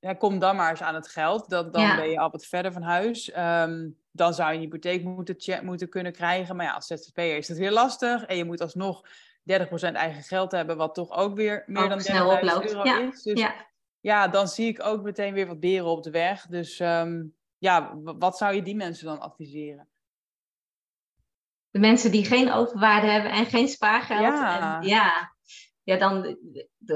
ja, 0.00 0.14
kom 0.14 0.38
dan 0.38 0.56
maar 0.56 0.70
eens 0.70 0.82
aan 0.82 0.94
het 0.94 1.08
geld. 1.08 1.48
Dat, 1.48 1.72
dan 1.72 1.96
ben 1.96 2.10
je 2.10 2.18
al 2.18 2.30
wat 2.30 2.46
verder 2.46 2.72
van 2.72 2.82
huis. 2.82 3.36
Um, 3.36 3.96
dan 4.10 4.34
zou 4.34 4.48
je 4.48 4.54
een 4.54 4.62
hypotheek 4.62 5.04
moeten, 5.04 5.64
moeten 5.64 5.88
kunnen 5.88 6.12
krijgen. 6.12 6.56
Maar 6.56 6.66
ja, 6.66 6.72
als 6.72 6.86
ZZP'er 6.86 7.36
is 7.36 7.48
het 7.48 7.58
weer 7.58 7.72
lastig. 7.72 8.24
En 8.24 8.36
je 8.36 8.44
moet 8.44 8.60
alsnog 8.60 9.06
30% 9.06 9.92
eigen 9.92 10.22
geld 10.22 10.52
hebben, 10.52 10.76
wat 10.76 10.94
toch 10.94 11.10
ook 11.10 11.36
weer 11.36 11.62
meer 11.66 11.88
dan 11.88 12.00
30.000 12.00 12.06
euro 12.12 12.84
ja. 12.84 12.98
is. 12.98 13.22
Dus 13.22 13.40
ja. 13.40 13.54
ja. 14.00 14.28
dan 14.28 14.48
zie 14.48 14.68
ik 14.68 14.84
ook 14.84 15.02
meteen 15.02 15.34
weer 15.34 15.46
wat 15.46 15.60
beren 15.60 15.86
op 15.86 16.02
de 16.02 16.10
weg. 16.10 16.46
Dus 16.46 16.80
um, 16.80 17.34
ja, 17.62 17.98
wat 18.02 18.36
zou 18.36 18.54
je 18.54 18.62
die 18.62 18.76
mensen 18.76 19.06
dan 19.06 19.20
adviseren? 19.20 19.88
De 21.70 21.78
mensen 21.78 22.10
die 22.10 22.24
geen 22.24 22.52
overwaarde 22.52 23.06
hebben 23.06 23.30
en 23.30 23.46
geen 23.46 23.68
spaargeld. 23.68 24.20
Ja, 24.20 24.80
en, 24.80 24.88
ja, 24.88 25.34
ja, 25.82 25.96
dan, 25.96 26.36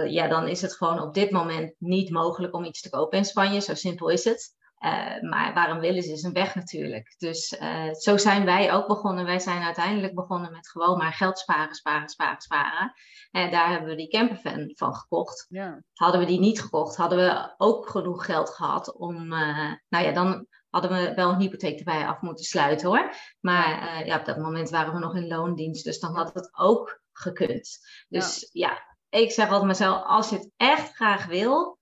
ja, 0.09 0.29
dan 0.29 0.49
is 0.49 0.63
het 0.63 0.77
gewoon 0.77 1.01
op 1.01 1.15
dit 1.15 1.31
moment 1.31 1.75
niet 1.79 2.11
mogelijk 2.11 2.55
om 2.55 2.65
iets 2.65 2.81
te 2.81 2.91
kopen 2.91 3.19
in 3.19 3.25
Spanje. 3.25 3.61
Zo 3.61 3.75
simpel 3.75 4.09
is 4.09 4.25
het. 4.25 4.55
Uh, 4.85 5.31
maar 5.31 5.55
waarom 5.55 5.79
willen 5.79 6.03
ze 6.03 6.13
is 6.13 6.23
een 6.23 6.33
weg 6.33 6.55
natuurlijk. 6.55 7.15
Dus 7.19 7.53
uh, 7.53 7.93
zo 7.93 8.17
zijn 8.17 8.45
wij 8.45 8.73
ook 8.73 8.87
begonnen. 8.87 9.25
Wij 9.25 9.39
zijn 9.39 9.63
uiteindelijk 9.63 10.15
begonnen 10.15 10.53
met 10.53 10.69
gewoon 10.69 10.99
maar 10.99 11.13
geld 11.13 11.39
sparen, 11.39 11.75
sparen, 11.75 12.09
sparen, 12.09 12.41
sparen. 12.41 12.93
En 13.31 13.51
daar 13.51 13.71
hebben 13.71 13.89
we 13.89 13.97
die 13.97 14.09
campervan 14.09 14.73
van 14.75 14.95
gekocht. 14.95 15.47
Ja. 15.49 15.83
Hadden 15.93 16.21
we 16.21 16.27
die 16.27 16.41
niet 16.41 16.61
gekocht, 16.61 16.97
hadden 16.97 17.19
we 17.19 17.55
ook 17.57 17.89
genoeg 17.89 18.25
geld 18.25 18.51
gehad 18.51 18.97
om... 18.97 19.33
Uh, 19.33 19.73
nou 19.89 20.05
ja, 20.05 20.13
dan 20.13 20.47
hadden 20.81 20.99
we 20.99 21.15
wel 21.15 21.31
een 21.31 21.41
hypotheek 21.41 21.79
erbij 21.79 22.07
af 22.07 22.21
moeten 22.21 22.45
sluiten 22.45 22.89
hoor. 22.89 23.15
Maar 23.41 24.07
ja, 24.07 24.19
op 24.19 24.25
dat 24.25 24.39
moment 24.39 24.71
waren 24.71 24.93
we 24.93 24.99
nog 24.99 25.17
in 25.17 25.27
loondienst. 25.27 25.85
Dus 25.85 26.01
dan 26.01 26.15
had 26.15 26.35
het 26.35 26.49
ook 26.59 27.01
gekund. 27.13 27.79
Dus 28.09 28.49
ja, 28.53 28.69
ja 28.71 29.21
ik 29.21 29.31
zeg 29.31 29.47
altijd 29.47 29.67
mezelf, 29.67 30.05
als 30.05 30.29
je 30.29 30.37
het 30.37 30.51
echt 30.57 30.95
graag 30.95 31.27
wil 31.27 31.76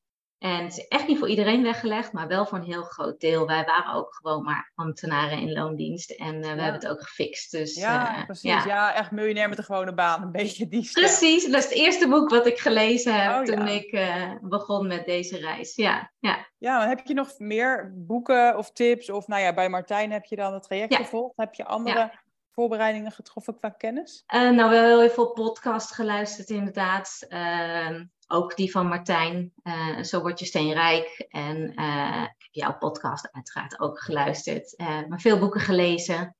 en 0.44 0.64
het 0.64 0.72
is 0.72 0.88
echt 0.88 1.06
niet 1.06 1.18
voor 1.18 1.28
iedereen 1.28 1.62
weggelegd, 1.62 2.12
maar 2.12 2.28
wel 2.28 2.46
voor 2.46 2.58
een 2.58 2.64
heel 2.64 2.82
groot 2.82 3.20
deel. 3.20 3.46
Wij 3.46 3.64
waren 3.64 3.94
ook 3.94 4.14
gewoon 4.14 4.42
maar 4.42 4.72
ambtenaren 4.74 5.38
in 5.38 5.52
loondienst 5.52 6.10
en 6.10 6.34
uh, 6.34 6.40
we 6.40 6.46
hebben 6.46 6.72
het 6.72 6.88
ook 6.88 7.02
gefixt. 7.02 7.50
Dus, 7.50 7.74
ja, 7.74 8.18
uh, 8.18 8.24
precies. 8.24 8.50
Ja. 8.50 8.64
ja. 8.66 8.94
echt 8.94 9.10
miljonair 9.10 9.48
met 9.48 9.58
een 9.58 9.64
gewone 9.64 9.94
baan. 9.94 10.22
Een 10.22 10.32
beetje 10.32 10.68
die. 10.68 10.90
Precies, 10.92 11.44
dat 11.44 11.54
is 11.54 11.64
het 11.64 11.72
eerste 11.72 12.08
boek 12.08 12.30
wat 12.30 12.46
ik 12.46 12.58
gelezen 12.58 13.22
heb 13.22 13.32
oh, 13.32 13.42
toen 13.42 13.68
ik 13.68 13.92
uh, 13.92 14.32
begon 14.40 14.86
met 14.86 15.06
deze 15.06 15.36
reis. 15.36 15.74
Ja, 15.74 16.12
ja. 16.18 16.46
ja, 16.58 16.88
heb 16.88 17.00
je 17.04 17.14
nog 17.14 17.38
meer 17.38 17.92
boeken 17.94 18.56
of 18.56 18.72
tips? 18.72 19.10
Of 19.10 19.26
nou 19.26 19.42
ja, 19.42 19.54
bij 19.54 19.68
Martijn 19.68 20.12
heb 20.12 20.24
je 20.24 20.36
dan 20.36 20.52
het 20.52 20.62
traject 20.62 20.94
gevolgd. 20.94 21.36
Heb 21.36 21.54
je 21.54 21.64
andere 21.64 22.12
voorbereidingen 22.54 23.12
getroffen 23.12 23.58
qua 23.58 23.68
kennis? 23.68 24.24
Uh, 24.34 24.50
nou, 24.50 24.70
wel 24.70 25.00
heel 25.00 25.10
veel 25.10 25.32
podcast 25.32 25.94
geluisterd 25.94 26.48
inderdaad. 26.48 27.26
Uh, 27.28 28.00
ook 28.28 28.56
die 28.56 28.70
van 28.70 28.86
Martijn, 28.86 29.52
uh, 29.62 30.02
Zo 30.02 30.20
word 30.20 30.38
je 30.38 30.44
steenrijk. 30.44 31.26
En 31.28 31.56
uh, 31.80 32.22
ik 32.22 32.42
heb 32.44 32.52
jouw 32.52 32.78
podcast 32.78 33.28
uiteraard 33.32 33.80
ook 33.80 34.00
geluisterd. 34.00 34.74
Uh, 34.80 35.06
maar 35.08 35.20
veel 35.20 35.38
boeken 35.38 35.60
gelezen. 35.60 36.36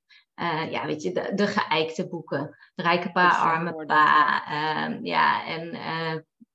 ja, 0.70 0.87
weet 0.87 1.03
je, 1.03 1.12
de, 1.12 1.33
de 1.35 1.47
geëikte 1.47 2.09
boeken. 2.09 2.57
De 2.75 2.83
rijke 2.83 3.12
pa, 3.12 3.29
arme 3.29 3.85
pa. 3.87 4.44
Ehm, 4.47 5.05
ja, 5.05 5.47
en 5.47 5.79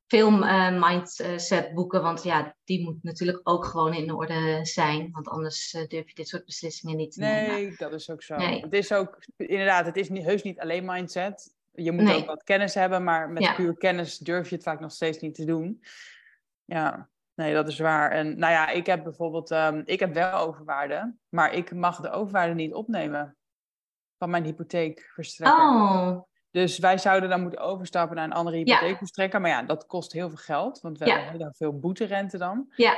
veel 0.08 0.32
mindset 0.72 1.74
boeken. 1.74 2.02
Want 2.02 2.24
ja, 2.24 2.56
die 2.64 2.84
moet 2.84 3.04
natuurlijk 3.04 3.40
ook 3.44 3.66
gewoon 3.66 3.94
in 3.94 4.14
orde 4.14 4.60
zijn. 4.62 5.10
Want 5.12 5.28
anders 5.28 5.72
durf 5.88 6.08
je 6.08 6.14
dit 6.14 6.28
soort 6.28 6.46
beslissingen 6.46 6.98
niet 6.98 7.12
te 7.12 7.20
nee, 7.20 7.42
nemen. 7.42 7.56
Nee, 7.56 7.76
dat 7.78 7.94
is 7.94 8.10
ook 8.10 8.24
zo. 8.24 8.36
Het 8.36 8.74
is 8.74 8.92
ook, 8.92 9.18
inderdaad, 9.38 9.86
het 9.86 9.98
is 9.98 10.10
niet, 10.10 10.24
heus 10.24 10.44
niet 10.44 10.60
alleen 10.60 10.86
mindset. 10.86 11.58
Je 11.84 11.92
moet 11.92 12.14
ook 12.14 12.26
wat 12.26 12.44
kennis 12.44 12.74
hebben, 12.74 13.04
maar 13.04 13.30
met 13.30 13.56
puur 13.56 13.78
kennis 13.78 14.18
durf 14.18 14.50
je 14.50 14.56
het 14.56 14.64
vaak 14.64 14.80
nog 14.80 14.92
steeds 14.92 15.20
niet 15.20 15.36
te 15.36 15.46
doen. 15.46 15.84
Ja, 16.66 17.10
nee, 17.34 17.54
dat 17.54 17.68
is 17.68 17.80
waar. 17.80 18.12
En 18.12 18.40
nou 18.40 18.54
ja, 18.54 18.70
ik 18.70 18.86
heb 18.86 19.04
bijvoorbeeld, 19.04 19.52
um, 19.52 19.82
ik 19.86 20.00
heb 20.00 20.14
wel 20.14 20.34
overwaarde, 20.34 21.16
maar 21.30 21.54
ik 21.54 21.74
mag 21.74 22.00
de 22.00 22.10
overwaarde 22.10 22.54
niet 22.54 22.74
opnemen 22.74 23.38
van 24.18 24.30
mijn 24.30 24.44
hypotheekverstrekker. 24.44 25.60
Oh. 25.60 26.22
Dus 26.52 26.80
wij 26.80 26.98
zouden 26.98 27.30
dan 27.30 27.42
moeten 27.42 27.60
overstappen 27.60 28.16
naar 28.16 28.26
een 28.26 28.34
andere 28.34 28.58
hypotheekverstrekker. 28.58 29.42
Maar 29.42 29.50
ja, 29.50 29.64
dat 29.64 29.86
kost 29.86 30.12
heel 30.12 30.30
veel 30.30 30.38
geld, 30.38 30.82
want 30.82 30.98
we 30.98 31.06
ja. 31.06 31.20
hebben 31.20 31.42
heel 31.42 31.54
veel 31.54 31.80
boeterente 31.80 32.38
dan. 32.38 32.74
Ja, 32.76 32.98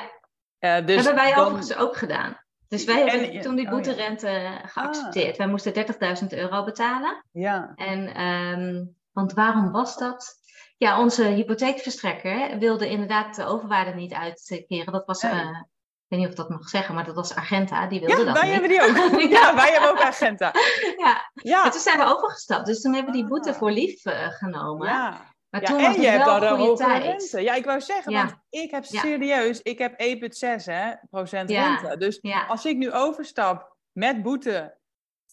uh, 0.59 0.85
dus 0.85 0.95
hebben 0.95 1.23
wij 1.23 1.33
dan... 1.33 1.45
overigens 1.45 1.75
ook 1.75 1.97
gedaan. 1.97 2.41
Dus 2.71 2.83
wij 2.83 3.09
hebben 3.09 3.41
toen 3.41 3.55
die 3.55 3.65
oh 3.65 3.71
boeterente 3.71 4.27
oh, 4.27 4.71
geaccepteerd. 4.71 5.31
Ah. 5.31 5.37
Wij 5.37 5.47
moesten 5.47 5.73
30.000 6.21 6.27
euro 6.27 6.63
betalen. 6.63 7.25
Ja. 7.31 7.71
En, 7.75 8.21
um, 8.21 8.95
want 9.11 9.33
waarom 9.33 9.71
was 9.71 9.97
dat? 9.97 10.39
Ja, 10.77 10.99
onze 10.99 11.23
hypotheekverstrekker 11.23 12.57
wilde 12.59 12.89
inderdaad 12.89 13.35
de 13.35 13.45
overwaarde 13.45 13.93
niet 13.93 14.13
uitkeren. 14.13 14.93
Dat 14.93 15.05
was, 15.05 15.23
uh, 15.23 15.31
ik 15.31 16.07
weet 16.07 16.19
niet 16.19 16.25
of 16.25 16.31
ik 16.31 16.37
dat 16.37 16.49
mag 16.49 16.69
zeggen, 16.69 16.95
maar 16.95 17.05
dat 17.05 17.15
was 17.15 17.35
Argenta. 17.35 17.87
Die 17.87 17.99
wilde 17.99 18.17
ja, 18.17 18.23
dat 18.23 18.33
wij 18.33 18.43
niet. 18.43 18.51
hebben 18.51 18.69
die 18.69 18.81
ook. 18.81 19.21
ja, 19.39 19.55
wij 19.55 19.71
hebben 19.71 19.89
ook 19.89 20.01
Argenta. 20.01 20.53
ja. 20.97 21.31
ja. 21.33 21.65
En 21.65 21.71
toen 21.71 21.81
zijn 21.81 21.97
we 21.97 22.05
overgestapt. 22.05 22.65
Dus 22.65 22.81
toen 22.81 22.93
hebben 22.93 23.11
we 23.11 23.19
die 23.19 23.27
boete 23.27 23.49
ah. 23.49 23.55
voor 23.55 23.71
lief 23.71 24.05
uh, 24.05 24.27
genomen. 24.27 24.87
Ja. 24.87 25.30
Maar 25.51 25.61
ja, 25.61 25.67
toen 25.67 25.79
en 25.79 26.01
je 26.01 26.07
hebt 26.07 26.25
dan 26.25 26.43
een 26.43 26.57
hogere 26.57 26.97
rente. 26.97 27.41
Ja, 27.41 27.53
ik 27.53 27.65
wou 27.65 27.81
zeggen, 27.81 28.11
Ja. 28.11 28.17
want 28.25 28.35
ik 28.49 28.71
heb 28.71 28.83
serieus, 28.85 29.61
ik 29.61 29.77
heb 29.77 29.93
1,6 29.97 30.65
hè, 30.65 30.91
procent 31.09 31.49
rente. 31.49 31.97
Dus 31.97 32.21
als 32.47 32.65
ik 32.65 32.77
nu 32.77 32.91
overstap 32.91 33.75
met 33.91 34.21
boete 34.21 34.77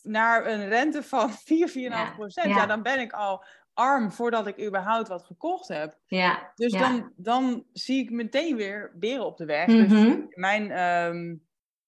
naar 0.03 0.47
een 0.47 0.69
rente 0.69 1.03
van 1.03 1.31
4, 1.45 1.69
4,5 1.69 1.75
Ja. 1.75 2.11
procent, 2.17 2.47
ja. 2.47 2.67
Dan 2.67 2.83
ben 2.83 3.01
ik 3.01 3.13
al 3.13 3.45
arm 3.75 4.13
voordat 4.13 4.47
ik 4.47 4.61
überhaupt 4.67 5.09
wat 5.09 5.25
gekocht 5.25 5.69
heb. 5.69 5.97
Ja. 6.07 6.53
Dus 6.55 6.73
dan, 6.73 7.13
dan 7.17 7.65
zie 7.73 8.03
ik 8.03 8.11
meteen 8.11 8.57
weer 8.57 8.93
beren 8.95 9.27
op 9.27 9.37
de 9.37 9.45
weg. 9.45 9.67
Dus 9.67 9.93
Mhm. 9.93 10.21
mijn, 10.31 10.71
ehm, 10.71 11.35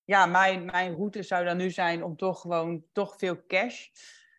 ja, 0.05 0.27
mijn, 0.27 0.64
mijn 0.64 0.95
route 0.95 1.23
zou 1.23 1.45
dan 1.45 1.57
nu 1.57 1.71
zijn 1.71 2.05
om 2.05 2.16
toch 2.16 2.40
gewoon 2.40 2.85
toch 2.93 3.14
veel 3.19 3.47
cash 3.47 3.87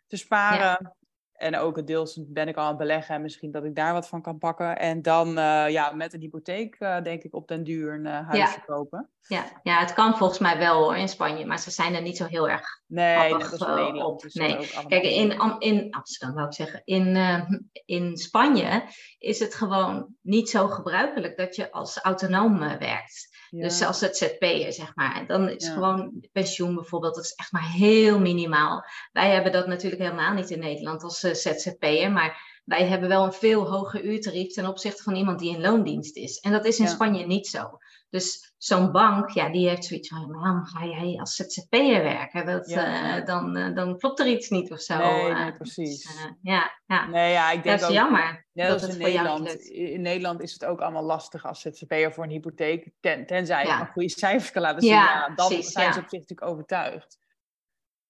te 0.07 0.17
sparen. 0.17 0.95
En 1.41 1.57
ook 1.57 1.75
het 1.75 1.87
deels 1.87 2.19
ben 2.27 2.47
ik 2.47 2.55
al 2.55 2.63
aan 2.63 2.69
het 2.69 2.77
beleggen 2.77 3.15
en 3.15 3.21
misschien 3.21 3.51
dat 3.51 3.63
ik 3.63 3.75
daar 3.75 3.93
wat 3.93 4.07
van 4.07 4.21
kan 4.21 4.37
pakken. 4.37 4.79
En 4.79 5.01
dan 5.01 5.37
eh, 5.37 5.69
ja, 5.69 5.91
met 5.91 6.13
een 6.13 6.19
hypotheek 6.19 6.75
eh, 6.79 7.01
denk 7.01 7.23
ik 7.23 7.35
op 7.35 7.47
den 7.47 7.63
duur 7.63 7.93
een 7.93 8.05
eh, 8.05 8.27
huisje 8.27 8.61
kopen. 8.65 9.09
Ja. 9.27 9.45
ja, 9.63 9.79
het 9.79 9.93
kan 9.93 10.17
volgens 10.17 10.39
mij 10.39 10.57
wel 10.57 10.83
hoor 10.83 10.97
in 10.97 11.09
Spanje, 11.09 11.45
maar 11.45 11.59
ze 11.59 11.71
zijn 11.71 11.95
er 11.95 12.01
niet 12.01 12.17
zo 12.17 12.25
heel 12.25 12.49
erg 12.49 12.81
Nee, 12.87 13.33
Nederland. 13.33 14.01
op. 14.01 14.25
is 14.25 14.33
Nee. 14.33 14.57
dat 14.57 14.85
Kijk, 14.87 15.03
in, 15.03 15.59
in 15.59 15.91
Amsterdam 15.91 16.35
wou 16.35 16.47
ik 16.47 16.53
zeggen, 16.53 16.81
in, 16.85 17.15
eh, 17.15 17.49
in 17.85 18.17
Spanje 18.17 18.83
is 19.17 19.39
het 19.39 19.55
gewoon 19.55 20.15
niet 20.21 20.49
zo 20.49 20.67
gebruikelijk 20.67 21.37
dat 21.37 21.55
je 21.55 21.71
als 21.71 21.97
autonoom 21.97 22.59
werkt. 22.59 23.30
Ja. 23.51 23.63
Dus 23.63 23.81
als 23.83 23.99
ZZP'er, 23.99 24.73
zeg 24.73 24.95
maar. 24.95 25.15
En 25.15 25.27
dan 25.27 25.49
is 25.49 25.65
Ja. 25.65 25.73
gewoon 25.73 26.25
pensioen 26.31 26.75
bijvoorbeeld, 26.75 27.15
dat 27.15 27.23
is 27.23 27.33
echt 27.33 27.51
maar 27.51 27.71
heel 27.71 28.19
minimaal. 28.19 28.83
Wij 29.11 29.29
hebben 29.29 29.51
dat 29.51 29.67
natuurlijk 29.67 30.01
helemaal 30.01 30.33
niet 30.33 30.49
in 30.49 30.59
Nederland 30.59 31.03
als 31.03 31.23
eh, 31.23 31.33
ZZP'er, 31.33 32.11
maar 32.11 32.61
wij 32.65 32.87
hebben 32.87 33.09
wel 33.09 33.23
een 33.23 33.33
veel 33.33 33.69
hoger 33.69 34.03
uurtarief 34.03 34.53
ten 34.53 34.65
opzichte 34.65 35.03
van 35.03 35.15
iemand 35.15 35.39
die 35.39 35.55
in 35.55 35.61
loondienst 35.61 36.15
is. 36.15 36.39
En 36.39 36.51
dat 36.51 36.65
is 36.65 36.79
in 36.79 36.85
Ja. 36.85 36.91
Spanje 36.91 37.25
niet 37.25 37.47
zo. 37.47 37.77
Dus 38.11 38.53
zo'n 38.57 38.91
bank, 38.91 39.29
ja, 39.29 39.49
die 39.49 39.67
heeft 39.69 39.85
zoiets 39.85 40.09
van, 40.09 40.31
"Maar 40.31 40.39
waarom 40.41 40.65
ga 40.65 40.85
jij 40.85 41.19
als 41.19 41.35
ZZP'er 41.35 42.03
werken? 42.03 42.45
Dat, 42.45 42.69
Ja. 42.69 43.17
eh, 43.17 43.25
dan, 43.25 43.55
eh, 43.55 43.75
dan 43.75 43.97
klopt 43.97 44.19
er 44.19 44.27
iets 44.27 44.49
niet 44.49 44.71
of 44.71 44.79
zo. 44.79 44.97
Nee, 44.97 45.33
nee, 45.33 45.51
precies. 45.53 46.03
Dus, 46.03 46.15
eh, 46.15 46.31
ja, 46.41 46.71
ja. 46.85 47.07
Nee, 47.07 47.31
ja, 47.31 47.49
ik 47.49 47.55
dat 47.55 47.63
denk 47.63 47.79
is 47.79 47.85
ook, 47.85 47.91
jammer 47.91 48.45
net 48.53 48.67
dat 48.67 48.73
als 48.73 48.81
het 48.81 48.91
in 48.91 48.97
Nederland. 49.07 49.55
In 49.69 50.01
Nederland 50.01 50.41
is 50.41 50.53
het 50.53 50.65
ook 50.65 50.81
allemaal 50.81 51.03
lastig 51.03 51.45
als 51.45 51.61
ZZP'er 51.61 52.13
voor 52.13 52.23
een 52.23 52.29
hypotheek. 52.29 52.91
Ten, 52.99 53.25
tenzij 53.25 53.61
je 53.61 53.67
Ja. 53.67 53.77
nog 53.79 53.91
goede 53.91 54.09
cijfers 54.09 54.51
kan 54.51 54.61
laten 54.61 54.81
zien. 54.81 54.91
Ja, 54.91 55.25
dan 55.35 55.47
precies, 55.47 55.71
zijn 55.71 55.93
ze 55.93 55.99
op 55.99 56.09
zich 56.09 56.19
natuurlijk 56.19 56.49
overtuigd. 56.51 57.19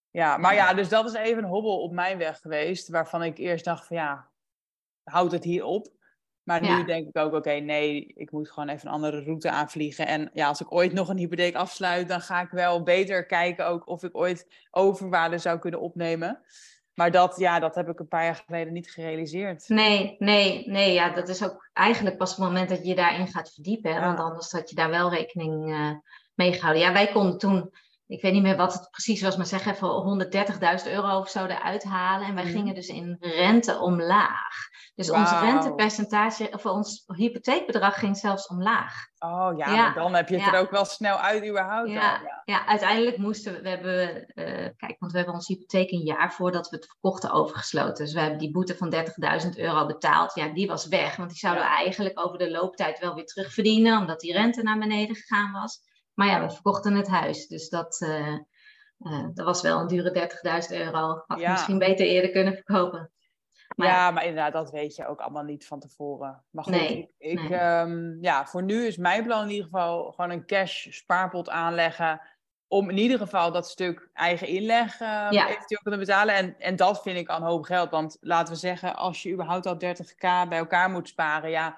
Ja, 0.10 0.38
maar 0.38 0.54
ja, 0.54 0.74
dus 0.74 0.90
dat 0.90 1.06
is 1.06 1.14
even 1.14 1.44
een 1.44 1.50
hobbel 1.50 1.82
op 1.82 1.92
mijn 1.92 2.18
weg 2.18 2.40
geweest. 2.40 2.90
Waarvan 2.90 3.24
ik 3.24 3.38
eerst 3.38 3.66
dacht 3.66 3.88
van 3.88 3.98
ja, 3.98 4.30
houdt 5.04 5.32
het 5.32 5.44
hier 5.44 5.64
op? 5.64 5.88
Maar 6.44 6.62
nu 6.62 6.86
denk 6.86 7.08
ik 7.08 7.18
ook, 7.18 7.34
oké, 7.34 7.52
nee, 7.52 8.14
ik 8.16 8.32
moet 8.32 8.52
gewoon 8.52 8.70
even 8.70 8.88
een 8.88 8.94
andere 8.94 9.24
route 9.24 9.50
aanvliegen. 9.52 10.08
En 10.08 10.30
ja, 10.34 10.48
als 10.48 10.62
ik 10.62 10.74
ooit 10.74 10.94
nog 10.94 11.10
een 11.10 11.18
hypotheek 11.18 11.56
afsluit, 11.56 12.08
dan 12.08 12.22
ga 12.22 12.42
ik 12.42 12.50
wel 12.50 12.84
beter 12.84 13.26
kijken 13.26 13.68
ook 13.68 13.88
of 13.88 14.04
ik 14.04 14.18
ooit 14.18 14.48
overwaarde 14.72 15.38
zou 15.38 15.60
kunnen 15.60 15.80
opnemen. 15.80 16.42
Maar 16.94 17.12
dat, 17.12 17.38
ja, 17.38 17.60
dat 17.60 17.76
heb 17.76 17.90
ik 17.90 18.00
een 18.00 18.08
paar 18.08 18.24
jaar 18.24 18.44
geleden 18.46 18.74
niet 18.74 18.92
gerealiseerd. 18.92 19.70
Nee, 19.70 20.16
nee, 20.20 20.64
nee, 20.70 20.94
ja, 20.94 21.10
dat 21.10 21.30
is 21.30 21.44
ook 21.44 21.70
eigenlijk 21.74 22.18
pas 22.18 22.30
het 22.30 22.40
moment 22.40 22.70
dat 22.70 22.82
je 22.82 22.88
je 22.88 22.96
daarin 22.96 23.28
gaat 23.28 23.54
verdiepen. 23.54 23.92
Hè? 23.92 24.00
Ja. 24.00 24.06
Want 24.06 24.20
anders 24.20 24.52
had 24.52 24.70
je 24.70 24.76
daar 24.76 24.90
wel 24.90 25.10
rekening 25.10 25.72
eh, 25.72 25.92
mee 26.34 26.54
gehouden. 26.54 26.82
Ja, 26.82 26.94
wij 26.94 27.08
konden 27.08 27.38
toen, 27.38 27.70
ik 28.08 28.22
weet 28.22 28.34
niet 28.34 28.42
meer 28.42 28.58
wat 28.58 28.74
het 28.74 28.90
precies 28.92 29.22
was, 29.22 29.38
maar 29.38 29.46
zeg 29.46 29.66
even 29.66 30.28
130.000 30.86 30.92
euro 30.92 31.18
of 31.20 31.30
zo 31.30 31.46
eruit 31.46 31.84
halen. 31.84 32.28
En 32.28 32.36
wij 32.36 32.44
Mhm. 32.44 32.54
gingen 32.54 32.76
dus 32.76 32.88
in 32.88 33.18
rente 33.20 33.80
omlaag. 33.80 34.70
Dus 35.08 35.12
ons 35.12 35.32
rentepercentage, 35.32 36.50
of 36.52 36.66
ons 36.66 37.04
hypotheekbedrag 37.16 38.00
ging 38.00 38.18
zelfs 38.18 38.48
omlaag. 38.48 38.94
Oh 39.20 39.52
ja, 39.58 39.94
dan 39.94 40.14
heb 40.14 40.30
je 40.30 40.36
het 40.36 40.46
ja. 40.46 40.54
er 40.54 40.60
ook 40.60 40.72
wel 40.72 40.86
snel 40.86 41.18
uit 41.18 41.48
überhaupt 41.48 41.90
Ja. 41.90 42.16
al. 42.16 42.24
Ja. 42.24 42.42
Ja, 42.46 42.66
uiteindelijk 42.66 43.18
moesten 43.18 43.54
we, 43.54 43.62
we 43.62 43.70
hebben, 43.70 44.26
eh, 44.26 44.70
kijk, 44.78 44.96
want 45.00 45.12
we 45.12 45.18
hebben 45.18 45.36
onze 45.36 45.54
hypotheek 45.54 45.92
een 45.92 46.04
jaar 46.04 46.34
voordat 46.34 46.70
we 46.70 46.76
het 46.76 46.86
verkochten 46.86 47.32
overgesloten. 47.32 48.04
Dus 48.04 48.14
we 48.14 48.20
hebben 48.20 48.40
die 48.40 48.52
boete 48.52 48.78
van 48.78 48.90
30.000 48.90 49.58
euro 49.58 49.86
betaald. 49.86 50.36
Ja, 50.36 50.48
die 50.48 50.68
was 50.68 50.88
weg, 50.88 51.16
want 51.16 51.30
die 51.30 51.40
zouden 51.40 51.64
we 51.64 51.70
eigenlijk 51.70 52.26
over 52.26 52.38
de 52.38 52.52
looptijd 52.52 53.00
wel 53.00 53.16
weer 53.16 53.26
terugverdienen, 53.26 54.00
omdat 54.00 54.20
die 54.20 54.34
rente 54.34 54.64
naar 54.64 54.80
beneden 54.80 55.16
gegaan 55.16 55.52
was. 55.52 55.80
Maar 56.14 56.28
ja, 56.28 56.42
we 56.46 56.54
verkochten 56.54 56.96
het 56.96 57.08
huis, 57.08 57.48
dus 57.48 57.70
dat, 57.70 58.02
eh, 58.02 58.34
eh, 58.98 59.28
dat 59.34 59.46
was 59.46 59.62
wel 59.62 59.80
een 59.80 59.88
dure 59.88 60.12
30.000 60.12 60.80
euro. 60.80 61.24
Had 61.28 61.40
ik 61.40 61.48
misschien 61.48 61.80
beter 61.80 62.06
eerder 62.06 62.32
kunnen 62.32 62.54
verkopen. 62.54 63.12
Maar 63.82 63.96
ja, 63.98 64.12
maar 64.12 64.26
inderdaad, 64.26 64.54
dat 64.54 64.72
weet 64.72 64.96
je 64.96 65.08
ook 65.08 65.20
allemaal 65.20 65.44
niet 65.44 65.68
van 65.68 65.80
tevoren. 65.80 66.44
Maar 66.50 66.64
goed, 66.64 66.74
Nee, 66.74 67.14
ik, 67.18 67.50
nee. 67.50 67.60
ehm, 67.60 68.22
ja, 68.24 68.46
voor 68.46 68.64
nu 68.64 68.86
is 68.86 68.98
mijn 68.98 69.24
plan 69.24 69.44
in 69.44 69.50
ieder 69.50 69.64
geval 69.66 70.12
gewoon 70.12 70.30
een 70.32 70.46
cash 70.46 70.88
spaarpot 70.90 71.50
aanleggen. 71.50 72.22
Om 72.68 72.90
in 72.90 72.98
ieder 72.98 73.18
geval 73.18 73.52
dat 73.52 73.70
stuk 73.70 74.10
eigen 74.14 74.48
inleg 74.48 75.00
Ja. 75.00 75.30
eventueel 75.50 75.82
kunnen 75.82 76.00
betalen. 76.00 76.36
En, 76.36 76.60
en 76.60 76.76
dat 76.76 77.02
vind 77.02 77.18
ik 77.18 77.30
al 77.30 77.38
een 77.38 77.44
hoop 77.44 77.64
geld. 77.64 77.90
Want 77.90 78.18
laten 78.22 78.54
we 78.54 78.60
zeggen, 78.60 78.96
als 78.96 79.24
je 79.24 79.32
überhaupt 79.32 79.66
al 79.66 79.76
30k 79.76 80.48
bij 80.50 80.58
elkaar 80.58 80.90
moet 80.90 81.08
sparen. 81.08 81.50
Ja, 81.50 81.78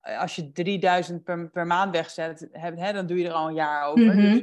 eh, 0.00 0.20
als 0.20 0.36
je 0.36 0.52
3000 0.52 1.24
per, 1.24 1.48
per 1.50 1.66
maand 1.66 1.92
wegzet, 1.92 2.48
heb, 2.52 2.76
hè, 2.78 2.92
dan 2.92 3.06
doe 3.06 3.18
je 3.18 3.26
er 3.28 3.32
al 3.34 3.48
een 3.48 3.54
jaar 3.54 3.84
over. 3.86 4.14
Mhm. 4.14 4.32
Dus 4.32 4.42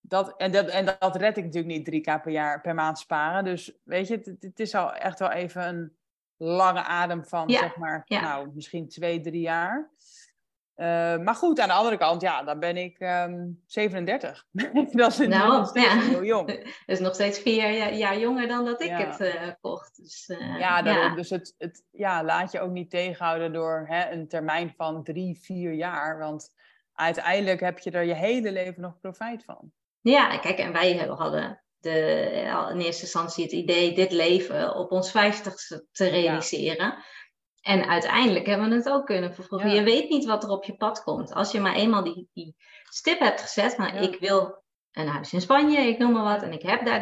dat, 0.00 0.36
en, 0.36 0.52
dat, 0.52 0.68
en 0.68 0.96
dat 0.98 1.16
red 1.16 1.36
ik 1.36 1.44
natuurlijk 1.44 1.74
niet 1.90 2.06
3k 2.08 2.22
per 2.22 2.30
jaar 2.32 2.60
per 2.60 2.74
maand 2.74 2.98
sparen. 2.98 3.44
Dus 3.44 3.72
weet 3.82 4.08
je, 4.08 4.14
het, 4.14 4.36
het 4.40 4.60
is 4.60 4.74
al 4.74 4.94
echt 4.94 5.18
wel 5.18 5.30
even 5.30 5.68
een 5.68 5.92
lange 6.42 6.82
adem 6.82 7.24
van 7.24 7.48
Ja, 7.48 7.58
zeg 7.58 7.76
maar, 7.76 8.02
ja. 8.04 8.20
nou, 8.20 8.50
misschien 8.54 8.88
twee, 8.88 9.20
drie 9.20 9.40
jaar. 9.40 9.90
Eh, 10.74 11.16
maar 11.18 11.34
goed, 11.34 11.60
aan 11.60 11.68
de 11.68 11.74
andere 11.74 11.96
kant, 11.96 12.20
ja, 12.22 12.42
dan 12.42 12.58
ben 12.58 12.76
ik 12.76 12.98
ehm 12.98 13.46
37. 13.66 14.46
dat 14.92 15.10
is 15.10 15.18
Nou, 15.18 15.58
nog 15.58 15.68
steeds 15.68 15.92
ja. 15.94 16.00
heel 16.00 16.24
jong. 16.24 16.46
dat 16.86 16.96
is 16.96 17.00
nog 17.00 17.14
steeds 17.14 17.38
vier 17.38 17.92
jaar, 17.94 18.18
jonger 18.18 18.48
dan 18.48 18.64
dat 18.64 18.80
ik 18.82 18.88
Ja. 18.88 18.96
het 19.06 19.20
eh, 19.20 19.48
kocht. 19.60 19.96
Dus, 19.96 20.28
eh, 20.28 20.58
Ja, 20.58 20.82
daarom. 20.82 21.08
ja. 21.10 21.14
Dus 21.14 21.30
het, 21.30 21.54
het 21.58 21.84
ja, 21.90 22.24
laat 22.24 22.52
je 22.52 22.60
ook 22.60 22.70
niet 22.70 22.90
tegenhouden 22.90 23.52
door 23.52 23.84
hè, 23.88 24.10
een 24.10 24.28
termijn 24.28 24.74
van 24.76 25.02
drie, 25.04 25.38
vier 25.42 25.72
jaar. 25.72 26.18
Want 26.18 26.54
uiteindelijk 26.92 27.60
heb 27.60 27.78
je 27.78 27.90
er 27.90 28.04
je 28.04 28.14
hele 28.14 28.52
leven 28.52 28.82
nog 28.82 29.00
profijt 29.00 29.44
van. 29.44 29.72
Ja, 30.00 30.38
kijk, 30.38 30.58
en 30.58 30.72
wij 30.72 30.94
hebben- 30.96 31.16
hadden 31.16 31.62
de, 31.80 32.68
in 32.72 32.80
eerste 32.80 33.02
instantie 33.02 33.44
het 33.44 33.52
idee 33.52 33.94
dit 33.94 34.12
leven 34.12 34.74
op 34.74 34.92
ons 34.92 35.10
vijftigste 35.10 35.86
te 35.92 36.08
realiseren. 36.08 37.04
En 37.60 37.88
uiteindelijk 37.88 38.46
hebben 38.46 38.68
we 38.68 38.74
het 38.74 38.88
ook 38.88 39.06
kunnen 39.06 39.34
vervroegen. 39.34 39.68
Ja. 39.68 39.74
Je 39.74 39.82
weet 39.82 40.08
niet 40.08 40.24
wat 40.24 40.44
er 40.44 40.50
op 40.50 40.64
je 40.64 40.76
pad 40.76 41.02
komt. 41.02 41.32
Als 41.34 41.52
je 41.52 41.60
maar 41.60 41.74
eenmaal 41.74 42.04
die, 42.04 42.28
die 42.32 42.54
stip 42.90 43.18
hebt 43.18 43.40
gezet, 43.40 43.76
maar 43.76 43.94
Ja. 43.94 44.00
ik 44.00 44.20
wil 44.20 44.62
een 44.92 45.08
huis 45.08 45.32
in 45.32 45.40
Spanje, 45.40 45.78
ik 45.78 45.98
noem 45.98 46.12
maar 46.12 46.24
wat, 46.34 46.42
en 46.42 46.52
ik 46.52 46.62
heb 46.62 46.84
daar 46.84 47.00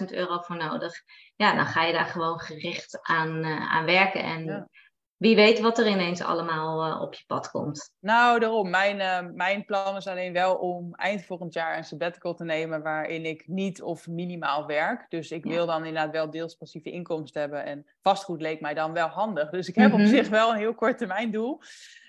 30.000 0.00 0.04
euro 0.10 0.38
voor 0.40 0.56
nodig. 0.56 0.92
Ja, 1.36 1.54
dan 1.54 1.66
ga 1.66 1.82
je 1.82 1.92
daar 1.92 2.06
gewoon 2.06 2.40
gericht 2.40 2.98
aan, 3.02 3.44
eh, 3.44 3.72
aan 3.74 3.84
werken. 3.84 4.22
En. 4.22 4.70
Wie 5.16 5.36
weet 5.36 5.60
wat 5.60 5.78
er 5.78 5.88
ineens 5.88 6.20
allemaal 6.20 6.84
eh, 6.84 7.00
op 7.00 7.14
je 7.14 7.24
pad 7.26 7.50
komt. 7.50 7.94
Nou, 8.00 8.38
daarom. 8.38 8.70
Mijn, 8.70 9.00
uh, 9.00 9.32
mijn 9.34 9.64
plan 9.64 9.96
is 9.96 10.06
alleen 10.06 10.32
wel 10.32 10.54
om 10.54 10.94
eind 10.94 11.24
volgend 11.24 11.52
jaar 11.52 11.76
een 11.76 11.84
sabbatical 11.84 12.34
te 12.34 12.44
nemen 12.44 12.82
waarin 12.82 13.24
ik 13.24 13.42
niet 13.46 13.82
of 13.82 14.06
minimaal 14.06 14.66
werk. 14.66 15.06
Dus 15.08 15.30
ik 15.30 15.44
wil 15.44 15.66
dan 15.66 15.84
inderdaad 15.84 16.12
wel 16.12 16.30
deels 16.30 16.54
passieve 16.54 16.90
inkomsten 16.90 17.40
hebben. 17.40 17.64
En 17.64 17.86
vastgoed 18.02 18.40
leek 18.40 18.60
mij 18.60 18.74
dan 18.74 18.92
wel 18.92 19.08
handig. 19.08 19.50
Dus 19.50 19.68
ik 19.68 19.74
heb 19.74 19.92
op 19.92 19.98
mhm. 19.98 20.08
zich 20.08 20.28
wel 20.28 20.50
een 20.50 20.58
heel 20.58 20.74
kort 20.74 20.98
termijn 20.98 21.30
doel. 21.30 21.60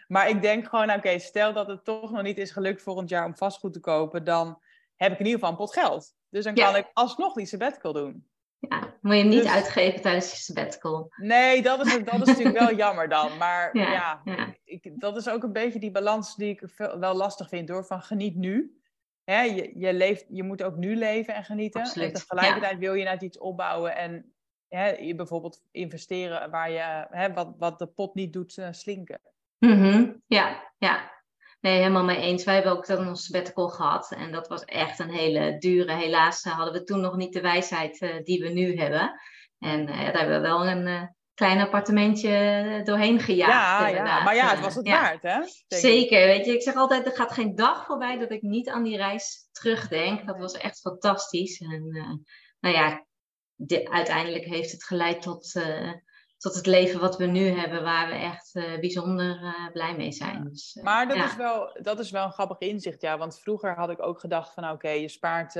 Maar 0.08 0.30
ik 0.30 0.42
denk 0.42 0.68
gewoon, 0.68 0.92
oké, 0.92 1.20
stel 1.20 1.54
dat 1.54 1.68
het 1.68 1.84
toch 1.84 2.12
nog 2.12 2.22
niet 2.22 2.38
is 2.38 2.52
gelukt 2.52 2.82
volgend 2.82 3.10
jaar 3.10 3.26
om 3.26 3.38
vastgoed 3.38 3.74
te 3.74 3.80
kopen, 3.80 4.24
dan 4.24 4.62
heb 4.96 5.12
ik 5.12 5.20
in 5.20 5.26
ieder 5.26 5.40
geval 5.40 5.50
een 5.50 5.66
pot 5.66 5.74
geld. 5.74 6.14
Dus 6.30 6.44
dan 6.44 6.54
kan 6.54 6.76
ik 6.76 6.90
alsnog 6.94 7.34
die 7.34 7.46
sabbatical 7.46 7.94
doen. 7.94 8.28
Ja, 8.60 8.94
moet 9.02 9.14
je 9.14 9.20
hem 9.20 9.28
niet 9.28 9.42
dus- 9.42 9.52
uitgeven 9.52 10.02
tijdens 10.02 10.32
je 10.32 10.38
sabbatical. 10.38 11.12
Nee, 11.16 11.62
dat 11.62 11.86
is, 11.86 12.04
dat 12.04 12.14
is 12.14 12.28
natuurlijk 12.28 12.60
wel 12.60 12.76
jammer 12.86 13.10
dan. 13.10 13.38
Maar 13.38 13.78
ja, 13.78 14.22
Ik, 14.64 15.00
dat 15.00 15.18
is 15.18 15.30
ook 15.30 15.44
een 15.44 15.54
beetje 15.54 15.80
die 15.80 15.92
balans 15.92 16.36
die 16.36 16.50
ik 16.50 16.64
wel 17.00 17.16
lastig 17.16 17.50
vind 17.50 17.68
door 17.68 17.86
van 17.86 18.02
geniet 18.02 18.36
nu. 18.36 18.82
Hè, 19.24 19.42
je, 19.42 19.72
je, 19.76 19.94
leeft, 19.94 20.26
je 20.30 20.44
moet 20.44 20.64
ook 20.64 20.76
nu 20.76 20.96
leven 20.96 21.36
en 21.36 21.44
genieten. 21.44 21.82
Absoluut. 21.82 22.08
En 22.08 22.14
tegelijkertijd 22.14 22.80
wil 22.80 22.94
je 22.94 23.04
net 23.04 23.22
iets 23.22 23.38
opbouwen 23.38 23.96
en 23.96 24.34
hè, 24.68 24.90
je 24.90 25.16
bijvoorbeeld 25.16 25.62
investeren 25.72 26.52
waar 26.52 26.72
je 26.72 27.08
hè, 27.10 27.34
wat, 27.34 27.56
wat 27.58 27.80
de 27.80 27.88
pot 27.88 28.16
niet 28.16 28.34
doet 28.34 28.58
uh, 28.58 28.68
slinken. 28.72 29.20
Mm 29.58 30.22
Ja, 30.28 30.72
ja. 30.78 31.17
Nee, 31.60 31.78
helemaal 31.78 32.04
mee 32.04 32.18
eens. 32.18 32.44
Wij 32.44 32.54
hebben 32.54 32.72
ook 32.72 32.88
dan 32.88 33.08
ons 33.08 33.26
sabbatical 33.26 33.70
gehad. 33.70 34.12
En 34.12 34.32
dat 34.32 34.48
was 34.48 34.66
echt 34.66 35.00
een 35.00 35.10
hele 35.10 35.58
dure. 35.58 35.94
Helaas 35.94 36.42
eh, 36.42 36.54
hadden 36.54 36.74
we 36.74 36.84
toen 36.84 37.02
nog 37.02 37.16
niet 37.16 37.34
de 37.34 37.42
wijsheid 37.42 38.02
uh, 38.02 38.24
die 38.24 38.42
we 38.42 38.50
nu 38.50 38.78
hebben. 38.78 39.20
En 39.60 39.82
uh, 39.82 39.88
daar 39.88 40.18
hebben 40.18 40.42
we 40.42 40.48
wel 40.48 40.68
een 40.68 40.88
uh, 40.88 41.04
klein 41.34 41.60
appartementje 41.60 42.82
doorheen 42.84 43.20
gejaagd. 43.20 43.92
Ja, 43.92 44.06
ja, 44.06 44.24
maar 44.24 44.36
ja, 44.36 44.50
het 44.50 44.60
was 44.60 44.76
het 44.76 44.88
waard, 44.88 45.24
hè? 45.24 45.40
Zeker. 45.68 46.26
Weet 46.26 46.46
je, 46.46 46.54
ik 46.54 46.62
zeg 46.62 46.76
altijd, 46.76 47.06
er 47.06 47.16
gaat 47.16 47.32
geen 47.32 47.56
dag 47.56 47.86
voorbij 47.86 48.18
dat 48.18 48.32
ik 48.32 48.42
niet 48.42 48.70
aan 48.70 48.84
die 48.84 48.98
reis 48.98 49.50
terugdenk. 49.52 50.26
Dat 50.28 50.38
was 50.38 50.54
echt 50.54 50.80
fantastisch. 50.80 51.60
En 51.60 51.92
nou 52.60 52.76
ja, 52.76 53.06
uiteindelijk 53.84 54.46
heeft 54.46 54.72
het 54.72 54.84
geleid 54.84 55.22
tot 55.22 55.62
tot 56.38 56.56
het 56.56 56.66
leven 56.66 57.00
wat 57.00 57.18
we 57.18 57.26
nu 57.26 57.48
hebben, 57.48 57.84
waar 57.84 58.08
we 58.08 58.16
echt 58.16 58.56
uh, 58.56 58.80
bijzonder 58.80 59.42
uh, 59.42 59.72
blij 59.72 59.96
mee 59.96 60.12
zijn. 60.12 60.44
Dus, 60.44 60.76
uh, 60.76 60.84
maar 60.84 61.08
dat, 61.08 61.18
is 61.18 61.36
wel, 61.36 61.78
dat 61.82 62.00
is 62.00 62.12
wel 62.12 62.26
een 62.26 62.32
grappig 62.32 62.60
inzicht, 62.60 63.02
ja. 63.02 63.18
Want 63.18 63.40
vroeger 63.40 63.76
had 63.76 63.90
ik 63.90 64.02
ook 64.02 64.20
gedacht 64.20 64.54
van, 64.54 64.70
oké, 64.70 64.90
je 64.90 65.10
spaart, 65.10 65.56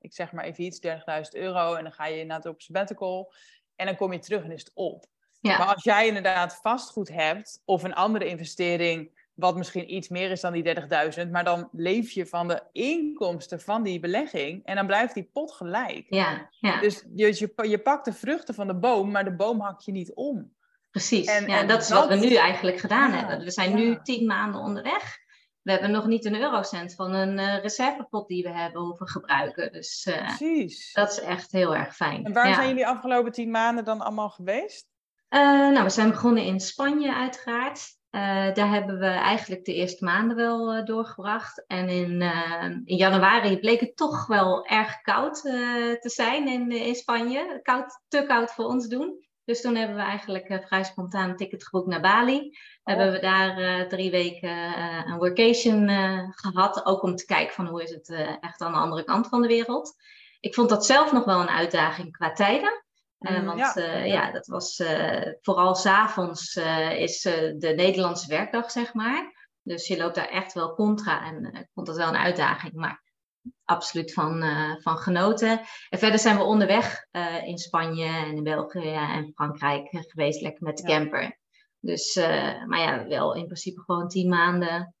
ik 0.00 0.12
zeg 0.12 0.32
maar 0.32 0.44
even 0.44 0.64
iets, 0.64 0.80
30.000 0.86 0.92
euro 1.30 1.74
en 1.74 1.82
dan 1.82 1.92
ga 1.92 2.06
je 2.06 2.20
inderdaad 2.20 2.46
op 2.46 2.60
sabbatical 2.60 3.32
en 3.76 3.86
dan 3.86 3.96
kom 3.96 4.12
je 4.12 4.18
terug 4.18 4.44
en 4.44 4.50
is 4.50 4.64
het 4.64 4.70
op. 4.74 5.06
Ja. 5.40 5.58
Maar 5.58 5.74
als 5.74 5.84
jij 5.84 6.06
inderdaad 6.06 6.58
vastgoed 6.62 7.08
hebt 7.08 7.62
of 7.64 7.82
een 7.82 7.94
andere 7.94 8.26
investering 8.26 9.21
wat 9.42 9.56
misschien 9.56 9.94
iets 9.94 10.08
meer 10.08 10.30
is 10.30 10.40
dan 10.40 10.52
die 10.52 10.76
30.000, 11.24 11.30
maar 11.30 11.44
dan 11.44 11.68
leef 11.72 12.10
je 12.10 12.26
van 12.26 12.48
de 12.48 12.62
inkomsten 12.72 13.60
van 13.60 13.82
die 13.82 14.00
belegging 14.00 14.64
en 14.64 14.74
dan 14.74 14.86
blijft 14.86 15.14
die 15.14 15.30
pot 15.32 15.52
gelijk. 15.52 16.06
Ja, 16.08 16.48
ja. 16.60 16.80
Dus 16.80 17.04
je, 17.14 17.26
je, 17.26 17.68
je 17.68 17.78
pakt 17.78 18.04
de 18.04 18.12
vruchten 18.12 18.54
van 18.54 18.66
de 18.66 18.74
boom, 18.74 19.10
maar 19.10 19.24
de 19.24 19.36
boom 19.36 19.60
hak 19.60 19.80
je 19.80 19.92
niet 19.92 20.14
om. 20.14 20.52
Precies, 20.90 21.26
en, 21.26 21.46
ja, 21.46 21.58
en 21.58 21.68
dat 21.68 21.82
is 21.82 21.88
wat 21.88 22.08
we 22.08 22.16
nu 22.16 22.34
eigenlijk 22.34 22.78
gedaan 22.78 23.10
hebben. 23.10 23.44
We 23.44 23.50
zijn 23.50 23.74
nu 23.74 23.98
tien 24.02 24.26
maanden 24.26 24.60
onderweg. 24.60 25.18
We 25.62 25.70
hebben 25.70 25.90
nog 25.90 26.06
niet 26.06 26.24
een 26.24 26.40
eurocent 26.40 26.94
van 26.94 27.12
een 27.12 27.38
uh, 27.38 27.62
reservepot 27.62 28.28
die 28.28 28.42
we 28.42 28.50
hebben 28.50 28.82
hoeven 28.82 29.08
gebruiken. 29.08 29.72
Dus 29.72 30.06
uh, 30.06 30.16
Precies. 30.16 30.92
dat 30.92 31.10
is 31.10 31.20
echt 31.20 31.52
heel 31.52 31.76
erg 31.76 31.96
fijn. 31.96 32.24
En 32.24 32.32
waar 32.32 32.54
zijn 32.54 32.68
jullie 32.68 32.86
afgelopen 32.86 33.32
tien 33.32 33.50
maanden 33.50 33.84
dan 33.84 34.00
allemaal 34.00 34.30
geweest? 34.30 34.86
Uh, 35.30 35.40
nou, 35.70 35.82
we 35.82 35.90
zijn 35.90 36.10
begonnen 36.10 36.44
in 36.44 36.60
Spanje 36.60 37.14
uiteraard. 37.14 38.00
Uh, 38.12 38.54
daar 38.54 38.70
hebben 38.70 38.98
we 38.98 39.06
eigenlijk 39.06 39.64
de 39.64 39.74
eerste 39.74 40.04
maanden 40.04 40.36
wel 40.36 40.76
uh, 40.76 40.84
doorgebracht. 40.84 41.64
En 41.66 41.88
in, 41.88 42.20
uh, 42.20 42.64
in, 42.84 42.96
januari 42.96 43.58
bleek 43.58 43.80
het 43.80 43.96
toch 43.96 44.26
wel 44.26 44.66
erg 44.66 45.00
koud 45.00 45.40
te 45.40 46.10
zijn 46.14 46.48
in, 46.48 46.70
in 46.70 46.94
Spanje. 46.94 47.60
Koud, 47.62 48.02
te 48.08 48.24
koud 48.26 48.52
voor 48.52 48.64
ons 48.64 48.88
doen. 48.88 49.26
Dus 49.44 49.60
toen 49.60 49.74
hebben 49.74 49.96
we 49.96 50.02
eigenlijk 50.02 50.62
vrij 50.66 50.84
spontaan 50.84 51.30
een 51.30 51.36
ticket 51.36 51.64
geboekt 51.64 51.88
naar 51.88 52.00
Bali. 52.00 52.58
Hebben 52.82 53.12
we 53.12 53.18
daar 53.18 53.88
drie 53.88 54.10
weken 54.10 54.78
een 55.06 55.18
workation 55.18 55.88
gehad. 56.30 56.86
Ook 56.86 57.02
om 57.02 57.16
te 57.16 57.24
kijken 57.24 57.54
van 57.54 57.66
hoe 57.66 57.82
is 57.82 57.90
het 57.90 58.08
echt 58.40 58.60
aan 58.60 58.72
de 58.72 58.78
andere 58.78 59.04
kant 59.04 59.28
van 59.28 59.42
de 59.42 59.48
wereld. 59.48 59.94
Ik 60.40 60.54
vond 60.54 60.68
dat 60.68 60.86
zelf 60.86 61.12
nog 61.12 61.24
wel 61.24 61.40
een 61.40 61.48
uitdaging 61.48 62.12
qua 62.12 62.32
tijden. 62.32 62.84
Uh, 63.22 63.44
want 63.44 63.58
ja. 63.58 63.76
Uh, 63.76 64.06
ja. 64.06 64.30
dat 64.30 64.46
was 64.46 64.78
uh, 64.78 65.32
vooral 65.40 65.74
s'avonds 65.74 66.56
is 66.96 67.20
de 67.56 67.72
Nederlandse 67.76 68.28
werkdag, 68.28 68.70
zeg 68.70 68.94
maar. 68.94 69.48
Dus 69.62 69.86
je 69.86 69.96
loopt 69.96 70.14
daar 70.14 70.28
echt 70.28 70.52
wel 70.52 70.74
contra 70.74 71.24
en 71.24 71.44
ik 71.44 71.68
vond 71.74 71.86
dat 71.86 71.96
wel 71.96 72.08
een 72.08 72.16
uitdaging, 72.16 72.72
maar 72.72 73.02
absoluut 73.64 74.12
van, 74.12 74.44
van 74.80 74.96
genoten. 74.96 75.60
En 75.88 75.98
verder 75.98 76.18
zijn 76.18 76.36
we 76.36 76.42
onderweg 76.42 77.06
in 77.44 77.58
Spanje 77.58 78.06
en 78.06 78.36
in 78.36 78.42
België 78.42 78.92
en 78.92 79.32
Frankrijk 79.34 79.88
geweest, 79.90 80.40
lekker 80.40 80.62
met 80.62 80.76
de 80.76 80.82
camper. 80.82 81.38
Dus, 81.80 82.14
maar 82.66 82.78
ja, 82.78 83.06
wel 83.06 83.34
in 83.34 83.44
principe 83.44 83.80
gewoon 83.80 84.08
tien 84.08 84.28
maanden 84.28 84.94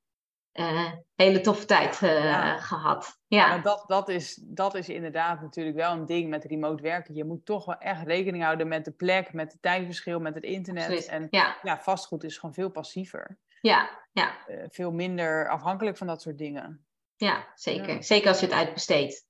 uh, 0.52 0.92
hele 1.14 1.40
toffe 1.40 1.64
tijd 1.64 2.00
uh, 2.00 2.62
gehad. 2.62 3.20
Ja. 3.26 3.58
dat, 3.58 3.84
dat, 3.86 4.08
is, 4.08 4.40
dat 4.42 4.74
is 4.74 4.88
inderdaad 4.88 5.40
natuurlijk 5.40 5.76
wel 5.76 5.92
een 5.92 6.06
ding 6.06 6.28
met 6.28 6.44
remote 6.44 6.82
werken. 6.82 7.14
Je 7.14 7.24
moet 7.24 7.44
toch 7.44 7.64
wel 7.64 7.78
echt 7.78 8.06
rekening 8.06 8.42
houden 8.42 8.68
met 8.68 8.84
de 8.84 8.90
plek, 8.90 9.32
met 9.32 9.52
het 9.52 9.62
tijdverschil, 9.62 10.20
met 10.20 10.34
het 10.34 10.44
internet. 10.44 11.06
En 11.06 11.26
ja. 11.30 11.56
ja. 11.62 11.80
vastgoed 11.80 12.24
is 12.24 12.36
gewoon 12.38 12.54
veel 12.54 12.70
passiever. 12.70 13.38
Ja, 13.60 13.90
ja. 14.12 14.48
Uh, 14.48 14.64
veel 14.68 14.92
minder 14.92 15.48
afhankelijk 15.48 15.96
van 15.96 16.06
dat 16.06 16.22
soort 16.22 16.38
dingen. 16.38 16.86
Ja, 17.16 17.46
zeker. 17.54 18.04
Zeker 18.04 18.28
als 18.28 18.40
je 18.40 18.46
het 18.46 18.54
uitbesteedt. 18.54 19.26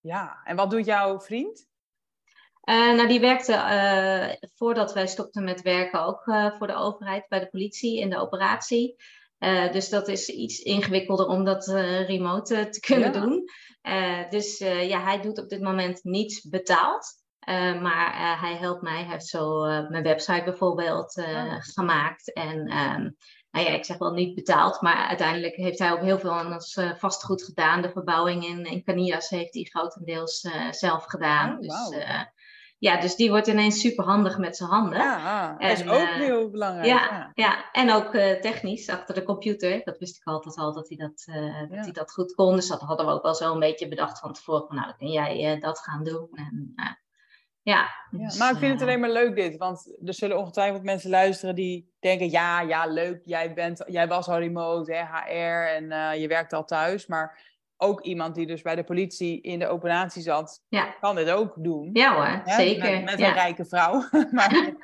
Ja, 0.00 0.40
en 0.44 0.56
wat 0.56 0.70
doet 0.70 0.84
jouw 0.84 1.20
vriend? 1.20 1.68
nou, 2.64 3.08
die 3.08 3.20
werkte 3.20 4.38
voordat 4.54 4.92
wij 4.92 5.06
stopten 5.06 5.44
met 5.44 5.62
werken 5.62 6.04
ook 6.04 6.22
voor 6.58 6.66
de 6.66 6.74
overheid, 6.74 7.28
bij 7.28 7.40
de 7.40 7.48
politie 7.48 8.00
in 8.00 8.10
de 8.10 8.18
operatie. 8.18 8.96
Uh, 9.40 9.72
dus 9.72 9.88
dat 9.88 10.08
is 10.08 10.28
iets 10.28 10.58
ingewikkelder 10.58 11.26
om 11.26 11.44
dat 11.44 11.68
uh, 11.68 12.06
remote 12.06 12.54
uh, 12.54 12.64
te 12.64 12.80
kunnen 12.80 13.12
ja. 13.12 13.20
doen. 13.20 13.44
dus 14.30 14.58
ja, 14.58 15.02
hij 15.02 15.20
doet 15.20 15.38
op 15.38 15.48
dit 15.48 15.60
moment 15.60 16.04
niets 16.04 16.48
betaald. 16.48 17.06
maar 17.80 18.38
hij 18.40 18.56
helpt 18.56 18.82
mij. 18.82 19.02
Hij 19.02 19.12
heeft 19.12 19.26
zo 19.26 19.60
mijn 19.64 20.02
website 20.02 20.42
bijvoorbeeld 20.44 21.16
oh. 21.16 21.54
gemaakt. 21.58 22.32
En 22.32 22.58
um, 22.58 23.16
nou 23.50 23.66
ja, 23.66 23.70
ik 23.70 23.84
zeg 23.84 23.98
wel 23.98 24.12
niet 24.12 24.34
betaald, 24.34 24.80
maar 24.80 25.06
uiteindelijk 25.06 25.54
heeft 25.54 25.78
hij 25.78 25.92
ook 25.92 26.02
heel 26.02 26.18
veel 26.18 26.32
aan 26.32 26.52
ons 26.52 26.80
vastgoed 26.98 27.42
gedaan. 27.42 27.82
De 27.82 27.90
verbouwing 27.90 28.44
in, 28.44 28.64
in 28.64 28.84
Canias 28.84 29.28
heeft 29.28 29.54
hij 29.54 29.62
grotendeels 29.62 30.48
zelf 30.70 31.04
gedaan. 31.04 31.52
Oh, 31.52 31.60
dus 31.60 31.94
ja, 32.80 33.00
dus 33.00 33.16
die 33.16 33.30
wordt 33.30 33.46
ineens 33.46 33.80
super 33.80 34.04
handig 34.04 34.38
met 34.38 34.56
zijn 34.56 34.68
handen. 34.68 34.98
Ja, 34.98 35.56
dat 35.58 35.70
is 35.70 35.82
ook 35.82 36.00
uh, 36.00 36.14
heel 36.14 36.50
belangrijk. 36.50 36.86
Ja, 36.86 37.30
ja. 37.34 37.70
en 37.72 37.92
ook 37.92 38.14
uh, 38.14 38.32
technisch 38.32 38.88
achter 38.88 39.14
de 39.14 39.22
computer. 39.22 39.80
Dat 39.84 39.98
wist 39.98 40.16
ik 40.16 40.24
altijd 40.24 40.56
al 40.56 40.72
dat 40.72 40.88
hij 40.88 40.96
dat, 40.96 41.26
uh, 41.26 41.60
dat, 41.60 41.78
hij 41.78 41.92
dat 41.92 42.12
goed 42.12 42.34
kon. 42.34 42.54
Dus 42.54 42.68
dat 42.68 42.80
hadden 42.80 43.06
we 43.06 43.12
ook 43.12 43.22
wel 43.22 43.34
zo 43.34 43.52
een 43.52 43.58
beetje 43.58 43.88
bedacht 43.88 44.18
van 44.18 44.32
tevoren. 44.32 44.66
Van, 44.66 44.76
nou, 44.76 44.86
dan 44.88 44.96
kun 44.96 45.10
jij 45.10 45.58
dat 45.58 45.78
gaan 45.78 46.04
doen. 46.04 46.28
En, 46.32 46.74
ja, 47.62 47.88
dus, 48.10 48.38
maar 48.38 48.52
ik 48.52 48.58
vind 48.58 48.72
het 48.72 48.82
alleen 48.82 49.00
maar 49.00 49.10
leuk 49.10 49.34
dit. 49.34 49.56
Want 49.56 49.98
er 50.04 50.14
zullen 50.14 50.38
ongetwijfeld 50.38 50.82
mensen 50.82 51.10
luisteren 51.10 51.54
die 51.54 51.94
denken... 51.98 52.30
Ja, 52.30 52.60
ja, 52.60 52.86
leuk. 52.86 53.20
Jij, 53.24 53.54
bent, 53.54 53.84
jij 53.86 54.08
was 54.08 54.28
al 54.28 54.38
remote, 54.38 54.92
hè, 54.94 55.04
HR 55.04 55.74
en 55.74 56.18
je 56.20 56.28
werkt 56.28 56.52
al 56.52 56.64
thuis. 56.64 57.06
Maar 57.06 57.49
ook 57.80 58.00
iemand 58.00 58.34
die 58.34 58.46
dus 58.46 58.62
bij 58.62 58.76
de 58.76 58.84
politie 58.84 59.40
in 59.40 59.58
de 59.58 59.68
operatie 59.68 60.22
zat, 60.22 60.62
ja. 60.68 60.94
kan 61.00 61.16
dit 61.16 61.30
ook 61.30 61.54
doen. 61.56 61.90
Ja 61.92 62.14
hoor, 62.14 62.54
zeker. 62.56 63.02
Met, 63.02 63.20
een 63.20 63.32
rijke 63.32 63.64
vrouw. 63.64 64.04
maar... 64.30 64.52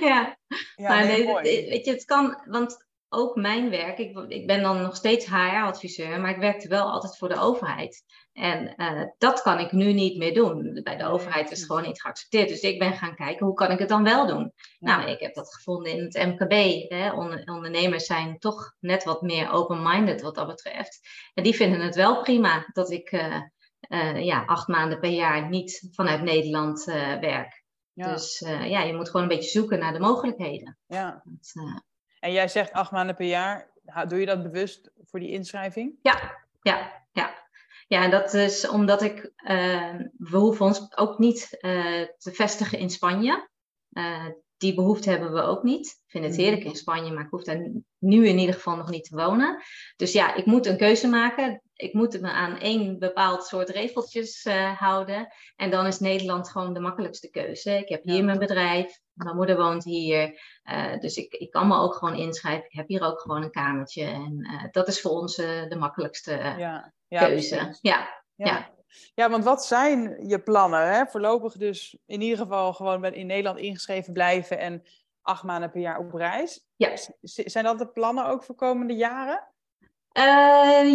ja, 0.00 0.36
ja 0.76 0.88
maar 0.88 1.06
weet 1.06 1.84
je, 1.84 1.90
het 1.90 2.04
kan, 2.04 2.42
want 2.44 2.87
ook 3.08 3.36
mijn 3.36 3.70
werk, 3.70 3.98
ik, 3.98 4.18
ik 4.28 4.46
ben 4.46 4.62
dan 4.62 4.82
nog 4.82 4.96
steeds 4.96 5.26
HR-adviseur, 5.26 6.20
maar 6.20 6.30
ik 6.30 6.40
werkte 6.40 6.68
wel 6.68 6.90
altijd 6.90 7.18
voor 7.18 7.28
de 7.28 7.40
overheid. 7.40 8.04
En 8.32 8.74
uh, 8.76 9.02
dat 9.18 9.42
kan 9.42 9.58
ik 9.58 9.72
nu 9.72 9.92
niet 9.92 10.16
meer 10.16 10.34
doen. 10.34 10.80
Bij 10.82 10.96
de 10.96 11.04
overheid 11.04 11.50
is 11.50 11.58
het 11.58 11.66
gewoon 11.66 11.86
niet 11.86 12.00
geaccepteerd. 12.00 12.48
Dus 12.48 12.60
ik 12.60 12.78
ben 12.78 12.92
gaan 12.92 13.14
kijken, 13.14 13.46
hoe 13.46 13.54
kan 13.54 13.70
ik 13.70 13.78
het 13.78 13.88
dan 13.88 14.04
wel 14.04 14.26
doen? 14.26 14.52
Nou, 14.78 15.10
ik 15.10 15.20
heb 15.20 15.34
dat 15.34 15.54
gevonden 15.54 15.92
in 15.92 16.02
het 16.02 16.26
MKB. 16.26 16.52
Hè. 16.90 17.12
ondernemers 17.52 18.06
zijn 18.06 18.38
toch 18.38 18.74
net 18.80 19.04
wat 19.04 19.22
meer 19.22 19.50
open-minded 19.50 20.20
wat 20.20 20.34
dat 20.34 20.46
betreft. 20.46 21.00
En 21.34 21.42
die 21.42 21.54
vinden 21.54 21.80
het 21.80 21.94
wel 21.94 22.22
prima 22.22 22.66
dat 22.72 22.90
ik 22.90 23.12
uh, 23.12 23.40
uh, 23.88 24.24
ja, 24.24 24.44
acht 24.44 24.68
maanden 24.68 25.00
per 25.00 25.10
jaar 25.10 25.48
niet 25.48 25.88
vanuit 25.90 26.22
Nederland 26.22 26.84
werk. 27.20 27.64
Ja. 27.92 28.12
Dus 28.12 28.38
ja, 28.48 28.82
je 28.82 28.94
moet 28.94 29.06
gewoon 29.06 29.22
een 29.22 29.36
beetje 29.36 29.50
zoeken 29.50 29.78
naar 29.78 29.92
de 29.92 30.00
mogelijkheden. 30.00 30.78
Ja. 30.86 31.22
Dat, 31.24 31.82
en 32.20 32.32
jij 32.32 32.48
zegt 32.48 32.72
acht 32.72 32.90
maanden 32.90 33.16
per 33.16 33.26
jaar. 33.26 33.70
Doe 34.08 34.20
je 34.20 34.26
dat 34.26 34.42
bewust 34.42 34.90
voor 35.04 35.20
die 35.20 35.30
inschrijving? 35.30 35.98
Ja, 36.02 36.36
ja, 36.62 37.06
ja. 37.12 37.46
Ja, 37.86 38.02
en 38.02 38.10
dat 38.10 38.34
is 38.34 38.68
omdat 38.68 39.02
ik, 39.02 39.32
uh, 39.36 39.94
we 40.18 40.36
hoeven 40.36 40.66
ons 40.66 40.96
ook 40.96 41.18
niet 41.18 41.48
uh, 41.60 42.02
te 42.18 42.32
vestigen 42.32 42.78
in 42.78 42.90
Spanje. 42.90 43.48
Uh, 43.92 44.26
die 44.56 44.74
behoefte 44.74 45.10
hebben 45.10 45.32
we 45.32 45.40
ook 45.40 45.62
niet. 45.62 45.86
Ik 45.86 46.10
vind 46.10 46.24
het 46.24 46.36
heerlijk 46.36 46.64
in 46.64 46.74
Spanje, 46.76 47.12
maar 47.12 47.24
ik 47.24 47.30
hoef 47.30 47.44
daar 47.44 47.70
nu 47.98 48.26
in 48.26 48.38
ieder 48.38 48.54
geval 48.54 48.76
nog 48.76 48.90
niet 48.90 49.04
te 49.04 49.16
wonen. 49.16 49.62
Dus 49.96 50.12
ja, 50.12 50.34
ik 50.34 50.46
moet 50.46 50.66
een 50.66 50.76
keuze 50.76 51.08
maken. 51.08 51.62
Ik 51.74 51.92
moet 51.92 52.20
me 52.20 52.30
aan 52.30 52.58
één 52.58 52.98
bepaald 52.98 53.46
soort 53.46 53.68
regeltjes 53.68 54.42
eh, 54.42 54.78
houden. 54.78 55.28
En 55.56 55.70
dan 55.70 55.86
is 55.86 55.98
Nederland 55.98 56.50
gewoon 56.50 56.74
de 56.74 56.80
makkelijkste 56.80 57.30
keuze. 57.30 57.78
Ik 57.78 57.88
heb 57.88 58.02
hier 58.02 58.16
Ja. 58.16 58.22
mijn 58.24 58.38
bedrijf. 58.38 58.98
Mijn 59.24 59.36
moeder 59.36 59.56
woont 59.56 59.84
hier. 59.84 60.40
eh, 60.62 60.98
dus 60.98 61.16
ik, 61.16 61.32
ik 61.32 61.50
kan 61.50 61.68
me 61.68 61.76
ook 61.76 61.94
gewoon 61.94 62.14
inschrijven. 62.14 62.64
Ik 62.64 62.76
heb 62.76 62.88
hier 62.88 63.02
ook 63.02 63.20
gewoon 63.20 63.42
een 63.42 63.50
kamertje. 63.50 64.04
En 64.04 64.38
eh, 64.42 64.64
dat 64.70 64.88
is 64.88 65.00
voor 65.00 65.10
ons 65.10 65.38
eh, 65.38 65.68
de 65.68 65.76
makkelijkste 65.76 66.32
Ja, 66.32 66.92
ja 67.08 67.26
keuze. 67.26 67.56
Ja, 67.56 67.72
Ja. 67.80 68.08
Ja. 68.34 68.70
ja, 69.14 69.30
want 69.30 69.44
wat 69.44 69.64
zijn 69.64 70.26
je 70.28 70.42
plannen? 70.42 70.92
Hè? 70.92 71.06
Voorlopig 71.06 71.52
dus 71.52 71.98
in 72.06 72.20
ieder 72.20 72.38
geval 72.38 72.72
gewoon 72.72 73.04
in 73.04 73.26
Nederland 73.26 73.58
ingeschreven 73.58 74.12
blijven 74.12 74.58
en 74.58 74.82
acht 75.22 75.42
maanden 75.42 75.70
per 75.70 75.80
jaar 75.80 75.98
op 75.98 76.14
reis. 76.14 76.66
ja. 76.76 76.96
Zijn 77.22 77.64
dat 77.64 77.78
de 77.78 77.88
plannen 77.88 78.26
ook 78.26 78.44
voor 78.44 78.54
komende 78.54 78.94
jaren? 78.94 79.52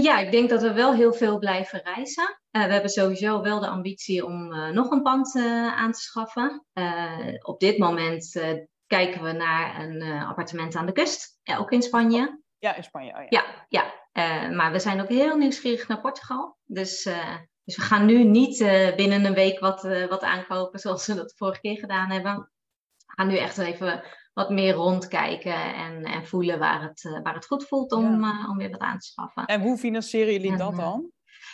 Ja, 0.02 0.20
ik 0.20 0.32
denk 0.32 0.50
dat 0.50 0.62
we 0.62 0.74
wel 0.74 0.94
heel 0.94 1.14
veel 1.14 1.38
blijven 1.38 1.82
reizen. 1.84 2.42
Eh, 2.54 2.66
we 2.66 2.72
hebben 2.72 2.90
sowieso 2.90 3.42
wel 3.42 3.60
de 3.60 3.68
ambitie 3.68 4.26
om 4.26 4.54
eh, 4.54 4.70
nog 4.70 4.92
een 4.92 5.02
pand 5.02 5.36
eh, 5.36 5.76
aan 5.76 5.92
te 5.92 6.00
schaffen. 6.00 6.66
Op 7.42 7.60
dit 7.60 7.78
moment 7.78 8.42
kijken 8.88 9.24
we 9.24 9.32
naar 9.32 9.84
een 9.84 10.02
appartement 10.02 10.76
aan 10.76 10.86
de 10.86 10.92
kust, 10.92 11.40
ook 11.58 11.72
in 11.72 11.82
Spanje. 11.82 12.42
Ja, 12.58 12.76
in 12.76 12.84
Spanje. 12.84 13.12
Oh, 13.12 13.24
ja. 13.30 13.44
Ja, 13.70 13.92
ja. 14.14 14.50
Maar 14.50 14.72
we 14.72 14.80
zijn 14.80 15.02
ook 15.02 15.10
heel 15.10 15.38
nieuwsgierig 15.38 15.88
naar 15.88 16.02
Portugal. 16.02 16.58
Dus, 16.64 17.10
dus 17.64 17.76
we 17.76 17.82
gaan 17.82 18.06
nu 18.06 18.24
niet 18.24 18.58
binnen 18.96 19.26
een 19.26 19.34
week 19.34 19.60
wat, 19.60 19.82
wat 20.10 20.22
aankopen 20.22 20.80
zoals 20.86 21.08
we 21.08 21.16
dat 21.16 21.30
de 21.30 21.36
vorige 21.36 21.60
keer 21.60 21.78
gedaan 21.78 22.10
hebben. 22.10 22.36
We 22.98 23.14
gaan 23.16 23.28
nu 23.28 23.38
echt 23.38 23.58
even 23.58 24.04
wat 24.34 24.50
meer 24.50 24.74
rondkijken 24.74 25.76
en, 25.76 26.04
en 26.04 26.28
voelen 26.28 26.60
waar 26.60 26.82
het, 26.82 27.20
waar 27.24 27.36
het 27.36 27.46
goed 27.46 27.68
voelt 27.68 27.92
om, 27.92 28.24
om 28.50 28.58
weer 28.58 28.70
wat 28.70 28.80
aan 28.80 29.00
te 29.00 29.06
schaffen. 29.06 29.46
En 29.46 29.62
hoe 29.62 29.78
financieren 29.78 30.34
jullie 30.34 30.52
En, 30.52 30.58
dat 30.58 30.76
dan? 30.76 31.13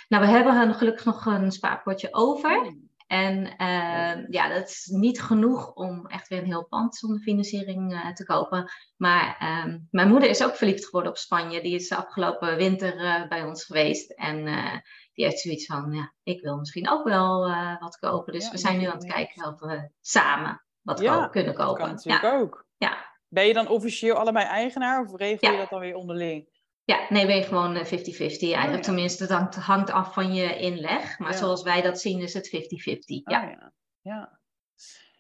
Nou, 0.10 0.26
we 0.26 0.30
hebben 0.32 0.74
gelukkig 0.74 1.05
nog 1.05 1.26
een 1.26 1.51
spaarpotje 1.51 2.07
over. 2.12 2.57
Oh, 2.60 2.68
En 3.07 3.57
eh, 3.57 4.28
ja, 4.30 4.49
dat 4.49 4.70
is 4.70 4.86
niet 4.86 5.22
genoeg 5.22 5.74
om 5.74 6.07
echt 6.07 6.28
weer 6.28 6.39
een 6.39 6.45
heel 6.45 6.66
pand 6.66 6.95
zonder 6.95 7.20
financiering 7.20 7.93
eh, 7.93 8.12
te 8.14 8.26
kopen. 8.26 8.72
Maar 8.97 9.36
ehm, 9.39 9.80
mijn 9.91 10.07
moeder 10.10 10.30
is 10.30 10.43
ook 10.43 10.55
verliefd 10.55 10.86
geworden 10.86 11.12
op 11.12 11.18
Spanje. 11.18 11.62
Die 11.62 11.76
is 11.76 11.88
de 11.88 11.95
afgelopen 11.95 12.55
winter 12.55 12.97
eh, 12.97 13.28
bij 13.28 13.43
ons 13.43 13.66
geweest. 13.66 14.12
En 14.12 14.47
eh, 14.47 14.78
die 15.14 15.26
heeft 15.26 15.39
zoiets 15.39 15.66
van, 15.66 15.91
ja, 15.91 16.14
ik 16.24 16.41
wil 16.41 16.57
misschien 16.57 16.89
ook 16.89 17.03
wel 17.03 17.49
wat 17.80 17.97
kopen. 17.99 18.34
Dus 18.34 18.45
Ja, 18.45 18.51
we 18.51 18.57
zijn 18.57 18.80
nu 18.80 18.86
aan 18.86 18.97
het 18.97 19.12
kijken 19.12 19.47
of 19.47 19.60
we 19.60 19.89
samen 20.01 20.64
wat 20.82 20.99
Ja, 20.99 21.24
ko- 21.24 21.30
kunnen 21.30 21.55
Dat 21.55 21.66
kopen. 21.66 21.82
kan 21.84 21.91
natuurlijk 21.93 22.24
ja, 22.24 22.38
ook. 22.39 22.66
ja. 22.78 22.97
Ben 23.28 23.45
je 23.47 23.53
dan 23.53 23.68
officieel 23.68 24.16
allebei 24.16 24.45
eigenaar 24.45 25.01
of 25.01 25.16
regel 25.16 25.51
je 25.51 25.57
dat 25.57 25.70
dan 25.70 25.80
weer 25.80 25.95
onderling? 25.95 26.49
Ja, 26.90 27.06
nee, 27.10 27.26
ben 27.26 27.36
je 27.36 27.44
gewoon 27.44 27.76
eh, 27.76 27.86
50-50 27.86 27.90
eigenlijk. 27.90 28.68
Oh, 28.68 28.74
ja. 28.74 28.80
Tenminste, 28.80 29.28
dat 29.28 29.56
hangt, 29.56 29.92
af 29.92 30.14
van 30.14 30.34
je 30.34 30.58
inleg. 30.58 31.20
Maar 31.20 31.32
Ja. 31.32 31.38
zoals 31.38 31.64
wij 31.64 31.82
dat 31.82 32.02
zien 32.02 32.22
is 32.22 32.34
het 32.34 32.48
50-50. 32.48 33.24
Ja. 33.24 33.44
Oh, 33.44 33.50
ja. 33.50 33.72
ja. 34.02 34.40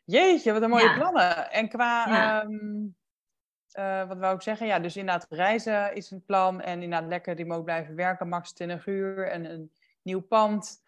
Jeetje, 0.05 0.53
wat 0.53 0.61
een 0.61 0.69
mooie 0.69 0.93
plannen. 0.93 1.51
En 1.51 1.69
qua, 1.69 2.05
ehm, 2.41 2.87
eh, 3.71 4.07
wat 4.07 4.17
wou 4.17 4.35
ik 4.35 4.41
zeggen? 4.41 4.67
Ja, 4.67 4.79
dus 4.79 4.97
inderdaad 4.97 5.25
reizen 5.29 5.95
is 5.95 6.11
een 6.11 6.25
plan. 6.25 6.61
En 6.61 6.81
inderdaad 6.81 7.09
lekker 7.09 7.35
remote 7.35 7.63
blijven 7.63 7.95
werken, 7.95 8.29
max 8.29 8.53
20 8.53 8.85
uur. 8.85 9.27
En 9.27 9.45
een 9.45 9.71
nieuw 10.01 10.21
pand. 10.21 10.83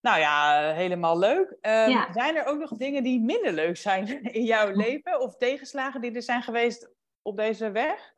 Nou 0.00 0.18
ja, 0.18 0.60
helemaal 0.72 1.18
leuk. 1.18 1.56
Ehm. 1.60 2.12
Zijn 2.12 2.36
er 2.36 2.44
ook 2.44 2.58
nog 2.58 2.70
dingen 2.70 3.02
die 3.02 3.20
minder 3.20 3.52
leuk 3.52 3.76
zijn 3.76 4.22
in 4.38 4.44
jouw 4.44 4.70
leven? 4.72 5.20
Of 5.20 5.36
tegenslagen 5.36 6.00
die 6.00 6.14
er 6.14 6.22
zijn 6.22 6.42
geweest 6.42 6.90
op 7.22 7.36
deze 7.36 7.70
weg? 7.70 8.12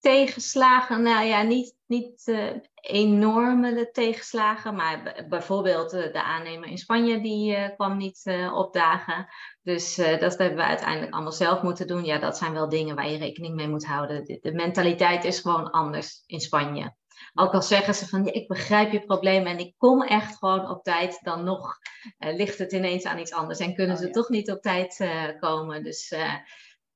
Tegenslagen, 0.00 1.02
nou 1.02 1.26
ja, 1.26 1.42
niet, 1.42 1.74
niet 1.86 2.22
eh, 2.28 2.50
enorme 2.80 3.90
tegenslagen, 3.90 4.74
maar 4.74 5.24
bijvoorbeeld 5.28 5.92
eh, 5.92 6.12
de 6.12 6.22
aannemer 6.22 6.68
in 6.68 6.78
Spanje 6.78 7.20
die 7.20 7.54
eh, 7.54 7.74
kwam 7.74 7.96
niet 7.96 8.48
opdagen. 8.54 9.26
Dus 9.62 9.94
dat 9.94 10.38
hebben 10.38 10.56
we 10.56 10.62
uiteindelijk 10.62 11.12
allemaal 11.12 11.32
zelf 11.32 11.62
moeten 11.62 11.86
doen. 11.86 12.04
Ja, 12.04 12.18
dat 12.18 12.38
zijn 12.38 12.52
wel 12.52 12.68
dingen 12.68 12.94
waar 12.96 13.10
je 13.10 13.18
rekening 13.18 13.54
mee 13.54 13.68
moet 13.68 13.86
houden. 13.86 14.24
De, 14.24 14.38
de 14.40 14.52
mentaliteit 14.52 15.24
is 15.24 15.40
gewoon 15.40 15.70
anders 15.70 16.22
in 16.26 16.40
Spanje. 16.40 16.94
Ook 17.34 17.52
al 17.52 17.62
zeggen 17.62 17.94
ze 17.94 18.08
van 18.08 18.24
ja, 18.24 18.32
ik 18.32 18.48
begrijp 18.48 18.92
je 18.92 19.04
probleem 19.04 19.46
en 19.46 19.58
ik 19.58 19.74
kom 19.76 20.02
echt 20.02 20.36
gewoon 20.38 20.70
op 20.70 20.82
tijd, 20.82 21.18
dan 21.22 21.44
nog 21.44 21.78
ligt 22.18 22.58
het 22.58 22.72
ineens 22.72 23.04
aan 23.04 23.18
iets 23.18 23.32
anders 23.32 23.58
en 23.58 23.74
kunnen 23.74 23.94
Oh, 23.96 24.00
ze 24.00 24.06
ja. 24.06 24.12
toch 24.12 24.28
niet 24.28 24.50
op 24.50 24.62
tijd 24.62 25.08
komen. 25.40 25.82
Dus 25.82 26.14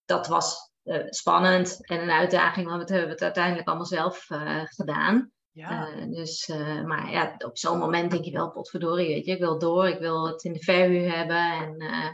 dat 0.05 0.27
was 0.27 0.70
spannend 1.09 1.87
en 1.87 2.03
een 2.03 2.11
uitdaging, 2.11 2.69
want 2.69 2.89
we 2.89 2.95
hebben 2.95 3.13
het 3.13 3.23
uiteindelijk 3.23 3.69
allemaal 3.69 3.87
zelf 3.87 4.31
eh, 4.31 4.61
gedaan. 4.65 5.31
ja. 5.53 5.89
Eh, 5.89 6.11
dus, 6.11 6.49
eh, 6.49 6.83
maar 6.83 7.11
ja, 7.11 7.35
op 7.39 7.59
zo'n 7.59 7.79
moment 7.79 8.11
denk 8.11 8.25
je 8.25 8.31
wel, 8.31 8.51
potverdorie, 8.51 9.09
weet 9.09 9.25
je, 9.25 9.33
ik 9.33 9.39
wil 9.39 9.59
door, 9.59 9.89
ik 9.89 9.99
wil 9.99 10.27
het 10.27 10.45
in 10.45 10.53
de 10.53 10.63
verhuur 10.63 11.17
hebben. 11.17 11.53
En 11.53 11.77
eh, 11.79 12.09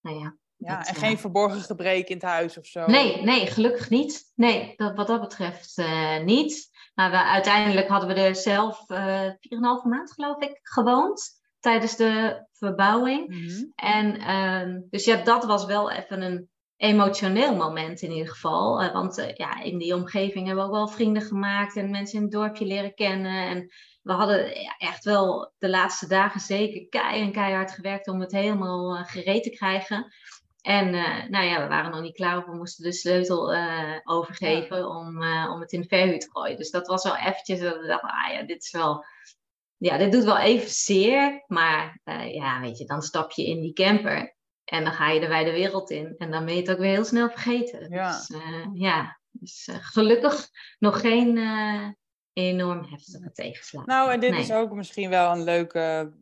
nou 0.00 0.18
ja, 0.18 0.36
ja. 0.56 0.76
dat, 0.76 0.88
En 0.88 0.94
eh, 0.94 1.00
geen 1.00 1.18
verborgen 1.18 1.60
gebrek 1.60 2.08
in 2.08 2.14
het 2.14 2.24
huis 2.24 2.58
of 2.58 2.66
zo? 2.66 2.86
Nee, 2.86 3.22
nee, 3.22 3.46
gelukkig 3.46 3.90
niet. 3.90 4.32
Nee, 4.34 4.74
dat, 4.76 4.96
wat 4.96 5.06
dat 5.06 5.20
betreft 5.20 5.78
eh, 5.78 6.22
niet. 6.22 6.70
Maar 6.94 7.10
we, 7.10 7.22
uiteindelijk 7.22 7.88
hadden 7.88 8.08
we 8.08 8.14
er 8.14 8.36
zelf 8.36 8.90
eh 8.90 9.28
4,5 9.28 9.88
maand, 9.88 10.12
geloof 10.12 10.40
ik, 10.42 10.58
gewoond 10.62 11.40
tijdens 11.60 11.96
de 11.96 12.46
verbouwing. 12.52 13.28
Mhm. 13.28 13.64
En 13.74 14.16
ehm, 14.18 14.80
dus 14.90 15.04
ja, 15.04 15.16
dat 15.16 15.44
was 15.44 15.64
wel 15.64 15.90
even 15.90 16.22
een 16.22 16.50
emotioneel 16.82 17.56
moment 17.56 18.02
in 18.02 18.10
ieder 18.10 18.32
geval. 18.32 18.82
Eh, 18.82 18.92
want 18.92 19.18
eh, 19.18 19.34
ja, 19.34 19.62
in 19.62 19.78
die 19.78 19.94
omgeving 19.94 20.46
hebben 20.46 20.64
we 20.64 20.70
ook 20.70 20.76
wel 20.76 20.88
vrienden 20.88 21.22
gemaakt 21.22 21.76
en 21.76 21.90
mensen 21.90 22.16
in 22.16 22.22
het 22.22 22.32
dorpje 22.32 22.66
leren 22.66 22.94
kennen. 22.94 23.46
En 23.46 23.72
we 24.02 24.12
hadden 24.12 24.54
echt 24.78 25.04
wel 25.04 25.52
de 25.58 25.68
laatste 25.68 26.06
dagen 26.06 26.40
zeker 26.40 26.88
kei 26.88 27.20
en 27.20 27.32
keihard 27.32 27.72
gewerkt 27.72 28.08
om 28.08 28.20
het 28.20 28.32
helemaal 28.32 28.96
eh, 28.96 29.04
gereed 29.04 29.42
te 29.42 29.50
krijgen. 29.50 30.12
En 30.60 30.90
nou 31.30 31.44
ja, 31.44 31.62
we 31.62 31.68
waren 31.68 31.90
nog 31.90 32.00
niet 32.00 32.14
klaar 32.14 32.46
we 32.46 32.56
moesten 32.56 32.84
de 32.84 32.92
sleutel 32.92 33.54
overgeven 34.04 34.88
om, 34.88 35.22
om 35.24 35.60
het 35.60 35.72
in 35.72 35.80
de 35.80 35.88
verhuur 35.88 36.18
te 36.18 36.30
gooien. 36.30 36.56
Dus 36.56 36.70
dat 36.70 36.86
was 36.86 37.04
wel 37.04 37.16
eventjes 37.16 37.60
dat 37.60 37.80
we 37.80 37.86
dachten, 37.86 38.10
ah 38.10 38.32
ja, 38.32 38.42
dit 38.42 38.62
is 38.62 38.70
wel... 38.70 39.04
Ja, 39.76 39.98
dit 39.98 40.12
doet 40.12 40.24
wel 40.24 40.38
even 40.38 40.70
zeer, 40.70 41.44
maar 41.46 42.00
ja, 42.32 42.60
weet 42.60 42.78
je, 42.78 42.84
dan 42.84 43.02
stap 43.02 43.30
je 43.30 43.46
in 43.46 43.60
die 43.60 43.72
camper 43.72 44.31
en 44.64 44.84
dan 44.84 44.92
ga 44.92 45.10
je 45.10 45.20
de 45.20 45.28
wijde 45.28 45.50
wereld 45.50 45.90
in. 45.90 46.14
En 46.18 46.30
dan 46.30 46.44
ben 46.44 46.54
je 46.54 46.60
het 46.60 46.70
ook 46.70 46.78
weer 46.78 46.92
heel 46.92 47.04
snel 47.04 47.30
vergeten. 47.30 47.90
Ja. 47.90 48.10
Dus 48.16 48.30
eh, 48.30 48.66
ja, 48.72 49.18
dus 49.30 49.68
eh, 49.68 49.76
gelukkig 49.80 50.48
nog 50.78 51.00
geen 51.00 51.38
eh, 51.38 51.88
enorm 52.32 52.84
heftige 52.84 53.32
tegenslag. 53.32 53.86
Nou, 53.86 54.10
en 54.12 54.20
dit 54.20 54.30
Nee. 54.30 54.40
is 54.40 54.52
ook 54.52 54.72
misschien 54.72 55.10
wel 55.10 55.32
een 55.32 55.44
leuke 55.44 56.12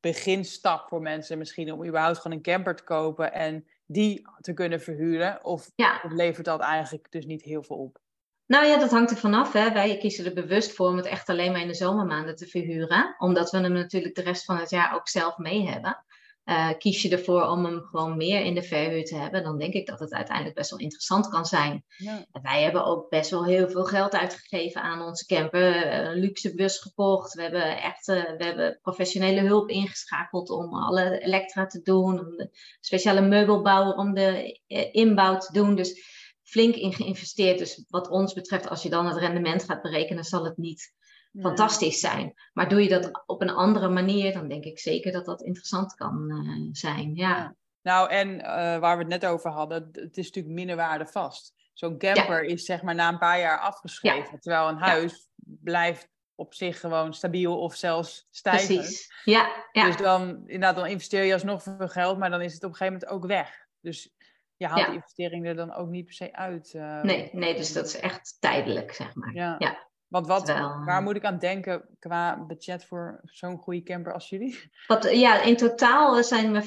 beginstap 0.00 0.88
voor 0.88 1.02
mensen. 1.02 1.38
Misschien 1.38 1.72
om 1.72 1.86
überhaupt 1.86 2.18
gewoon 2.18 2.36
een 2.36 2.42
camper 2.42 2.76
te 2.76 2.84
kopen 2.84 3.32
en 3.32 3.66
die 3.86 4.22
te 4.40 4.52
kunnen 4.52 4.80
verhuren. 4.80 5.44
Of, 5.44 5.70
Ja. 5.74 6.00
of 6.04 6.12
levert 6.12 6.44
dat 6.46 6.60
eigenlijk 6.60 7.12
dus 7.12 7.26
niet 7.26 7.42
heel 7.42 7.62
veel 7.62 7.76
op? 7.76 7.98
Nou 8.46 8.66
ja, 8.66 8.78
dat 8.78 8.90
hangt 8.90 9.10
er 9.10 9.16
vanaf. 9.16 9.52
Wij 9.52 9.98
kiezen 9.98 10.24
er 10.24 10.34
bewust 10.34 10.72
voor 10.72 10.88
om 10.88 10.96
het 10.96 11.06
echt 11.06 11.28
alleen 11.28 11.52
maar 11.52 11.60
in 11.60 11.68
de 11.68 11.74
zomermaanden 11.74 12.36
te 12.36 12.46
verhuren. 12.46 13.14
Omdat 13.18 13.50
we 13.50 13.58
hem 13.58 13.72
natuurlijk 13.72 14.14
de 14.14 14.22
rest 14.22 14.44
van 14.44 14.56
het 14.56 14.70
jaar 14.70 14.94
ook 14.94 15.08
zelf 15.08 15.38
mee 15.38 15.68
hebben. 15.68 16.04
Eh, 16.48 16.70
kies 16.78 17.02
je 17.02 17.08
ervoor 17.08 17.42
om 17.42 17.64
hem 17.64 17.82
gewoon 17.82 18.16
meer 18.16 18.44
in 18.44 18.54
de 18.54 18.62
verhuur 18.62 19.04
te 19.04 19.16
hebben, 19.16 19.42
dan 19.42 19.58
denk 19.58 19.74
ik 19.74 19.86
dat 19.86 19.98
het 19.98 20.12
uiteindelijk 20.12 20.56
best 20.56 20.70
wel 20.70 20.78
interessant 20.78 21.28
kan 21.28 21.46
zijn. 21.46 21.84
Ja. 21.96 22.26
Wij 22.42 22.62
hebben 22.62 22.84
ook 22.84 23.08
best 23.08 23.30
wel 23.30 23.44
heel 23.44 23.70
veel 23.70 23.84
geld 23.84 24.12
uitgegeven 24.12 24.82
aan 24.82 25.02
onze 25.02 25.26
camper. 25.26 25.76
Eh, 25.76 26.08
Een 26.10 26.18
luxe 26.18 26.54
bus 26.54 26.78
gekocht. 26.78 27.34
We 27.34 27.42
hebben 27.42 27.82
echt 27.82 28.08
eh, 28.08 28.22
we 28.36 28.44
hebben 28.44 28.78
professionele 28.82 29.40
hulp 29.40 29.68
ingeschakeld 29.68 30.50
om 30.50 30.74
alle 30.74 31.18
elektra 31.18 31.66
te 31.66 31.82
doen. 31.82 32.18
Om 32.18 32.36
de 32.36 32.48
speciale 32.80 33.20
meubelbouwer 33.20 33.94
om 33.94 34.14
de 34.14 34.60
inbouw 34.92 35.38
te 35.38 35.52
doen. 35.52 35.74
Dus 35.74 36.02
flink 36.42 36.74
in 36.74 36.92
geïnvesteerd. 36.92 37.58
Dus 37.58 37.84
wat 37.88 38.08
ons 38.08 38.32
betreft, 38.32 38.68
als 38.68 38.82
je 38.82 38.90
dan 38.90 39.06
het 39.06 39.18
rendement 39.18 39.64
gaat 39.64 39.82
berekenen, 39.82 40.24
zal 40.24 40.44
het 40.44 40.56
niet 40.56 40.92
fantastisch 41.40 42.00
zijn. 42.00 42.34
Maar 42.52 42.68
doe 42.68 42.82
je 42.82 42.88
dat 42.88 43.22
op 43.26 43.42
een 43.42 43.50
andere 43.50 43.88
manier, 43.88 44.32
dan 44.32 44.48
denk 44.48 44.64
ik 44.64 44.78
zeker 44.78 45.12
dat 45.12 45.24
dat 45.24 45.42
interessant 45.42 45.94
kan 45.94 46.30
eh, 46.30 46.68
zijn. 46.72 47.14
Ja. 47.14 47.28
Ja. 47.28 47.54
Nou, 47.82 48.10
en 48.10 48.40
eh, 48.42 48.78
waar 48.78 48.96
we 48.96 49.02
het 49.02 49.12
net 49.20 49.26
over 49.26 49.50
hadden, 49.50 49.88
het 49.92 50.16
is 50.16 50.26
natuurlijk 50.26 50.54
minder 50.54 50.76
waarde 50.76 51.06
vast. 51.06 51.54
Zo'n 51.72 51.98
camper 51.98 52.42
is 52.44 52.64
zeg 52.64 52.82
maar 52.82 52.94
na 52.94 53.08
een 53.08 53.18
paar 53.18 53.38
jaar 53.38 53.58
afgeschreven. 53.58 54.40
Terwijl 54.40 54.68
een 54.68 54.78
huis 54.78 55.28
blijft 55.44 56.08
op 56.34 56.54
zich 56.54 56.80
gewoon 56.80 57.14
stabiel 57.14 57.58
of 57.60 57.74
zelfs 57.74 58.26
stijgend. 58.30 58.78
precies. 58.78 59.12
Ja, 59.24 59.66
ja. 59.72 59.84
Dus 59.84 59.96
dan, 59.96 60.28
inderdaad, 60.28 60.76
dan 60.76 60.86
investeer 60.86 61.22
je 61.24 61.32
alsnog 61.32 61.62
veel 61.62 61.88
geld, 61.88 62.18
maar 62.18 62.30
dan 62.30 62.40
is 62.42 62.54
het 62.54 62.64
op 62.64 62.70
een 62.70 62.76
gegeven 62.76 62.98
moment 63.00 63.12
ook 63.12 63.26
weg. 63.26 63.66
Dus 63.80 64.14
je 64.56 64.66
haalt 64.66 64.86
die 64.86 64.94
investering 64.94 65.46
er 65.46 65.56
dan 65.56 65.74
ook 65.74 65.88
niet 65.88 66.04
per 66.04 66.14
se 66.14 66.32
uit. 66.32 66.74
eh. 66.74 67.02
nee, 67.02 67.28
nee, 67.32 67.56
dus 67.56 67.72
dat 67.72 67.86
is 67.86 68.00
echt 68.00 68.36
tijdelijk, 68.40 68.92
zeg 68.92 69.14
maar. 69.14 69.34
Ja. 69.34 69.87
Want 70.08 70.26
wat, 70.26 70.48
waar 70.84 71.02
moet 71.02 71.16
ik 71.16 71.24
aan 71.24 71.38
denken 71.38 71.88
qua 71.98 72.44
budget 72.46 72.84
voor 72.84 73.20
zo'n 73.24 73.58
goede 73.58 73.82
camper 73.82 74.12
als 74.12 74.28
jullie? 74.28 74.70
Wat, 74.86 75.10
ja, 75.10 75.42
in 75.42 75.56
totaal 75.56 76.22
zijn 76.22 76.52
we 76.52 76.62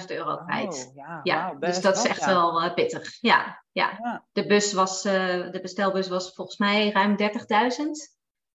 75.000 0.00 0.06
euro 0.06 0.36
kwijt. 0.36 0.86
Oh, 0.88 0.94
ja, 0.94 1.20
ja 1.22 1.54
dus 1.54 1.80
dat 1.80 1.96
is 1.96 2.04
echt 2.04 2.24
wel 2.24 2.64
uh, 2.64 2.74
pittig. 2.74 3.18
Ja, 3.20 3.62
ja. 3.72 4.22
De, 4.32 4.46
bus 4.46 4.72
was, 4.72 5.04
uh, 5.04 5.12
de 5.50 5.58
bestelbus 5.62 6.08
was 6.08 6.34
volgens 6.34 6.58
mij 6.58 6.90
ruim 6.90 7.16
30.000. 7.20 7.26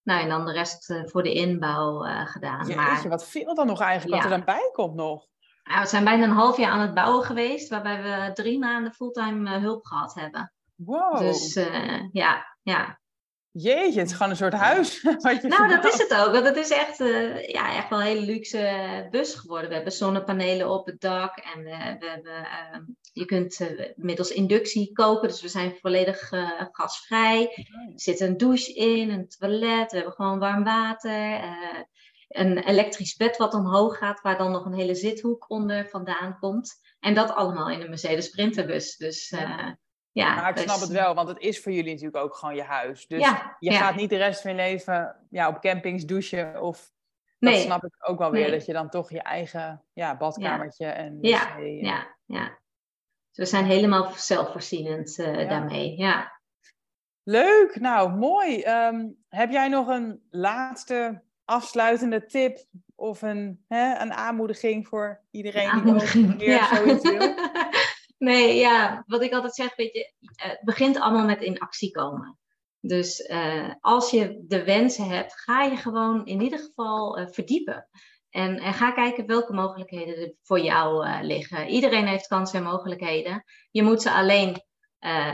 Nou, 0.04 0.22
en 0.22 0.30
dan 0.30 0.46
de 0.46 0.52
rest 0.52 0.90
uh, 0.90 1.02
voor 1.06 1.24
de 1.24 1.34
inbouw 1.34 2.00
gedaan. 2.26 2.60
Jeetje, 2.60 2.76
maar, 2.76 3.10
wat 3.10 3.28
veel 3.28 3.56
dan 3.56 3.68
nog 3.68 3.82
eigenlijk, 3.82 4.22
wat 4.22 4.32
er 4.32 4.38
dan 4.38 4.46
bij 4.46 4.70
komt 4.74 4.96
nog? 4.96 5.30
we 5.64 5.88
zijn 5.88 6.04
bijna 6.04 6.24
een 6.24 6.30
half 6.30 6.58
jaar 6.58 6.72
aan 6.72 6.80
het 6.80 6.94
bouwen 6.94 7.24
geweest, 7.24 7.70
waarbij 7.70 8.02
we 8.02 8.34
drie 8.34 8.60
maanden 8.60 8.94
fulltime 8.94 9.60
hulp 9.60 9.86
gehad 9.86 10.14
hebben. 10.14 10.54
Wow. 10.76 11.18
Dus 11.18 11.54
ja, 12.12 12.58
ja. 12.62 13.00
Jeetje, 13.54 14.00
het 14.00 14.10
is 14.10 14.16
gewoon 14.16 14.32
een 14.32 14.38
soort 14.38 14.54
huis. 14.54 15.02
Wat 15.04 15.42
je 15.42 15.48
nou, 15.48 15.68
dat 15.68 15.86
is 15.94 15.98
het 15.98 16.14
ook. 16.14 16.32
Want 16.32 16.46
het 16.46 16.56
is 16.56 16.70
echt, 16.70 17.00
uh, 17.00 17.48
ja, 17.48 17.76
echt 17.76 17.90
wel 17.90 18.00
een 18.00 18.06
hele 18.06 18.26
luxe 18.26 19.08
bus 19.12 19.36
geworden. 19.36 19.70
We 19.70 19.76
hebben 19.76 19.94
zonnepanelen 19.94 20.70
op 20.70 20.86
het 20.86 21.02
dak. 21.02 21.38
En 21.38 21.64
we, 21.64 21.96
we 22.00 22.10
hebben, 22.10 22.34
uh, 22.34 22.80
je 23.14 23.26
kunt 23.26 23.60
uh, 23.60 23.92
middels 23.96 24.32
inductie 24.32 24.92
koken. 24.92 25.28
Dus 25.28 25.42
we 25.42 25.48
zijn 25.48 25.78
volledig 25.82 26.32
eh, 26.32 26.62
gasvrij. 26.72 27.42
Er 27.56 27.92
zit 27.96 28.20
een 28.20 28.38
douche 28.38 28.74
in, 28.74 29.10
een 29.10 29.28
toilet. 29.28 29.92
We 29.92 29.98
hebben 29.98 30.14
gewoon 30.14 30.40
warm 30.40 30.64
water. 30.64 31.42
een 32.28 32.58
elektrisch 32.58 33.16
bed 33.16 33.38
wat 33.38 33.54
omhoog 33.54 33.98
gaat. 33.98 34.22
Waar 34.22 34.38
dan 34.38 34.52
nog 34.52 34.66
een 34.66 34.74
hele 34.74 34.96
zithoek 34.96 35.50
onder 35.50 35.90
vandaan 35.90 36.38
komt. 36.40 36.80
En 37.00 37.14
dat 37.14 37.36
allemaal 37.36 37.70
in 37.70 37.82
een 37.82 37.90
Mercedes 37.90 38.26
Sprinterbus. 38.26 38.98
Dus... 38.98 39.30
Ja 39.30 39.80
ja, 40.12 40.36
maar 40.36 40.50
ik 40.50 40.58
snap 40.58 40.80
het 40.80 40.90
wel, 40.90 41.14
want 41.14 41.28
het 41.28 41.40
is 41.40 41.62
voor 41.62 41.72
jullie 41.72 41.92
natuurlijk 41.92 42.24
ook 42.24 42.36
gewoon 42.36 42.56
je 42.56 42.64
huis. 42.64 43.08
Dus 43.08 43.30
je 43.60 43.72
gaat 43.72 43.96
niet 43.96 44.10
de 44.10 44.18
rest 44.18 44.42
van 44.42 44.52
je 44.52 44.58
leven 44.58 45.16
ja, 45.30 45.48
op 45.48 45.62
campings 45.62 46.06
douchen 46.06 46.62
of... 46.62 46.92
Nee. 47.40 47.54
Dat 47.54 47.64
snap 47.64 47.84
ik 47.84 48.10
ook 48.10 48.20
wel 48.20 48.32
weer, 48.32 48.52
dat 48.52 48.66
je 48.66 48.74
dan 48.74 48.90
toch 48.90 49.12
je 49.12 49.22
eigen 49.22 49.84
ja, 49.94 50.18
badkamertje 50.18 50.86
en 50.86 51.18
ja. 51.22 51.58
ja, 51.58 52.16
ja. 52.26 52.60
Dus 53.32 53.38
we 53.38 53.46
zijn 53.46 53.66
helemaal 53.66 54.12
zelfvoorzienend 54.16 55.18
uh, 55.18 55.50
daarmee, 55.50 55.98
ja. 55.98 56.40
Leuk, 57.24 57.80
nou 57.80 58.18
mooi. 58.18 58.64
Um, 58.64 59.16
heb 59.30 59.52
jij 59.52 59.68
nog 59.68 59.88
een 59.88 60.22
laatste 60.30 61.22
afsluitende 61.46 62.26
tip 62.26 62.64
of 62.96 63.22
een, 63.22 63.66
hè, 63.68 64.00
een 64.00 64.14
aanmoediging 64.14 64.88
voor 64.88 65.22
iedereen 65.32 65.84
die 65.84 65.94
ook 65.94 66.02
weer 66.38 66.64
zoiets 66.64 67.10
wil? 67.10 67.36
Nee, 68.22 68.56
ja, 68.56 69.04
wat 69.08 69.22
ik 69.22 69.34
altijd 69.34 69.56
zeg, 69.56 69.76
weet 69.76 69.94
je, 69.94 70.14
het 70.36 70.62
begint 70.64 71.00
allemaal 71.00 71.26
met 71.26 71.42
in 71.42 71.60
actie 71.60 71.92
komen. 71.92 72.40
Dus 72.80 73.20
uh, 73.20 73.74
als 73.80 74.12
je 74.12 74.44
de 74.48 74.64
wensen 74.64 75.08
hebt, 75.08 75.42
ga 75.42 75.64
je 75.64 75.76
gewoon 75.76 76.26
in 76.26 76.42
ieder 76.42 76.60
geval 76.60 77.20
uh, 77.20 77.28
verdiepen. 77.28 77.88
En, 78.30 78.58
en, 78.58 78.74
ga 78.74 78.92
kijken 78.92 79.26
welke 79.26 79.54
mogelijkheden 79.54 80.18
er 80.18 80.34
voor 80.42 80.60
jou 80.60 81.08
liggen. 81.24 81.68
Iedereen 81.68 82.08
heeft 82.08 82.28
kansen 82.28 82.60
en 82.60 82.66
mogelijkheden. 82.66 83.44
Je 83.72 83.84
moet 83.84 84.02
ze 84.02 84.12
alleen 84.12 84.64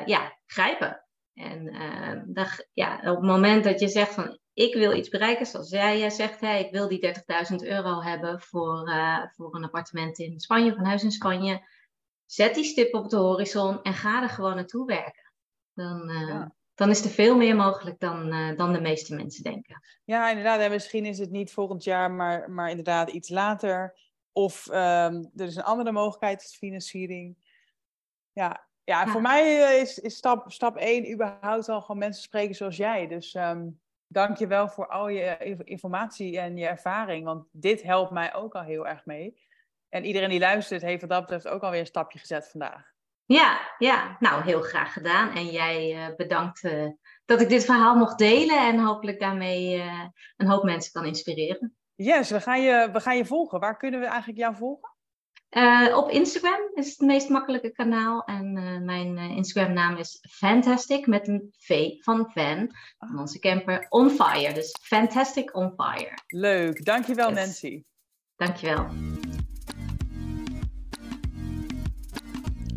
ja, 0.05 0.37
grijpen. 0.45 1.05
En 1.33 1.75
dat, 2.33 2.67
ja, 2.73 2.97
op 2.97 3.15
het 3.15 3.21
moment 3.21 3.63
dat 3.63 3.79
je 3.79 3.87
zegt 3.87 4.13
van 4.13 4.39
ik 4.53 4.73
wil 4.73 4.95
iets 4.95 5.09
bereiken, 5.09 5.45
zoals 5.45 5.69
jij 5.69 6.09
zegt, 6.09 6.41
hè, 6.41 6.57
ik 6.57 6.71
wil 6.71 6.87
die 6.87 7.15
30.000 7.51 7.55
euro 7.55 8.01
hebben 8.01 8.41
voor, 8.41 8.91
voor 9.35 9.55
een 9.55 9.63
appartement 9.63 10.19
in 10.19 10.39
Spanje 10.39 10.71
of 10.71 10.77
een 10.77 10.85
huis 10.85 11.03
in 11.03 11.11
Spanje 11.11 11.61
Zet 12.27 12.55
die 12.55 12.63
stip 12.63 12.93
op 12.93 13.09
de 13.09 13.17
horizon 13.17 13.81
en 13.81 13.93
ga 13.93 14.21
er 14.21 14.29
gewoon 14.29 14.55
naartoe 14.55 14.85
werken. 14.85 15.31
Dan, 15.73 16.09
uh, 16.09 16.45
dan 16.75 16.89
is 16.89 17.03
er 17.03 17.09
veel 17.09 17.37
meer 17.37 17.55
mogelijk 17.55 17.99
dan, 17.99 18.33
uh, 18.33 18.57
dan 18.57 18.73
de 18.73 18.81
meeste 18.81 19.15
mensen 19.15 19.43
denken. 19.43 19.81
Ja, 20.03 20.29
inderdaad. 20.29 20.59
En 20.59 20.71
misschien 20.71 21.05
is 21.05 21.19
het 21.19 21.31
niet 21.31 21.53
volgend 21.53 21.83
jaar, 21.83 22.11
maar, 22.11 22.51
maar 22.51 22.69
inderdaad 22.69 23.09
iets 23.09 23.29
later. 23.29 23.97
Of 24.31 24.67
um, 24.67 25.31
er 25.35 25.45
is 25.45 25.55
een 25.55 25.63
andere 25.63 25.91
mogelijkheid, 25.91 26.43
is 26.43 26.55
financiering. 26.55 27.37
Ja, 28.33 28.67
ja, 28.83 29.03
ja. 29.03 29.07
voor 29.07 29.21
mij 29.21 29.63
eh, 29.63 29.81
is, 29.81 29.99
is 29.99 30.15
stap, 30.15 30.51
stap 30.51 30.75
1 30.75 31.11
überhaupt 31.11 31.69
al 31.69 31.81
gewoon 31.81 31.97
mensen 31.97 32.23
spreken 32.23 32.55
zoals 32.55 32.77
jij. 32.77 33.07
Dus 33.07 33.33
um, 33.33 33.79
dank 34.07 34.37
je 34.37 34.47
wel 34.47 34.69
voor 34.69 34.87
al 34.87 35.07
je 35.07 35.55
informatie 35.63 36.39
en 36.39 36.57
je 36.57 36.67
ervaring. 36.67 37.25
Want 37.25 37.47
dit 37.51 37.83
helpt 37.83 38.11
mij 38.11 38.33
ook 38.33 38.55
al 38.55 38.63
heel 38.63 38.87
erg 38.87 39.05
mee. 39.05 39.46
En 39.89 40.05
iedereen 40.05 40.29
die 40.29 40.39
luistert 40.39 40.81
heeft 40.81 41.01
wat 41.01 41.09
dat 41.09 41.21
betreft 41.21 41.47
ook 41.47 41.61
alweer 41.61 41.79
een 41.79 41.85
stapje 41.85 42.19
gezet 42.19 42.49
vandaag. 42.49 42.95
Ja, 43.27 43.59
ja, 43.77 44.17
nou 44.19 44.43
heel 44.43 44.61
graag 44.61 44.93
gedaan. 44.93 45.35
En 45.35 45.45
jij 45.45 45.95
uh, 45.95 46.15
bedankt 46.15 46.63
uh, 46.63 46.89
dat 47.25 47.41
ik 47.41 47.49
dit 47.49 47.65
verhaal 47.65 47.95
mocht 47.95 48.17
delen 48.17 48.67
en 48.67 48.79
hopelijk 48.79 49.19
daarmee 49.19 49.77
uh, 49.77 50.03
een 50.37 50.47
hoop 50.47 50.63
mensen 50.63 50.91
kan 50.91 51.05
inspireren. 51.05 51.75
Yes, 51.95 52.29
we 52.29 52.41
gaan 52.41 52.61
je, 52.61 52.89
we 52.91 52.99
gaan 52.99 53.17
je 53.17 53.25
volgen. 53.25 53.59
Waar 53.59 53.77
kunnen 53.77 53.99
we 53.99 54.05
eigenlijk 54.05 54.39
jou 54.39 54.55
volgen? 54.55 54.95
op 55.95 56.09
Instagram 56.09 56.59
is 56.73 56.89
het 56.89 56.99
meest 56.99 57.29
makkelijke 57.29 57.71
kanaal. 57.71 58.23
En 58.23 58.53
mijn 58.85 59.17
Instagram 59.17 59.73
naam 59.73 59.97
is 59.97 60.19
Fantastic 60.29 61.07
met 61.07 61.27
een 61.27 61.53
V 61.57 61.91
van 61.99 62.31
Van. 62.33 62.71
Van 62.97 63.19
onze 63.19 63.39
camper 63.39 63.85
On 63.89 64.09
Fire. 64.09 64.53
Dus 64.53 64.77
Fantastic 64.81 65.55
On 65.55 65.73
Fire. 65.75 66.13
Leuk, 66.27 66.85
dankjewel 66.85 67.29
yes. 67.29 67.37
Nancy. 67.37 67.83
Dankjewel. 68.35 68.87